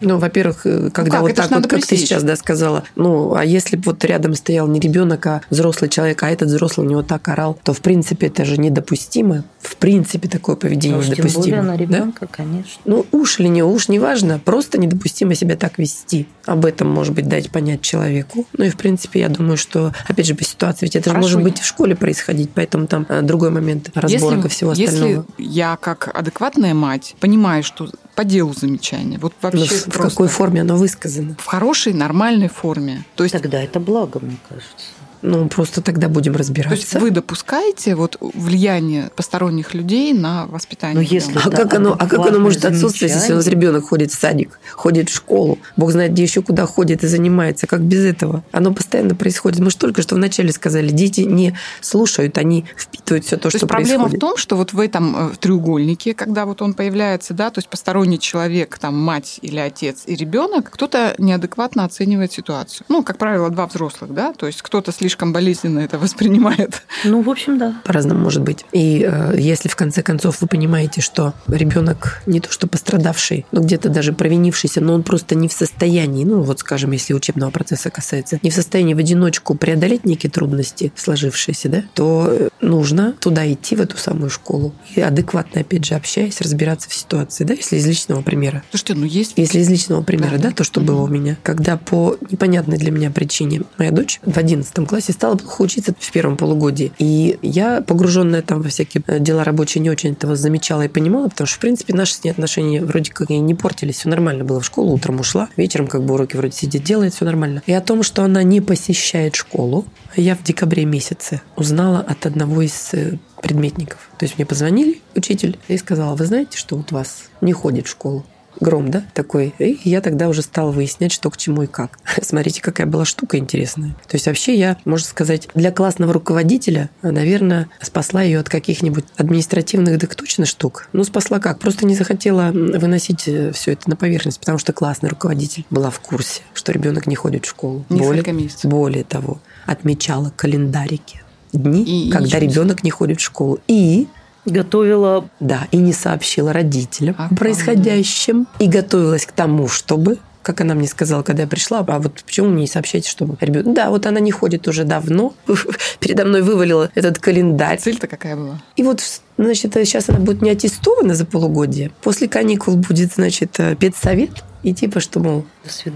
Ну, 0.00 0.18
во-первых, 0.18 0.66
э, 0.66 0.90
когда 0.90 1.12
как? 1.12 1.22
вот 1.22 1.34
так 1.34 1.50
вот, 1.50 1.66
как 1.66 1.80
ты 1.80 1.86
пресечь. 1.88 2.08
сейчас 2.08 2.22
да, 2.22 2.36
сказала, 2.36 2.84
ну, 2.96 3.34
а 3.34 3.44
если 3.44 3.76
бы 3.76 3.82
вот 3.86 4.04
рядом 4.04 4.34
стоял 4.34 4.66
не 4.68 4.80
ребенок, 4.80 5.26
а 5.26 5.42
взрослый 5.50 5.88
человек, 5.88 6.22
а 6.22 6.30
этот 6.30 6.48
взрослый 6.48 6.86
у 6.86 6.90
него 6.90 7.02
так 7.02 7.26
орал, 7.28 7.58
то, 7.62 7.72
в 7.72 7.80
принципе, 7.80 8.26
это 8.26 8.44
же 8.44 8.58
недопустимо. 8.58 9.44
В 9.60 9.76
принципе, 9.76 10.28
такое 10.28 10.56
поведение 10.56 10.98
уж 10.98 11.06
тем 11.06 11.14
недопустимо. 11.14 11.42
более 11.42 11.62
на 11.62 11.72
да? 11.72 11.76
ребенка, 11.76 12.26
конечно. 12.26 12.82
Ну, 12.84 13.06
уж 13.12 13.40
или 13.40 13.48
не 13.48 13.62
уж, 13.62 13.88
неважно, 13.88 14.38
просто 14.38 14.78
недопустимо 14.78 15.34
себя 15.34 15.56
так 15.56 15.78
вести. 15.78 16.26
Об 16.44 16.66
этом, 16.66 16.90
может 16.90 17.14
быть, 17.14 17.28
дать 17.28 17.50
понять 17.50 17.80
человеку. 17.80 18.46
Ну 18.56 18.64
и, 18.64 18.70
в 18.70 18.76
принципе, 18.76 19.20
я 19.20 19.28
думаю, 19.28 19.56
что, 19.56 19.92
опять 20.06 20.26
же, 20.26 20.34
по 20.34 20.44
ситуации, 20.44 20.86
ведь 20.86 20.96
это 20.96 21.10
же 21.10 21.14
Хорошо. 21.14 21.28
может 21.28 21.42
быть 21.42 21.60
в 21.60 21.64
школе 21.64 21.96
происходить, 21.96 22.50
поэтому 22.54 22.86
там 22.86 23.06
э, 23.08 23.22
другой 23.22 23.50
момент 23.50 23.90
разборка 23.94 24.36
если, 24.36 24.48
всего 24.48 24.72
если 24.72 24.84
остального. 24.86 25.26
я, 25.38 25.76
как 25.76 26.10
адекватная 26.14 26.74
мать, 26.74 27.16
понимаю, 27.20 27.62
что 27.62 27.88
по 28.14 28.24
делу 28.24 28.52
замечание, 28.54 29.18
вот 29.18 29.32
Ну, 29.42 29.48
вообще 29.50 29.74
в, 29.74 29.86
в 29.88 29.90
просто 29.90 30.10
какой 30.10 30.28
форме 30.28 30.60
оно 30.60 30.76
высказано? 30.76 31.34
в 31.38 31.44
хорошей, 31.46 31.92
нормальной 31.92 32.48
форме. 32.48 33.04
То 33.16 33.24
есть 33.24 33.32
Тогда 33.32 33.62
это 33.62 33.80
благо, 33.80 34.20
мне 34.20 34.36
кажется. 34.48 34.86
Ну, 35.26 35.48
просто 35.48 35.80
тогда 35.80 36.10
будем 36.10 36.34
То 36.34 36.40
разбираться. 36.40 36.76
есть 36.76 36.94
вы 36.96 37.10
допускаете 37.10 37.94
вот 37.94 38.18
влияние 38.20 39.10
посторонних 39.16 39.72
людей 39.72 40.12
на 40.12 40.44
воспитание? 40.46 40.96
Ну, 40.96 41.00
если? 41.00 41.38
А 41.42 41.48
Да, 41.48 41.56
как 41.56 41.72
оно, 41.72 41.96
а 41.98 42.06
как 42.06 42.26
оно 42.26 42.38
может 42.40 42.62
отсутствовать, 42.66 43.14
если 43.14 43.32
у 43.32 43.36
нас 43.36 43.46
ребенок 43.46 43.88
ходит 43.88 44.12
в 44.12 44.20
садик, 44.20 44.60
ходит 44.74 45.08
в 45.08 45.14
школу, 45.14 45.58
бог 45.78 45.92
знает, 45.92 46.12
где 46.12 46.24
еще 46.24 46.42
куда 46.42 46.66
ходит 46.66 47.04
и 47.04 47.06
занимается, 47.06 47.66
как 47.66 47.80
без 47.80 48.04
этого? 48.04 48.44
Оно 48.52 48.74
постоянно 48.74 49.14
происходит. 49.14 49.60
Мы 49.60 49.70
же 49.70 49.78
только 49.78 50.02
что 50.02 50.14
вначале 50.14 50.52
сказали, 50.52 50.90
дети 50.90 51.22
не 51.22 51.56
слушают, 51.80 52.36
они 52.36 52.66
впитывают 52.76 53.24
все 53.24 53.36
то, 53.36 53.44
То 53.44 53.48
что 53.48 53.56
есть 53.64 53.68
проблема 53.68 54.04
происходит. 54.04 54.18
в 54.18 54.20
том, 54.20 54.36
что 54.36 54.56
вот 54.56 54.74
в 54.74 54.80
этом 54.80 55.30
э, 55.30 55.36
треугольнике, 55.40 56.12
когда 56.12 56.44
вот 56.44 56.60
он 56.60 56.74
появляется, 56.74 57.32
да, 57.32 57.48
то 57.48 57.60
есть 57.60 57.70
посторонний 57.70 58.18
человек, 58.18 58.76
там 58.78 58.98
мать 59.00 59.38
или 59.40 59.58
отец 59.58 60.02
и 60.04 60.14
ребенок, 60.16 60.68
кто-то 60.70 61.14
неадекватно 61.16 61.86
оценивает 61.86 62.30
ситуацию. 62.30 62.84
Ну, 62.90 63.02
как 63.02 63.16
правило, 63.16 63.48
два 63.48 63.66
взрослых, 63.66 64.12
да, 64.12 64.34
то 64.34 64.46
есть 64.46 64.60
кто-то 64.60 64.92
слишком 64.92 65.13
болезненно 65.32 65.80
это 65.80 65.98
воспринимает. 65.98 66.82
Ну, 67.04 67.22
в 67.22 67.30
общем, 67.30 67.58
да. 67.58 67.80
По-разному 67.84 68.20
может 68.20 68.42
быть. 68.42 68.64
И 68.72 69.06
э, 69.08 69.34
если 69.38 69.68
в 69.68 69.76
конце 69.76 70.02
концов 70.02 70.40
вы 70.40 70.46
понимаете, 70.46 71.00
что 71.00 71.34
ребенок 71.48 72.22
не 72.26 72.40
то 72.40 72.50
что 72.50 72.66
пострадавший, 72.66 73.46
но 73.52 73.60
где-то 73.60 73.88
даже 73.88 74.12
провинившийся, 74.12 74.80
но 74.80 74.94
он 74.94 75.02
просто 75.02 75.34
не 75.34 75.48
в 75.48 75.52
состоянии, 75.52 76.24
ну 76.24 76.42
вот 76.42 76.60
скажем, 76.60 76.92
если 76.92 77.12
учебного 77.14 77.50
процесса 77.50 77.90
касается, 77.90 78.38
не 78.42 78.50
в 78.50 78.54
состоянии 78.54 78.94
в 78.94 78.98
одиночку 78.98 79.54
преодолеть 79.54 80.04
некие 80.04 80.30
трудности 80.30 80.92
сложившиеся, 80.96 81.68
да, 81.68 81.82
то 81.94 82.28
э, 82.30 82.48
нужно 82.60 83.12
туда 83.20 83.50
идти, 83.52 83.76
в 83.76 83.80
эту 83.80 83.96
самую 83.96 84.30
школу. 84.30 84.74
И 84.94 85.00
адекватно, 85.00 85.60
опять 85.60 85.84
же, 85.84 85.94
общаясь, 85.94 86.40
разбираться 86.40 86.88
в 86.88 86.94
ситуации, 86.94 87.44
да, 87.44 87.54
если 87.54 87.76
из 87.76 87.86
личного 87.86 88.22
примера. 88.22 88.62
Слушайте, 88.70 88.94
ну 88.94 89.04
есть... 89.04 89.32
Если 89.36 89.58
из 89.58 89.68
личного 89.68 90.02
примера, 90.02 90.38
Да. 90.38 90.50
да, 90.50 90.50
то, 90.52 90.64
что 90.64 90.80
было 90.80 91.02
у 91.02 91.08
меня, 91.08 91.36
когда 91.42 91.76
по 91.76 92.16
непонятной 92.30 92.78
для 92.78 92.90
меня 92.90 93.10
причине 93.10 93.62
моя 93.78 93.90
дочь 93.90 94.20
в 94.24 94.36
11 94.38 94.72
классе 94.88 94.93
стала 95.00 95.36
плохо 95.36 95.62
учиться 95.62 95.94
в 95.98 96.12
первом 96.12 96.36
полугодии. 96.36 96.92
И 96.98 97.38
я, 97.42 97.80
погруженная 97.80 98.42
там 98.42 98.62
во 98.62 98.68
всякие 98.68 99.02
э, 99.06 99.18
дела 99.18 99.44
рабочие, 99.44 99.82
не 99.82 99.90
очень 99.90 100.12
этого 100.12 100.36
замечала 100.36 100.82
и 100.82 100.88
понимала, 100.88 101.28
потому 101.28 101.46
что, 101.46 101.56
в 101.56 101.60
принципе, 101.60 101.94
наши 101.94 102.14
с 102.14 102.24
ней 102.24 102.30
отношения 102.30 102.84
вроде 102.84 103.10
как 103.10 103.30
и 103.30 103.38
не 103.38 103.54
портились, 103.54 103.96
все 103.96 104.08
нормально 104.08 104.44
было 104.44 104.60
в 104.60 104.64
школу, 104.64 104.92
утром 104.92 105.20
ушла, 105.20 105.48
вечером 105.56 105.86
как 105.86 106.04
бы 106.04 106.14
уроки 106.14 106.36
вроде 106.36 106.54
сидит, 106.54 106.84
делает, 106.84 107.14
все 107.14 107.24
нормально. 107.24 107.62
И 107.66 107.72
о 107.72 107.80
том, 107.80 108.02
что 108.02 108.22
она 108.22 108.42
не 108.42 108.60
посещает 108.60 109.34
школу, 109.36 109.84
я 110.16 110.36
в 110.36 110.42
декабре 110.42 110.84
месяце 110.84 111.40
узнала 111.56 112.00
от 112.00 112.26
одного 112.26 112.62
из 112.62 112.90
э, 112.92 113.18
предметников. 113.42 114.10
То 114.18 114.24
есть 114.24 114.38
мне 114.38 114.46
позвонили, 114.46 115.00
учитель, 115.14 115.58
и 115.68 115.76
сказала, 115.76 116.14
вы 116.14 116.26
знаете, 116.26 116.56
что 116.56 116.76
вот 116.76 116.92
вас 116.92 117.24
не 117.40 117.52
ходит 117.52 117.86
в 117.86 117.90
школу? 117.90 118.24
Гром, 118.60 118.90
да, 118.90 119.02
такой. 119.14 119.54
И 119.58 119.78
я 119.84 120.00
тогда 120.00 120.28
уже 120.28 120.42
стала 120.42 120.70
выяснять, 120.70 121.12
что 121.12 121.30
к 121.30 121.36
чему 121.36 121.62
и 121.62 121.66
как. 121.66 121.98
Смотрите, 122.22 122.60
какая 122.62 122.86
была 122.86 123.04
штука 123.04 123.38
интересная. 123.38 123.90
То 124.08 124.14
есть 124.16 124.26
вообще 124.26 124.54
я, 124.56 124.76
можно 124.84 125.06
сказать, 125.06 125.48
для 125.54 125.70
классного 125.72 126.12
руководителя, 126.12 126.90
наверное, 127.02 127.68
спасла 127.80 128.22
ее 128.22 128.38
от 128.40 128.48
каких-нибудь 128.48 129.04
административных, 129.16 129.98
так 130.00 130.14
точно 130.14 130.46
штук. 130.46 130.88
Ну, 130.92 131.04
спасла 131.04 131.38
как? 131.40 131.58
Просто 131.58 131.86
не 131.86 131.94
захотела 131.94 132.50
выносить 132.52 133.22
все 133.22 133.72
это 133.72 133.88
на 133.90 133.96
поверхность, 133.96 134.40
потому 134.40 134.58
что 134.58 134.72
классный 134.72 135.08
руководитель 135.08 135.64
была 135.70 135.90
в 135.90 136.00
курсе, 136.00 136.42
что 136.52 136.72
ребенок 136.72 137.06
не 137.06 137.16
ходит 137.16 137.44
в 137.44 137.48
школу. 137.48 137.84
Несколько 137.88 138.04
более, 138.30 138.32
месяцев. 138.32 138.70
более 138.70 139.04
того, 139.04 139.40
отмечала 139.66 140.32
календарики 140.36 141.20
дни, 141.52 141.84
И- 141.84 142.08
и 142.08 142.10
когда 142.10 142.38
себе. 142.38 142.48
ребенок 142.48 142.82
не 142.84 142.90
ходит 142.90 143.20
в 143.20 143.22
школу. 143.24 143.58
И 143.68 144.08
Готовила 144.44 145.28
да, 145.40 145.68
и 145.70 145.76
не 145.78 145.92
сообщила 145.92 146.52
родителям 146.52 147.14
о 147.18 147.26
Обалдеть. 147.26 147.38
происходящем. 147.38 148.46
И 148.58 148.68
готовилась 148.68 149.26
к 149.26 149.32
тому, 149.32 149.68
чтобы 149.68 150.18
как 150.44 150.60
она 150.60 150.74
мне 150.74 150.86
сказала, 150.86 151.22
когда 151.22 151.44
я 151.44 151.48
пришла, 151.48 151.78
а 151.78 151.98
вот 151.98 152.22
почему 152.22 152.48
мне 152.48 152.62
не 152.62 152.66
сообщаете, 152.66 153.08
чтобы 153.08 153.36
ребенок... 153.40 153.74
Да, 153.74 153.88
вот 153.88 154.04
она 154.04 154.20
не 154.20 154.30
ходит 154.30 154.68
уже 154.68 154.84
давно. 154.84 155.32
Передо 156.00 156.26
мной 156.26 156.42
вывалила 156.42 156.90
этот 156.94 157.18
календарь. 157.18 157.78
Цель-то 157.78 158.06
какая 158.06 158.36
была? 158.36 158.62
И 158.76 158.82
вот 158.82 159.02
Ну, 159.36 159.44
значит, 159.44 159.72
сейчас 159.74 160.08
она 160.08 160.18
будет 160.20 160.42
не 160.42 160.50
аттестована 160.50 161.14
за 161.14 161.24
полугодие. 161.24 161.90
После 162.02 162.28
каникул 162.28 162.76
будет, 162.76 163.14
значит, 163.14 163.58
э, 163.58 163.74
педсовет. 163.74 164.44
И 164.62 164.72
типа, 164.72 165.00
что, 165.00 165.20
мол, 165.20 165.44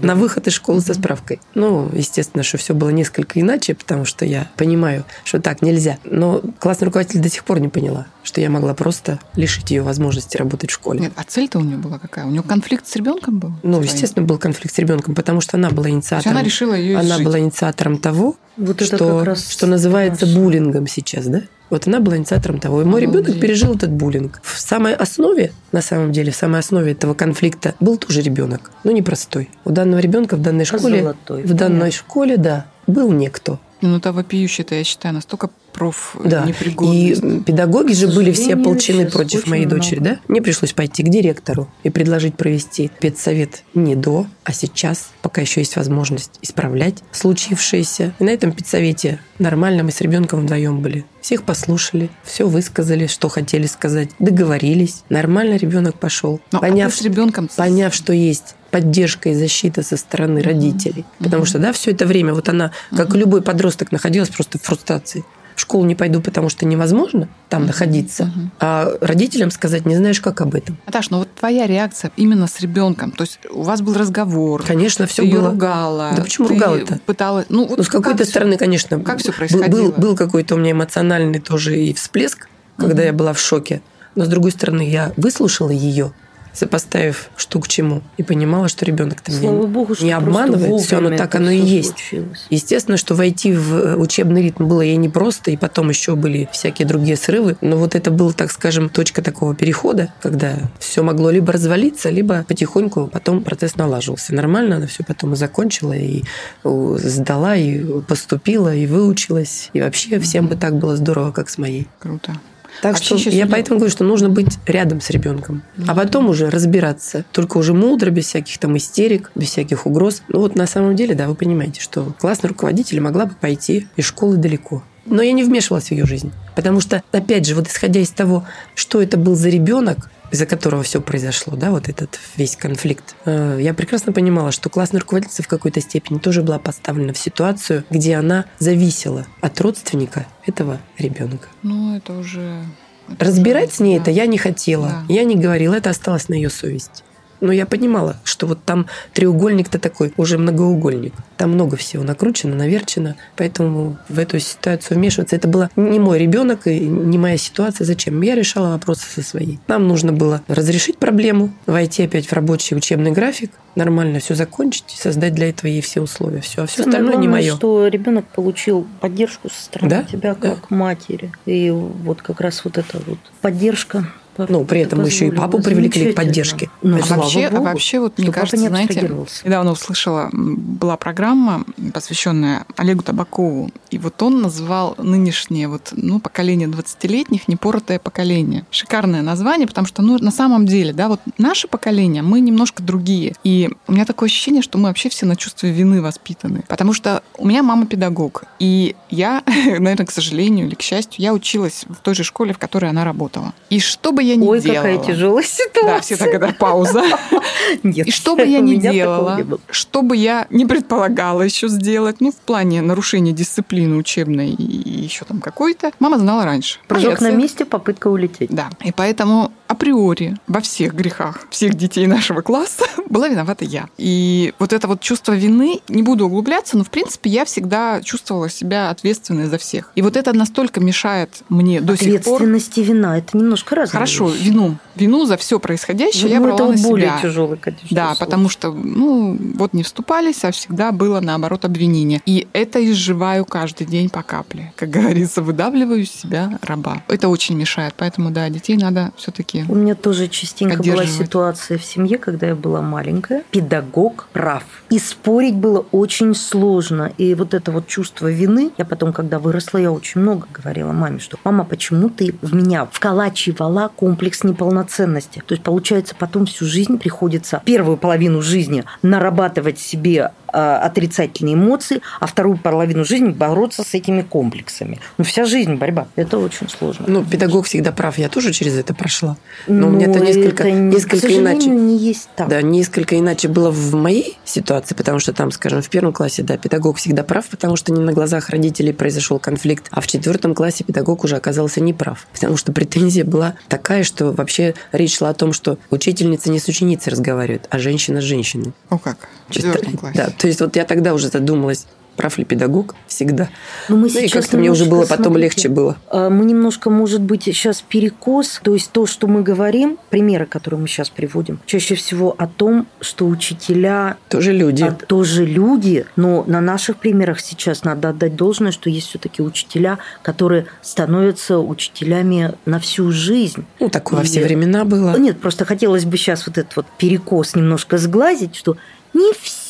на 0.03 0.13
выход 0.13 0.45
из 0.45 0.53
школы 0.53 0.79
со 0.81 0.93
справкой. 0.93 1.41
Ну, 1.55 1.89
естественно, 1.91 2.43
что 2.43 2.59
все 2.59 2.75
было 2.75 2.89
несколько 2.89 3.41
иначе, 3.41 3.73
потому 3.73 4.05
что 4.05 4.25
я 4.25 4.47
понимаю, 4.57 5.05
что 5.23 5.41
так 5.41 5.63
нельзя. 5.63 5.97
Но 6.03 6.43
классный 6.59 6.85
руководитель 6.85 7.19
до 7.19 7.29
сих 7.29 7.45
пор 7.45 7.59
не 7.59 7.67
поняла, 7.67 8.05
что 8.21 8.41
я 8.41 8.49
могла 8.51 8.75
просто 8.75 9.19
лишить 9.35 9.71
ее 9.71 9.81
возможности 9.81 10.37
работать 10.37 10.69
в 10.69 10.73
школе. 10.73 10.99
Нет, 10.99 11.13
а 11.15 11.23
цель-то 11.23 11.57
у 11.57 11.63
нее 11.63 11.77
была 11.77 11.97
какая? 11.97 12.27
У 12.27 12.29
нее 12.29 12.43
конфликт 12.43 12.87
с 12.87 12.95
ребенком 12.95 13.39
был? 13.39 13.53
Ну, 13.63 13.81
естественно, 13.81 14.23
был 14.23 14.37
конфликт 14.37 14.75
с 14.75 14.77
ребенком, 14.77 15.15
потому 15.15 15.41
что 15.41 15.57
она 15.57 15.71
была 15.71 15.89
инициатором. 15.89 16.37
она 16.37 16.43
решила 16.45 16.75
ее 16.75 16.95
Она 16.99 17.17
была 17.17 17.39
инициатором 17.39 17.97
того, 17.97 18.35
вот 18.55 18.81
что, 18.83 19.35
что 19.35 19.65
называется 19.65 20.27
наш. 20.27 20.35
буллингом 20.35 20.85
сейчас, 20.85 21.25
да? 21.25 21.41
Вот 21.69 21.87
она 21.87 21.99
была 21.99 22.17
инициатором 22.17 22.59
того. 22.59 22.81
И 22.81 22.85
мой 22.85 23.01
ребенок 23.01 23.39
пережил 23.39 23.75
этот 23.75 23.91
буллинг. 23.91 24.39
В 24.43 24.59
самой 24.59 24.93
основе, 24.93 25.51
на 25.71 25.81
самом 25.81 26.11
деле, 26.11 26.31
в 26.31 26.35
самой 26.35 26.59
основе 26.59 26.91
этого 26.93 27.13
конфликта 27.13 27.75
был 27.79 27.97
тоже 27.97 28.21
ребенок, 28.21 28.71
но 28.83 28.91
непростой. 28.91 29.49
У 29.65 29.71
данного 29.71 29.99
ребенка 29.99 30.35
в 30.35 30.41
данной 30.41 30.65
школе, 30.65 31.01
Золотой, 31.01 31.43
в 31.43 31.53
данной 31.53 31.79
понятно. 31.79 31.91
школе, 31.91 32.37
да, 32.37 32.65
был 32.87 33.11
некто. 33.11 33.59
Ну, 33.81 33.97
это 33.97 34.11
вопиющее-то, 34.11 34.75
я 34.75 34.83
считаю, 34.83 35.13
настолько 35.13 35.49
проф 35.71 36.17
да. 36.23 36.45
И 36.81 37.15
педагоги 37.45 37.93
же 37.93 38.07
были 38.07 38.31
все 38.31 38.55
ополчены 38.55 39.09
против 39.09 39.47
моей 39.47 39.65
много. 39.65 39.81
дочери, 39.81 39.99
да? 39.99 40.19
Мне 40.27 40.41
пришлось 40.41 40.73
пойти 40.73 41.03
к 41.03 41.09
директору 41.09 41.69
и 41.83 41.89
предложить 41.89 42.35
провести 42.35 42.91
педсовет 42.99 43.63
не 43.73 43.95
до, 43.95 44.27
а 44.43 44.51
сейчас, 44.51 45.11
пока 45.21 45.41
еще 45.41 45.61
есть 45.61 45.75
возможность 45.75 46.39
исправлять 46.41 47.03
случившееся. 47.11 48.13
И 48.19 48.23
на 48.23 48.29
этом 48.29 48.51
педсовете 48.51 49.19
нормально 49.37 49.83
мы 49.83 49.91
с 49.91 50.01
ребенком 50.01 50.41
вдвоем 50.41 50.81
были. 50.81 51.05
Всех 51.21 51.43
послушали, 51.43 52.09
все 52.23 52.47
высказали, 52.47 53.07
что 53.07 53.29
хотели 53.29 53.67
сказать, 53.67 54.09
договорились. 54.19 55.03
Нормально 55.09 55.55
ребенок 55.55 55.99
пошел. 55.99 56.41
Но, 56.51 56.59
поняв, 56.59 56.93
а 56.93 56.97
с 56.97 57.01
ребенком... 57.01 57.49
поняв, 57.55 57.93
что 57.93 58.13
есть 58.13 58.55
поддержка 58.71 59.29
и 59.29 59.33
защита 59.33 59.83
со 59.83 59.97
стороны 59.97 60.41
родителей. 60.41 61.03
Mm-hmm. 61.03 61.23
Потому 61.23 61.45
что, 61.45 61.59
да, 61.59 61.73
все 61.73 61.91
это 61.91 62.05
время 62.05 62.33
вот 62.33 62.49
она, 62.49 62.71
как 62.95 63.09
mm-hmm. 63.09 63.17
любой 63.17 63.41
подросток, 63.41 63.91
находилась 63.91 64.29
просто 64.29 64.57
в 64.57 64.61
фрустрации 64.63 65.23
в 65.59 65.61
школу 65.61 65.83
не 65.83 65.93
пойду, 65.93 66.21
потому 66.21 66.47
что 66.47 66.65
невозможно 66.65 67.27
там 67.49 67.65
находиться, 67.65 68.23
uh-huh. 68.23 68.49
а 68.61 68.93
родителям 69.01 69.51
сказать 69.51 69.85
не 69.85 69.97
знаешь, 69.97 70.21
как 70.21 70.39
об 70.39 70.55
этом. 70.55 70.77
Наташ, 70.85 71.09
ну 71.09 71.17
вот 71.19 71.35
твоя 71.35 71.67
реакция 71.67 72.11
именно 72.15 72.47
с 72.47 72.61
ребенком, 72.61 73.11
то 73.11 73.23
есть 73.25 73.39
у 73.51 73.63
вас 73.63 73.81
был 73.81 73.93
разговор. 73.93 74.63
Конечно, 74.65 75.05
все 75.05 75.23
ты 75.23 75.31
было. 75.31 75.49
Ругала. 75.51 76.13
Да 76.15 76.21
почему 76.21 76.47
ругала-то? 76.47 77.01
Пыталась. 77.05 77.47
Ну, 77.49 77.67
вот 77.67 77.77
ну 77.77 77.83
с 77.83 77.89
какой-то 77.89 78.23
стороны, 78.23 78.51
все, 78.51 78.59
конечно. 78.59 78.99
Как 79.01 79.19
все 79.19 79.33
происходило? 79.33 79.67
Был, 79.67 79.91
был 79.91 80.15
какой-то 80.15 80.55
у 80.55 80.59
меня 80.59 80.71
эмоциональный 80.71 81.39
тоже 81.39 81.77
и 81.77 81.93
всплеск, 81.93 82.47
когда 82.77 83.03
uh-huh. 83.03 83.07
я 83.07 83.13
была 83.13 83.33
в 83.33 83.39
шоке. 83.39 83.81
Но 84.15 84.23
с 84.23 84.29
другой 84.29 84.51
стороны, 84.51 84.89
я 84.89 85.11
выслушала 85.17 85.71
ее 85.71 86.13
сопоставив 86.53 87.29
что 87.35 87.59
к 87.59 87.67
чему, 87.67 88.01
и 88.17 88.23
понимала, 88.23 88.67
что 88.67 88.85
ребенок-то 88.85 89.31
меня 89.31 89.51
Богу, 89.51 89.95
не 90.01 90.11
обманывает, 90.11 90.81
все 90.81 90.97
оно 90.97 91.15
так 91.15 91.35
оно 91.35 91.51
и 91.51 91.59
есть. 91.59 91.97
Случилось. 91.97 92.45
Естественно, 92.49 92.97
что 92.97 93.15
войти 93.15 93.53
в 93.53 93.73
э, 93.73 93.95
учебный 93.95 94.43
ритм 94.43 94.65
было 94.65 94.81
ей 94.81 94.97
непросто, 94.97 95.51
и 95.51 95.57
потом 95.57 95.89
еще 95.89 96.15
были 96.15 96.49
всякие 96.51 96.87
другие 96.87 97.17
срывы, 97.17 97.57
но 97.61 97.77
вот 97.77 97.95
это 97.95 98.11
был, 98.11 98.33
так 98.33 98.51
скажем, 98.51 98.89
точка 98.89 99.21
такого 99.21 99.55
перехода, 99.55 100.13
когда 100.21 100.55
все 100.79 101.03
могло 101.03 101.29
либо 101.29 101.53
развалиться, 101.53 102.09
либо 102.09 102.43
потихоньку 102.47 103.07
потом 103.07 103.43
процесс 103.43 103.75
налаживался. 103.75 104.33
Нормально 104.33 104.77
она 104.77 104.87
все 104.87 105.03
потом 105.03 105.33
и 105.33 105.35
закончила, 105.35 105.93
и 105.93 106.23
сдала, 106.63 107.55
и 107.55 108.01
поступила, 108.01 108.73
и 108.73 108.85
выучилась, 108.85 109.69
и 109.73 109.81
вообще 109.81 110.19
всем 110.19 110.47
бы 110.47 110.55
так 110.55 110.77
было 110.77 110.95
здорово, 110.95 111.31
как 111.31 111.49
с 111.49 111.57
моей. 111.57 111.87
Круто. 111.99 112.33
Так 112.81 112.95
а 112.95 113.03
что 113.03 113.15
я 113.29 113.47
поэтому 113.47 113.79
говорю, 113.79 113.91
что 113.91 114.03
нужно 114.03 114.29
быть 114.29 114.57
рядом 114.65 115.01
с 115.01 115.09
ребенком, 115.09 115.63
а 115.87 115.95
потом 115.95 116.29
уже 116.29 116.49
разбираться. 116.49 117.25
Только 117.31 117.57
уже 117.57 117.73
мудро, 117.73 118.09
без 118.09 118.25
всяких 118.25 118.57
там 118.57 118.77
истерик, 118.77 119.31
без 119.35 119.49
всяких 119.49 119.85
угроз. 119.85 120.23
Ну 120.27 120.39
вот 120.39 120.55
на 120.55 120.67
самом 120.67 120.95
деле, 120.95 121.15
да, 121.15 121.27
вы 121.27 121.35
понимаете, 121.35 121.81
что 121.81 122.13
классный 122.19 122.49
руководитель 122.49 123.01
могла 123.01 123.25
бы 123.25 123.35
пойти 123.39 123.87
из 123.95 124.05
школы 124.05 124.37
далеко. 124.37 124.83
Но 125.09 125.21
я 125.21 125.31
не 125.31 125.43
вмешивалась 125.43 125.87
в 125.87 125.91
ее 125.91 126.05
жизнь. 126.05 126.31
Потому 126.55 126.81
что, 126.81 127.03
опять 127.11 127.45
же, 127.45 127.55
вот 127.55 127.67
исходя 127.67 127.99
из 127.99 128.09
того, 128.09 128.45
что 128.75 129.01
это 129.01 129.17
был 129.17 129.35
за 129.35 129.49
ребенок, 129.49 130.09
из-за 130.31 130.45
которого 130.45 130.83
все 130.83 131.01
произошло, 131.01 131.55
да, 131.55 131.71
вот 131.71 131.89
этот 131.89 132.19
весь 132.37 132.55
конфликт. 132.55 133.15
Э, 133.25 133.57
я 133.59 133.73
прекрасно 133.73 134.13
понимала, 134.13 134.51
что 134.51 134.69
классная 134.69 135.01
руководительница 135.01 135.43
в 135.43 135.47
какой-то 135.47 135.81
степени 135.81 136.19
тоже 136.19 136.43
была 136.43 136.59
поставлена 136.59 137.13
в 137.13 137.17
ситуацию, 137.17 137.83
где 137.89 138.15
она 138.15 138.45
зависела 138.59 139.25
от 139.41 139.59
родственника 139.61 140.27
этого 140.45 140.79
ребенка. 140.97 141.47
Ну, 141.63 141.95
это 141.95 142.13
уже... 142.13 142.63
Это 143.07 143.25
Разбирать 143.25 143.69
уже, 143.69 143.77
с 143.77 143.79
ней 143.79 143.95
да. 143.97 144.03
это 144.03 144.11
я 144.11 144.27
не 144.27 144.37
хотела. 144.37 145.03
Да. 145.07 145.13
Я 145.13 145.23
не 145.23 145.35
говорила, 145.35 145.73
это 145.73 145.89
осталось 145.89 146.29
на 146.29 146.35
ее 146.35 146.51
совести. 146.51 147.03
Но 147.41 147.51
я 147.51 147.65
понимала, 147.65 148.17
что 148.23 148.47
вот 148.47 148.63
там 148.63 148.87
треугольник-то 149.13 149.79
такой, 149.79 150.13
уже 150.17 150.37
многоугольник. 150.37 151.13
Там 151.37 151.51
много 151.51 151.77
всего 151.77 152.03
накручено, 152.03 152.55
наверчено. 152.55 153.15
Поэтому 153.35 153.97
в 154.09 154.19
эту 154.19 154.39
ситуацию 154.39 154.97
вмешиваться. 154.97 155.35
Это 155.35 155.47
было 155.47 155.69
не 155.75 155.99
мой 155.99 156.19
ребенок 156.19 156.67
и 156.67 156.79
не 156.79 157.17
моя 157.17 157.37
ситуация. 157.37 157.85
Зачем? 157.85 158.21
Я 158.21 158.35
решала 158.35 158.71
вопросы 158.71 159.05
со 159.09 159.21
своей. 159.21 159.59
Нам 159.67 159.87
нужно 159.87 160.11
было 160.11 160.41
разрешить 160.47 160.97
проблему, 160.97 161.53
войти 161.65 162.03
опять 162.03 162.27
в 162.27 162.33
рабочий 162.33 162.75
учебный 162.75 163.11
график, 163.11 163.51
нормально 163.75 164.19
все 164.19 164.35
закончить, 164.35 164.85
создать 164.89 165.33
для 165.33 165.49
этого 165.49 165.67
ей 165.67 165.81
все 165.81 166.01
условия. 166.01 166.41
Все, 166.41 166.63
а 166.63 166.65
все 166.65 166.83
Самое 166.83 166.89
остальное 166.89 167.11
главное, 167.13 167.27
не 167.27 167.33
мое. 167.33 167.55
что 167.55 167.87
ребенок 167.87 168.25
получил 168.25 168.87
поддержку 168.99 169.49
со 169.49 169.63
стороны 169.63 169.89
да? 169.89 170.03
тебя 170.03 170.35
как 170.35 170.67
да. 170.69 170.75
матери. 170.75 171.31
И 171.45 171.71
вот 171.71 172.21
как 172.21 172.41
раз 172.41 172.63
вот 172.65 172.77
эта 172.77 172.99
вот 173.05 173.19
поддержка 173.41 174.05
ну, 174.37 174.65
при 174.65 174.81
этом 174.81 174.99
мы 174.99 175.07
еще 175.07 175.27
и 175.27 175.31
папу 175.31 175.61
привлекли 175.61 176.11
к 176.11 176.15
поддержке. 176.15 176.69
Ну, 176.81 176.97
а, 176.97 177.15
вообще, 177.15 177.49
Богу, 177.49 177.67
а 177.67 177.71
вообще, 177.71 177.99
вот 177.99 178.17
мне 178.17 178.31
кажется, 178.31 178.57
знаете, 178.57 179.11
недавно 179.43 179.71
услышала, 179.71 180.29
была 180.31 180.97
программа, 180.97 181.65
посвященная 181.93 182.65
Олегу 182.77 183.03
Табакову, 183.03 183.71
и 183.89 183.97
вот 183.97 184.21
он 184.21 184.41
назвал 184.41 184.95
нынешнее 184.97 185.67
вот, 185.67 185.89
ну, 185.91 186.19
поколение 186.19 186.67
20-летних 186.67 187.47
непоротое 187.47 187.99
поколение. 187.99 188.65
Шикарное 188.71 189.21
название, 189.21 189.67
потому 189.67 189.87
что, 189.87 190.01
ну, 190.01 190.17
на 190.19 190.31
самом 190.31 190.65
деле, 190.65 190.93
да, 190.93 191.07
вот 191.07 191.19
наше 191.37 191.67
поколение, 191.67 192.21
мы 192.21 192.39
немножко 192.39 192.83
другие. 192.83 193.35
И 193.43 193.69
у 193.87 193.93
меня 193.93 194.05
такое 194.05 194.27
ощущение, 194.27 194.61
что 194.61 194.77
мы 194.77 194.85
вообще 194.89 195.09
все 195.09 195.25
на 195.25 195.35
чувстве 195.35 195.71
вины 195.71 196.01
воспитаны. 196.01 196.63
Потому 196.67 196.93
что 196.93 197.23
у 197.37 197.47
меня 197.47 197.63
мама 197.63 197.85
педагог, 197.85 198.43
и 198.59 198.95
я, 199.09 199.43
наверное, 199.47 200.05
к 200.05 200.11
сожалению 200.11 200.67
или 200.67 200.75
к 200.75 200.81
счастью, 200.81 201.21
я 201.21 201.33
училась 201.33 201.85
в 201.87 201.95
той 201.95 202.15
же 202.15 202.23
школе, 202.23 202.53
в 202.53 202.57
которой 202.57 202.89
она 202.89 203.03
работала. 203.03 203.53
И 203.69 203.79
что 203.79 204.11
бы 204.19 204.23
я 204.23 204.35
ни 204.35 204.45
Ой, 204.45 204.59
делала... 204.59 204.75
какая 204.77 204.97
тяжелая 204.97 205.43
ситуация. 205.43 206.17
Да, 206.17 206.25
все 206.25 206.37
это 206.37 206.55
пауза. 206.59 207.03
Нет, 207.83 208.07
и 208.07 208.11
что 208.11 208.35
бы 208.35 208.45
я 208.45 208.59
ни 208.59 208.75
делала, 208.75 209.39
что 209.71 210.01
бы 210.01 210.17
я 210.17 210.45
не 210.49 210.65
предполагала 210.65 211.41
еще 211.41 211.69
сделать, 211.69 212.17
ну, 212.19 212.31
в 212.31 212.35
плане 212.35 212.81
нарушения 212.81 213.31
дисциплины 213.31 213.95
учебной 213.95 214.49
и 214.49 215.03
еще 215.03 215.23
там 215.23 215.39
какой-то, 215.39 215.91
мама 215.99 216.19
знала 216.19 216.43
раньше. 216.43 216.79
Прыжок 216.87 217.21
на 217.21 217.31
месте, 217.31 217.63
попытка 217.63 218.09
улететь. 218.09 218.49
Да, 218.49 218.69
и 218.83 218.91
поэтому 218.91 219.53
априори 219.69 220.35
во 220.47 220.61
всех 220.61 220.95
грехах 220.95 221.47
всех 221.51 221.75
детей 221.75 222.07
нашего 222.07 222.41
класса 222.41 222.85
была 223.09 223.29
виновата 223.29 223.63
я. 223.65 223.87
И 223.97 224.53
вот 224.57 224.73
это 224.73 224.87
вот 224.87 224.99
чувство 224.99 225.33
вины, 225.33 225.79
не 225.87 226.01
буду 226.01 226.25
углубляться, 226.25 226.75
но 226.75 226.83
в 226.83 226.89
принципе 226.89 227.29
я 227.29 227.45
всегда 227.45 228.01
чувствовала 228.01 228.49
себя 228.49 228.89
ответственной 228.89 229.45
за 229.45 229.59
всех. 229.59 229.91
И 229.95 230.01
вот 230.01 230.17
это 230.17 230.33
настолько 230.33 230.79
мешает 230.79 231.43
мне 231.49 231.81
до 231.81 231.95
сих 231.95 232.23
пор. 232.23 232.35
Ответственность 232.41 232.77
и 232.79 232.83
вина 232.83 233.17
это 233.19 233.37
немножко 233.37 233.75
разные. 233.75 233.91
Хорошо, 233.91 234.29
вещи. 234.29 234.43
вину. 234.43 234.77
Вину 234.95 235.25
за 235.25 235.37
все 235.37 235.59
происходящее 235.59 236.25
ну, 236.25 236.33
я 236.33 236.41
брала 236.41 236.55
это 236.55 236.65
на 236.65 236.77
себя. 236.77 236.89
более 236.89 237.13
тяжелый, 237.21 237.57
конечно. 237.57 237.87
Да, 237.91 238.15
слово. 238.15 238.19
потому 238.19 238.49
что, 238.49 238.71
ну, 238.71 239.37
вот 239.55 239.73
не 239.73 239.83
вступались, 239.83 240.43
а 240.43 240.51
всегда 240.51 240.91
было 240.91 241.19
наоборот 241.19 241.63
обвинение. 241.63 242.21
И 242.25 242.47
это 242.53 242.83
изживаю 242.91 243.45
каждый 243.45 243.85
день 243.85 244.09
по 244.09 244.23
капле. 244.23 244.73
Как 244.75 244.89
говорится, 244.89 245.43
выдавливаю 245.43 246.01
из 246.01 246.11
себя 246.11 246.57
раба. 246.63 247.03
Это 247.07 247.29
очень 247.29 247.55
мешает. 247.55 247.93
Поэтому, 247.95 248.31
да, 248.31 248.49
детей 248.49 248.75
надо 248.75 249.11
все-таки 249.59 249.71
у 249.71 249.75
меня 249.75 249.95
тоже 249.95 250.27
частенько 250.27 250.81
была 250.81 251.05
ситуация 251.05 251.77
в 251.77 251.83
семье, 251.83 252.17
когда 252.17 252.47
я 252.47 252.55
была 252.55 252.81
маленькая. 252.81 253.43
Педагог 253.51 254.27
прав. 254.33 254.63
И 254.89 254.99
спорить 254.99 255.55
было 255.55 255.85
очень 255.91 256.35
сложно. 256.35 257.11
И 257.17 257.33
вот 257.35 257.53
это 257.53 257.71
вот 257.71 257.87
чувство 257.87 258.31
вины, 258.31 258.71
я 258.77 258.85
потом, 258.85 259.13
когда 259.13 259.39
выросла, 259.39 259.77
я 259.77 259.91
очень 259.91 260.21
много 260.21 260.47
говорила 260.51 260.91
маме, 260.91 261.19
что 261.19 261.37
«Мама, 261.43 261.63
почему 261.63 262.09
ты 262.09 262.35
в 262.41 262.53
меня 262.53 262.85
вколачивала 262.91 263.91
комплекс 263.95 264.43
неполноценности?» 264.43 265.43
То 265.45 265.53
есть, 265.53 265.63
получается, 265.63 266.15
потом 266.17 266.45
всю 266.45 266.65
жизнь 266.65 266.97
приходится, 266.97 267.61
первую 267.65 267.97
половину 267.97 268.41
жизни, 268.41 268.83
нарабатывать 269.01 269.79
себе 269.79 270.31
отрицательные 270.49 271.55
эмоции, 271.55 272.01
а 272.19 272.27
вторую 272.27 272.57
половину 272.57 273.05
жизни 273.05 273.29
бороться 273.29 273.83
с 273.83 273.93
этими 273.93 274.21
комплексами. 274.21 274.99
Ну, 275.17 275.23
вся 275.23 275.45
жизнь 275.45 275.75
борьба. 275.75 276.07
Это 276.15 276.37
очень 276.37 276.69
сложно. 276.69 277.05
Ну, 277.07 277.23
педагог 277.23 277.65
всегда 277.65 277.91
прав. 277.91 278.17
Я 278.17 278.29
тоже 278.29 278.53
через 278.53 278.77
это 278.77 278.93
прошла. 278.93 279.37
Но, 279.67 279.87
у 279.87 279.91
меня 279.91 280.07
Ну, 280.07 280.15
это 280.15 280.25
несколько, 280.25 280.67
это, 280.67 280.71
несколько 280.71 281.37
иначе. 281.37 281.69
не 281.69 281.97
есть 281.97 282.29
так. 282.35 282.47
Да, 282.49 282.61
несколько 282.61 283.17
иначе 283.17 283.47
было 283.47 283.71
в 283.71 283.93
моей 283.95 284.37
ситуации, 284.45 284.95
потому 284.95 285.19
что 285.19 285.33
там, 285.33 285.51
скажем, 285.51 285.81
в 285.81 285.89
первом 285.89 286.13
классе, 286.13 286.43
да, 286.43 286.57
педагог 286.57 286.97
всегда 286.97 287.23
прав, 287.23 287.47
потому 287.47 287.75
что 287.75 287.91
не 287.91 288.01
на 288.01 288.13
глазах 288.13 288.49
родителей 288.49 288.93
произошел 288.93 289.39
конфликт, 289.39 289.87
а 289.91 290.01
в 290.01 290.07
четвертом 290.07 290.53
классе 290.53 290.83
педагог 290.83 291.23
уже 291.23 291.35
оказался 291.35 291.81
неправ, 291.81 292.27
потому 292.33 292.57
что 292.57 292.71
претензия 292.71 293.23
была 293.23 293.55
такая, 293.67 294.03
что 294.03 294.31
вообще 294.31 294.75
речь 294.91 295.17
шла 295.17 295.29
о 295.29 295.33
том, 295.33 295.53
что 295.53 295.77
учительница 295.89 296.51
не 296.51 296.59
с 296.59 296.67
ученицей 296.67 297.11
разговаривает, 297.11 297.67
а 297.69 297.79
женщина 297.79 298.21
с 298.21 298.23
женщиной. 298.23 298.73
О 298.89 298.97
как, 298.97 299.17
в 299.38 299.38
четвертом 299.49 299.97
классе. 299.97 300.17
Да, 300.17 300.29
то 300.37 300.47
есть 300.47 300.59
вот 300.61 300.75
я 300.75 300.85
тогда 300.85 301.13
уже 301.13 301.27
задумалась, 301.29 301.87
прав 302.15 302.37
ли 302.37 302.43
педагог 302.43 302.95
всегда. 303.07 303.47
Но 303.87 303.95
мы 303.95 304.01
Ну 304.01 304.07
и 304.07 304.27
сейчас 304.27 304.43
как-то 304.43 304.57
мне 304.57 304.69
уже 304.69 304.83
было 304.85 305.03
потом 305.05 305.27
смотрите, 305.27 305.39
легче 305.45 305.69
было. 305.69 305.95
а, 306.09 306.29
Мы 306.29 306.43
немножко, 306.43 306.89
может 306.89 307.21
быть, 307.21 307.43
сейчас 307.43 307.81
перекос. 307.81 308.59
То 308.61 308.73
есть 308.73 308.91
то, 308.91 309.05
что 309.05 309.27
мы 309.27 309.41
говорим, 309.41 309.97
примеры, 310.09 310.45
которые 310.45 310.81
мы 310.81 310.89
сейчас 310.89 311.09
приводим, 311.09 311.61
чаще 311.65 311.95
всего 311.95 312.35
о 312.37 312.47
том, 312.47 312.87
что 312.99 313.25
учителя 313.25 314.17
Тоже 314.27 314.51
люди. 314.51 314.83
а, 314.83 314.91
тоже 314.91 315.45
люди, 315.45 316.05
но 316.17 316.43
на 316.45 316.59
наших 316.59 316.97
примерах 316.97 317.39
сейчас 317.39 317.85
надо 317.85 318.09
отдать 318.09 318.35
должное, 318.35 318.73
что 318.73 318.89
есть 318.89 319.07
все-таки 319.07 319.41
учителя, 319.41 319.97
которые 320.21 320.65
становятся 320.81 321.59
учителями 321.59 322.53
на 322.65 322.79
всю 322.81 323.11
жизнь. 323.11 323.65
Ну, 323.79 323.89
такое 323.89 324.19
во 324.19 324.25
И- 324.25 324.27
все 324.27 324.43
времена 324.43 324.83
было. 324.83 325.17
Нет, 325.17 325.39
просто 325.39 325.63
хотелось 325.63 326.03
бы 326.03 326.17
сейчас 326.17 326.45
вот 326.47 326.57
этот 326.57 326.75
вот 326.75 326.85
перекос 326.97 327.55
немножко 327.55 327.97
сглазить, 327.97 328.57
что 328.57 328.75
не 329.13 329.33
все, 329.33 329.68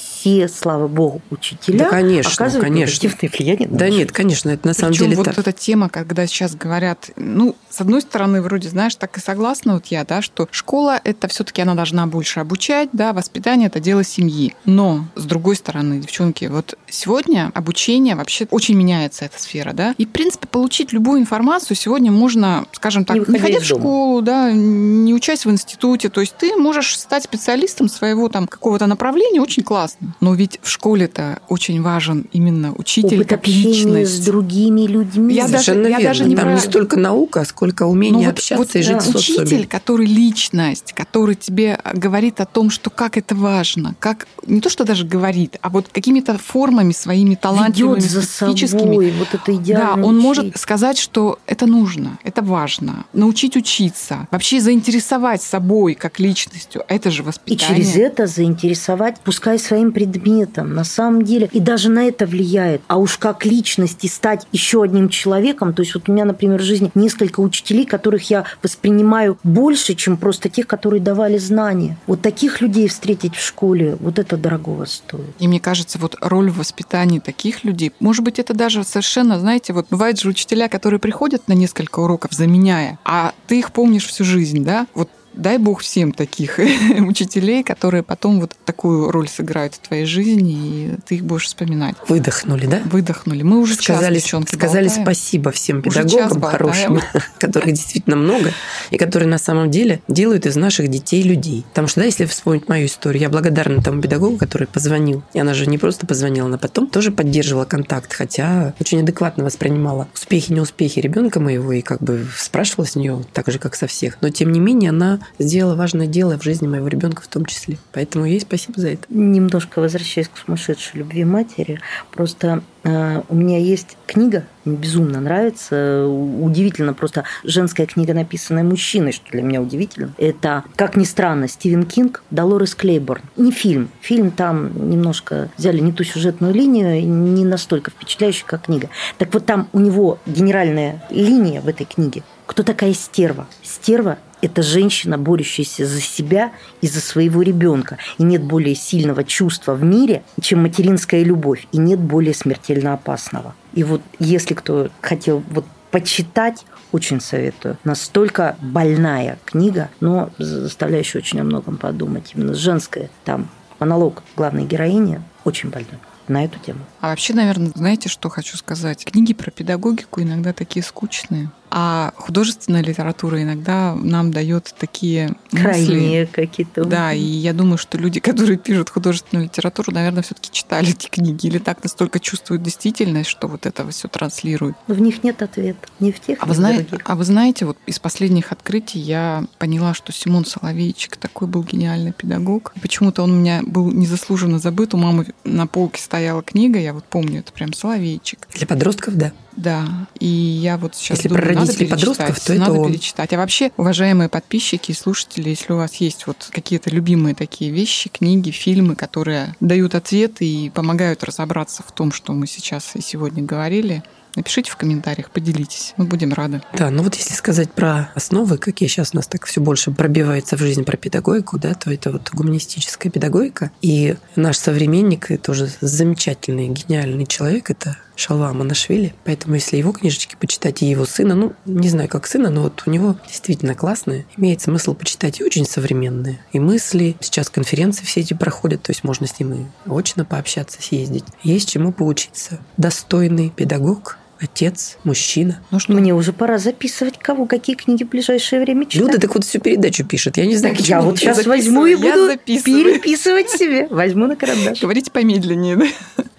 слава 0.49 0.87
богу, 0.87 1.21
учителя 1.29 1.79
Да, 1.79 1.89
конечно, 1.89 2.31
оказывают 2.33 2.67
конечно. 2.67 3.07
негативное 3.07 3.31
влияние 3.37 3.67
на 3.69 3.77
Да 3.77 3.89
нет, 3.89 4.11
конечно, 4.11 4.49
это 4.49 4.67
на 4.67 4.73
самом 4.73 4.91
Причем 4.91 5.05
деле 5.05 5.17
вот 5.17 5.25
так. 5.25 5.37
эта 5.37 5.51
тема, 5.51 5.89
когда 5.89 6.27
сейчас 6.27 6.55
говорят, 6.55 7.11
ну, 7.15 7.55
с 7.69 7.81
одной 7.81 8.01
стороны, 8.01 8.41
вроде, 8.41 8.69
знаешь, 8.69 8.95
так 8.95 9.17
и 9.17 9.21
согласна 9.21 9.73
вот 9.75 9.85
я, 9.87 10.03
да, 10.03 10.21
что 10.21 10.47
школа 10.51 10.99
это 11.03 11.27
все-таки 11.27 11.61
она 11.61 11.75
должна 11.75 12.05
больше 12.07 12.39
обучать, 12.39 12.89
да, 12.91 13.13
воспитание 13.13 13.67
это 13.67 13.79
дело 13.79 14.03
семьи. 14.03 14.55
Но 14.65 15.05
с 15.15 15.23
другой 15.25 15.55
стороны, 15.55 15.99
девчонки, 15.99 16.45
вот 16.45 16.75
сегодня 16.89 17.51
обучение 17.53 18.15
вообще 18.15 18.47
очень 18.51 18.75
меняется 18.75 19.25
эта 19.25 19.41
сфера, 19.41 19.73
да, 19.73 19.93
и 19.97 20.05
в 20.05 20.09
принципе 20.09 20.47
получить 20.47 20.91
любую 20.93 21.21
информацию 21.21 21.75
сегодня 21.77 22.11
можно, 22.11 22.65
скажем 22.73 23.05
так, 23.05 23.17
Не 23.17 23.25
не, 23.33 23.39
ходя 23.39 23.59
в 23.59 23.67
дома. 23.67 23.79
школу, 23.81 24.21
да, 24.21 24.51
не 24.51 25.13
учась 25.13 25.45
в 25.45 25.49
институте, 25.51 26.09
то 26.09 26.21
есть 26.21 26.35
ты 26.37 26.55
можешь 26.55 26.97
стать 26.97 27.23
специалистом 27.23 27.89
своего 27.89 28.29
там 28.29 28.47
какого-то 28.47 28.87
направления 28.87 29.41
очень 29.41 29.63
классно, 29.63 30.08
но 30.19 30.33
ведь 30.33 30.59
в 30.61 30.69
школе-то 30.69 31.39
очень 31.49 31.81
важен 31.81 32.25
именно 32.31 32.73
учитель 32.73 33.17
опыт 33.17 33.29
как 33.29 33.47
личность. 33.47 34.23
с 34.23 34.25
другими 34.25 34.81
людьми. 34.81 35.33
Я 35.35 35.47
даже- 35.47 35.63
Совершенно 35.63 35.87
я 35.87 35.97
верно. 35.97 36.03
даже 36.03 36.25
не 36.25 36.35
Там 36.35 36.45
про- 36.45 36.53
не 36.55 36.59
столько 36.61 36.99
наука, 36.99 37.45
сколько 37.45 37.83
умение 37.85 38.27
Ну, 38.27 38.31
общаться 38.31 38.55
вот, 38.57 38.75
и 38.75 38.81
жить 38.81 38.93
да, 38.93 39.01
социуме. 39.01 39.43
Учитель, 39.43 39.67
который 39.67 40.05
личность, 40.05 40.93
который 40.93 41.35
тебе 41.35 41.79
говорит 41.93 42.39
о 42.41 42.45
том, 42.45 42.69
что 42.69 42.89
как 42.89 43.17
это 43.17 43.35
важно, 43.35 43.95
как 43.99 44.27
не 44.45 44.61
то, 44.61 44.69
что 44.69 44.83
даже 44.85 45.05
говорит, 45.05 45.57
а 45.61 45.69
вот 45.69 45.87
какими-то 45.91 46.37
формами 46.37 46.91
своими 46.93 47.35
талантливыми, 47.35 47.97
ведет 47.99 48.11
за 48.11 48.21
специфическими. 48.21 48.79
собой. 48.79 49.13
Вот 49.17 49.27
это 49.33 49.43
Да, 49.47 49.53
идеально. 49.53 50.05
он 50.05 50.17
может 50.17 50.57
сказать, 50.57 50.97
что 50.97 51.39
это 51.45 51.65
нужно, 51.65 52.17
это 52.23 52.41
важно, 52.41 53.05
научить 53.13 53.55
учиться, 53.57 54.27
вообще 54.31 54.59
заинтересовать 54.61 55.41
собой 55.41 55.93
как 55.95 56.19
личностью. 56.19 56.83
Это 56.87 57.11
же 57.11 57.23
И 57.23 57.25
воспитание. 57.25 57.75
через 57.83 57.95
это 57.95 58.27
заинтересовать, 58.27 59.17
пускай 59.23 59.59
своим 59.59 59.91
предметом, 59.99 60.73
на 60.73 60.85
самом 60.85 61.23
деле. 61.23 61.49
И 61.51 61.59
даже 61.59 61.89
на 61.89 62.05
это 62.05 62.25
влияет. 62.25 62.81
А 62.87 62.97
уж 62.97 63.17
как 63.17 63.45
личности 63.45 64.07
стать 64.07 64.47
еще 64.53 64.81
одним 64.81 65.09
человеком. 65.09 65.73
То 65.73 65.81
есть 65.81 65.93
вот 65.93 66.07
у 66.07 66.13
меня, 66.13 66.23
например, 66.23 66.61
в 66.61 66.63
жизни 66.63 66.89
несколько 66.95 67.41
учителей, 67.41 67.85
которых 67.85 68.29
я 68.29 68.45
воспринимаю 68.63 69.37
больше, 69.43 69.95
чем 69.95 70.15
просто 70.15 70.47
тех, 70.47 70.67
которые 70.67 71.01
давали 71.01 71.37
знания. 71.37 71.97
Вот 72.07 72.21
таких 72.21 72.61
людей 72.61 72.87
встретить 72.87 73.35
в 73.35 73.45
школе, 73.45 73.97
вот 73.99 74.19
это 74.19 74.37
дорогого 74.37 74.85
стоит. 74.85 75.35
И 75.37 75.47
мне 75.49 75.59
кажется, 75.59 75.99
вот 75.99 76.15
роль 76.21 76.49
в 76.49 76.59
воспитании 76.59 77.19
таких 77.19 77.65
людей, 77.65 77.91
может 77.99 78.23
быть, 78.23 78.39
это 78.39 78.53
даже 78.53 78.85
совершенно, 78.85 79.37
знаете, 79.37 79.73
вот 79.73 79.87
бывают 79.89 80.17
же 80.17 80.29
учителя, 80.29 80.69
которые 80.69 81.01
приходят 81.01 81.49
на 81.49 81.53
несколько 81.53 81.99
уроков, 81.99 82.31
заменяя, 82.31 82.99
а 83.03 83.33
ты 83.47 83.59
их 83.59 83.73
помнишь 83.73 84.05
всю 84.05 84.23
жизнь, 84.23 84.63
да? 84.63 84.87
Вот 84.93 85.09
дай 85.39 85.57
бог 85.57 85.81
всем 85.81 86.11
таких 86.11 86.59
учителей, 86.99 87.63
которые 87.63 88.03
потом 88.03 88.41
вот 88.41 88.55
такую 88.65 89.11
роль 89.11 89.27
сыграют 89.27 89.75
в 89.75 89.79
твоей 89.79 90.05
жизни, 90.05 90.53
и 90.53 90.97
ты 91.07 91.15
их 91.15 91.23
будешь 91.23 91.45
вспоминать. 91.45 91.95
Выдохнули, 92.07 92.65
да? 92.67 92.81
Выдохнули. 92.85 93.43
Мы 93.43 93.59
уже 93.59 93.75
сказали, 93.75 94.15
час, 94.15 94.23
девчонки, 94.23 94.55
сказали 94.55 94.87
болтаем. 94.87 95.05
спасибо 95.05 95.51
всем 95.51 95.81
педагогам 95.81 96.41
хорошим, 96.41 97.01
которых 97.39 97.69
действительно 97.73 98.15
много, 98.15 98.51
и 98.91 98.97
которые 98.97 99.29
на 99.29 99.37
самом 99.37 99.71
деле 99.71 100.01
делают 100.07 100.45
из 100.45 100.55
наших 100.55 100.89
детей 100.89 101.23
людей. 101.23 101.65
Потому 101.69 101.87
что, 101.87 102.01
да, 102.01 102.05
если 102.05 102.25
вспомнить 102.25 102.67
мою 102.67 102.87
историю, 102.87 103.21
я 103.21 103.29
благодарна 103.29 103.81
тому 103.81 104.01
педагогу, 104.01 104.37
который 104.37 104.67
позвонил. 104.67 105.23
И 105.33 105.39
она 105.39 105.53
же 105.53 105.67
не 105.67 105.77
просто 105.77 106.05
позвонила, 106.05 106.47
она 106.47 106.57
потом 106.57 106.87
тоже 106.87 107.11
поддерживала 107.11 107.65
контакт, 107.65 108.13
хотя 108.13 108.73
очень 108.79 109.01
адекватно 109.01 109.43
воспринимала 109.43 110.07
успехи, 110.13 110.51
неуспехи 110.51 110.99
ребенка 110.99 111.39
моего 111.39 111.71
и 111.71 111.81
как 111.81 112.01
бы 112.01 112.27
спрашивала 112.37 112.85
с 112.85 112.95
нее 112.95 113.23
так 113.33 113.47
же, 113.51 113.59
как 113.59 113.75
со 113.75 113.87
всех. 113.87 114.17
Но 114.21 114.29
тем 114.29 114.51
не 114.51 114.59
менее, 114.59 114.89
она 114.89 115.19
сделала 115.37 115.75
важное 115.75 116.07
дело 116.07 116.37
в 116.37 116.43
жизни 116.43 116.67
моего 116.67 116.87
ребенка 116.87 117.21
в 117.21 117.27
том 117.27 117.45
числе. 117.45 117.77
Поэтому 117.93 118.25
ей 118.25 118.41
спасибо 118.41 118.79
за 118.79 118.89
это. 118.89 119.03
Немножко 119.09 119.79
возвращаясь 119.79 120.27
к 120.27 120.37
сумасшедшей 120.37 120.99
любви 120.99 121.23
матери, 121.25 121.79
просто 122.11 122.63
э, 122.83 123.21
у 123.29 123.35
меня 123.35 123.59
есть 123.59 123.97
книга, 124.07 124.45
мне 124.65 124.77
безумно 124.77 125.19
нравится, 125.21 126.05
удивительно, 126.07 126.93
просто 126.93 127.23
женская 127.43 127.85
книга, 127.85 128.13
написанная 128.13 128.63
мужчиной, 128.63 129.11
что 129.11 129.31
для 129.31 129.41
меня 129.41 129.61
удивительно. 129.61 130.13
Это, 130.17 130.63
как 130.75 130.95
ни 130.95 131.03
странно, 131.05 131.47
Стивен 131.47 131.83
Кинг, 131.83 132.23
Долорес 132.31 132.75
Клейборн. 132.75 133.23
Не 133.37 133.51
фильм. 133.51 133.89
Фильм 134.01 134.31
там 134.31 134.89
немножко 134.89 135.49
взяли 135.57 135.79
не 135.79 135.91
ту 135.91 136.03
сюжетную 136.03 136.53
линию, 136.53 137.05
не 137.05 137.45
настолько 137.45 137.91
впечатляющий, 137.91 138.43
как 138.45 138.63
книга. 138.63 138.89
Так 139.17 139.33
вот 139.33 139.45
там 139.45 139.67
у 139.73 139.79
него 139.79 140.19
генеральная 140.25 141.03
линия 141.09 141.61
в 141.61 141.67
этой 141.67 141.85
книге. 141.85 142.23
Кто 142.45 142.63
такая 142.63 142.93
стерва? 142.93 143.47
Стерва 143.63 144.17
это 144.41 144.63
женщина, 144.63 145.17
борющаяся 145.17 145.85
за 145.85 146.01
себя 146.01 146.51
и 146.81 146.87
за 146.87 147.01
своего 147.01 147.41
ребенка. 147.41 147.97
И 148.17 148.23
нет 148.23 148.43
более 148.43 148.75
сильного 148.75 149.23
чувства 149.23 149.73
в 149.73 149.83
мире, 149.83 150.23
чем 150.41 150.61
материнская 150.61 151.23
любовь. 151.23 151.67
И 151.71 151.77
нет 151.77 151.99
более 151.99 152.33
смертельно 152.33 152.93
опасного. 152.93 153.53
И 153.73 153.83
вот 153.83 154.01
если 154.19 154.53
кто 154.53 154.89
хотел 155.01 155.43
вот 155.49 155.65
почитать, 155.91 156.65
очень 156.91 157.21
советую. 157.21 157.77
Настолько 157.83 158.55
больная 158.61 159.37
книга, 159.45 159.89
но 159.99 160.29
заставляющая 160.37 161.21
очень 161.21 161.39
о 161.39 161.43
многом 161.43 161.77
подумать. 161.77 162.31
Именно 162.35 162.53
женская. 162.53 163.09
Там 163.25 163.49
монолог 163.79 164.23
главной 164.35 164.65
героини 164.65 165.21
очень 165.43 165.69
больной 165.69 165.99
на 166.27 166.45
эту 166.45 166.59
тему. 166.59 166.79
А 167.01 167.09
вообще, 167.09 167.33
наверное, 167.33 167.71
знаете, 167.75 168.07
что 168.07 168.29
хочу 168.29 168.55
сказать? 168.57 169.03
Книги 169.03 169.33
про 169.33 169.51
педагогику 169.51 170.21
иногда 170.21 170.53
такие 170.53 170.83
скучные. 170.83 171.49
А 171.71 172.13
художественная 172.15 172.81
литература 172.81 173.41
иногда 173.41 173.95
нам 173.95 174.31
дает 174.31 174.73
такие 174.77 175.35
мысли. 175.51 175.63
Крайние 175.63 176.25
какие-то. 176.27 176.85
Да, 176.85 177.13
и 177.13 177.21
я 177.21 177.53
думаю, 177.53 177.77
что 177.77 177.97
люди, 177.97 178.19
которые 178.19 178.57
пишут 178.57 178.89
художественную 178.89 179.45
литературу, 179.45 179.91
наверное, 179.91 180.23
все-таки 180.23 180.49
читали 180.51 180.89
эти 180.89 181.07
книги 181.07 181.47
или 181.47 181.57
так 181.59 181.83
настолько 181.83 182.19
чувствуют 182.19 182.63
действительность, 182.63 183.29
что 183.29 183.47
вот 183.47 183.65
это 183.65 183.87
все 183.89 184.07
транслируют. 184.07 184.75
Но 184.87 184.95
в 184.95 185.01
них 185.01 185.23
нет 185.23 185.41
ответа. 185.41 185.87
Ни 185.99 186.11
в 186.11 186.19
тех, 186.19 186.39
А 186.41 186.45
ни 186.45 186.49
вы, 186.49 186.53
в 186.53 186.57
знаете, 186.57 186.83
других. 186.83 187.05
а 187.09 187.15
вы 187.15 187.23
знаете, 187.23 187.65
вот 187.65 187.77
из 187.85 187.99
последних 187.99 188.51
открытий 188.51 188.99
я 188.99 189.45
поняла, 189.59 189.93
что 189.93 190.11
Симон 190.11 190.45
Соловейчик 190.45 191.17
такой 191.17 191.47
был 191.47 191.63
гениальный 191.63 192.13
педагог. 192.13 192.73
Почему-то 192.81 193.23
он 193.23 193.31
у 193.31 193.35
меня 193.35 193.61
был 193.65 193.91
незаслуженно 193.91 194.59
забыт. 194.59 194.93
У 194.93 194.97
мамы 194.97 195.27
на 195.43 195.67
полке 195.67 196.01
стояла 196.01 196.41
книга, 196.41 196.79
я 196.79 196.93
вот 196.93 197.03
помню, 197.05 197.39
это 197.39 197.51
прям 197.51 197.73
Соловейчик. 197.73 198.47
Для 198.55 198.65
подростков, 198.67 199.15
да. 199.15 199.31
Да, 199.59 200.07
и 200.19 200.25
я 200.25 200.77
вот 200.77 200.95
сейчас 200.95 201.17
Если 201.17 201.27
думаю, 201.27 201.43
про 201.43 201.53
надо 201.53 201.65
родителей 201.67 201.87
перечитать, 201.87 202.17
подростков, 202.17 202.45
то 202.45 202.53
это 202.53 202.61
надо 202.61 202.73
он. 202.79 202.91
перечитать. 202.91 203.33
А 203.33 203.37
вообще, 203.37 203.71
уважаемые 203.75 204.29
подписчики 204.29 204.91
и 204.91 204.93
слушатели, 204.93 205.49
если 205.49 205.73
у 205.73 205.75
вас 205.75 205.95
есть 205.95 206.27
вот 206.27 206.49
какие-то 206.49 206.89
любимые 206.89 207.35
такие 207.35 207.69
вещи, 207.69 208.09
книги, 208.09 208.51
фильмы, 208.51 208.95
которые 208.95 209.55
дают 209.59 209.95
ответы 209.95 210.45
и 210.45 210.69
помогают 210.69 211.25
разобраться 211.25 211.83
в 211.85 211.91
том, 211.91 212.13
что 212.13 212.31
мы 212.31 212.47
сейчас 212.47 212.95
и 212.95 213.01
сегодня 213.01 213.43
говорили, 213.43 214.01
напишите 214.35 214.71
в 214.71 214.77
комментариях, 214.77 215.29
поделитесь. 215.29 215.93
Мы 215.97 216.05
будем 216.05 216.33
рады. 216.33 216.61
Да, 216.73 216.89
ну 216.89 217.03
вот 217.03 217.15
если 217.15 217.33
сказать 217.33 217.71
про 217.73 218.11
основы, 218.15 218.57
какие 218.57 218.87
сейчас 218.87 219.09
у 219.13 219.17
нас 219.17 219.27
так 219.27 219.45
все 219.45 219.59
больше 219.59 219.91
пробиваются 219.91 220.55
в 220.55 220.59
жизнь 220.61 220.85
про 220.85 220.95
педагогику, 220.95 221.59
да, 221.59 221.73
то 221.73 221.91
это 221.91 222.11
вот 222.11 222.29
гуманистическая 222.31 223.11
педагогика. 223.11 223.71
И 223.81 224.15
наш 224.37 224.57
современник, 224.57 225.31
и 225.31 225.37
тоже 225.37 225.69
замечательный, 225.81 226.69
гениальный 226.69 227.25
человек, 227.25 227.69
это 227.69 227.97
Шалва 228.19 228.51
Манашвили. 228.51 229.13
Поэтому, 229.23 229.55
если 229.55 229.77
его 229.77 229.93
книжечки 229.93 230.35
почитать 230.39 230.81
и 230.81 230.85
его 230.85 231.05
сына, 231.05 231.35
ну, 231.35 231.53
не 231.65 231.87
знаю, 231.87 232.09
как 232.09 232.27
сына, 232.27 232.49
но 232.49 232.63
вот 232.63 232.83
у 232.85 232.89
него 232.89 233.15
действительно 233.25 233.75
классные. 233.75 234.25
Имеет 234.35 234.61
смысл 234.61 234.93
почитать 234.93 235.39
и 235.39 235.43
очень 235.43 235.65
современные. 235.65 236.39
И 236.51 236.59
мысли. 236.59 237.15
Сейчас 237.21 237.49
конференции 237.49 238.03
все 238.03 238.19
эти 238.19 238.33
проходят, 238.33 238.81
то 238.83 238.91
есть 238.91 239.05
можно 239.05 239.25
с 239.25 239.39
ним 239.39 239.53
и 239.53 239.65
очно 239.89 240.25
пообщаться, 240.25 240.81
съездить. 240.81 241.23
Есть 241.43 241.69
чему 241.69 241.93
поучиться. 241.93 242.59
Достойный 242.75 243.51
педагог, 243.51 244.17
отец, 244.41 244.97
мужчина. 245.03 245.61
Ну 245.71 245.79
что, 245.79 245.93
мне 245.93 246.13
уже 246.13 246.33
пора 246.33 246.57
записывать 246.57 247.17
кого, 247.19 247.45
какие 247.45 247.75
книги 247.75 248.03
в 248.03 248.09
ближайшее 248.09 248.61
время 248.61 248.85
читать. 248.85 249.07
Люда 249.07 249.19
так 249.19 249.33
вот 249.35 249.43
всю 249.43 249.59
передачу 249.59 250.05
пишет. 250.05 250.37
Я 250.37 250.45
не 250.45 250.55
знаю, 250.55 250.75
так 250.75 250.85
я 250.87 251.01
вот 251.01 251.19
сейчас 251.19 251.45
возьму 251.45 251.85
и 251.85 251.95
буду 251.95 252.37
переписывать 252.45 253.49
себе. 253.49 253.87
Возьму 253.89 254.27
на 254.27 254.35
карандаш. 254.35 254.81
Говорите 254.81 255.11
помедленнее, 255.11 255.75
да? 255.75 255.85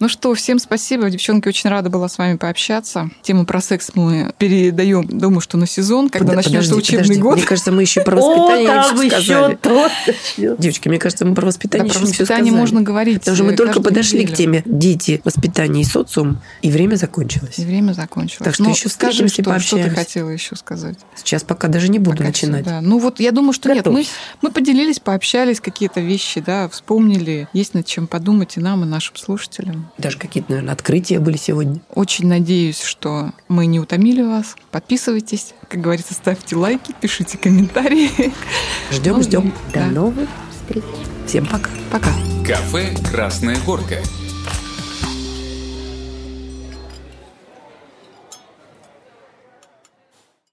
Ну 0.01 0.09
что, 0.09 0.33
всем 0.33 0.59
спасибо. 0.59 1.11
Девчонки, 1.11 1.47
очень 1.47 1.69
рада 1.69 1.91
была 1.91 2.09
с 2.09 2.17
вами 2.17 2.37
пообщаться. 2.37 3.11
Тему 3.23 3.45
про 3.45 3.61
секс 3.61 3.91
мы 3.95 4.33
передаем, 4.39 5.07
думаю, 5.07 5.41
что 5.41 5.59
на 5.59 5.67
сезон, 5.67 6.09
когда 6.09 6.29
Под, 6.29 6.37
начнется 6.37 6.71
подожди, 6.71 6.95
учебный 6.97 7.03
подожди. 7.03 7.23
год. 7.23 7.37
Мне 7.37 7.47
кажется, 7.47 7.73
мы 7.73 7.83
еще 7.83 8.01
про 8.01 8.17
воспитание 8.21 8.71
О, 8.71 8.83
там 8.83 9.01
еще 9.03 9.59
то. 9.61 9.91
Девочки, 10.59 10.89
мне 10.89 10.99
кажется, 10.99 11.27
мы 11.27 11.35
про 11.35 11.45
воспитание 11.45 11.87
да, 11.87 11.93
еще 11.93 12.01
про 12.01 12.09
воспитание 12.09 12.53
можно 12.53 12.81
говорить. 12.81 13.19
Потому 13.21 13.37
что 13.37 13.45
мы 13.45 13.57
только 13.57 13.83
подошли 13.83 14.21
неделю. 14.21 14.35
к 14.35 14.39
теме 14.39 14.63
дети, 14.65 15.21
воспитание 15.25 15.83
и 15.83 15.85
социум, 15.85 16.41
и 16.63 16.71
время 16.71 16.97
закончилось. 16.97 17.59
И 17.59 17.65
время 17.65 17.90
закончилось. 17.95 18.45
Так 18.45 18.55
что 18.55 18.65
Но 18.65 18.71
еще 18.71 18.89
скажи, 18.89 19.29
что, 19.29 19.59
что 19.59 19.77
ты 19.77 19.91
хотела 19.91 20.31
еще 20.31 20.57
сказать. 20.57 20.99
Сейчас 21.17 21.43
пока 21.43 21.69
даже 21.69 21.89
не 21.89 21.99
буду 21.99 22.19
пока 22.19 22.29
начинать. 22.29 22.63
Все, 22.63 22.71
да. 22.71 22.81
Ну 22.81 22.99
вот 22.99 23.21
я 23.21 23.33
думаю, 23.33 23.53
что 23.53 23.69
Готов. 23.69 23.95
нет. 23.95 24.07
Мы, 24.43 24.49
мы 24.49 24.53
поделились, 24.53 25.01
пообщались, 25.01 25.61
какие-то 25.61 26.01
вещи, 26.01 26.41
да, 26.41 26.69
вспомнили. 26.69 27.49
Есть 27.53 27.75
над 27.75 27.87
чем 27.87 28.07
подумать 28.07 28.57
и 28.57 28.61
нам, 28.61 28.85
и 28.85 28.87
нашим 28.87 29.17
слушателям. 29.17 29.91
Даже 29.99 30.19
какие-то, 30.19 30.51
наверное, 30.51 30.75
открытия 30.75 31.19
были 31.19 31.37
сегодня. 31.37 31.81
Очень 31.95 32.29
надеюсь, 32.29 32.83
что 32.83 33.33
мы 33.49 33.67
не 33.67 33.81
утомили 33.81 34.23
вас. 34.23 34.57
Подписывайтесь, 34.71 35.55
как 35.69 35.81
говорится, 35.81 36.15
ставьте 36.15 36.57
лайки, 36.57 36.95
пишите 37.01 37.39
комментарии. 37.39 38.33
Ждем, 38.91 39.17
ну, 39.17 39.23
ждем. 39.23 39.55
До 39.73 39.81
да. 39.81 39.87
новых 39.87 40.29
встреч. 40.51 40.85
Всем 41.27 41.47
пока. 41.47 41.71
Пока. 41.91 42.11
Кафе 42.47 42.95
«Красная 43.11 43.57
горка». 43.65 43.99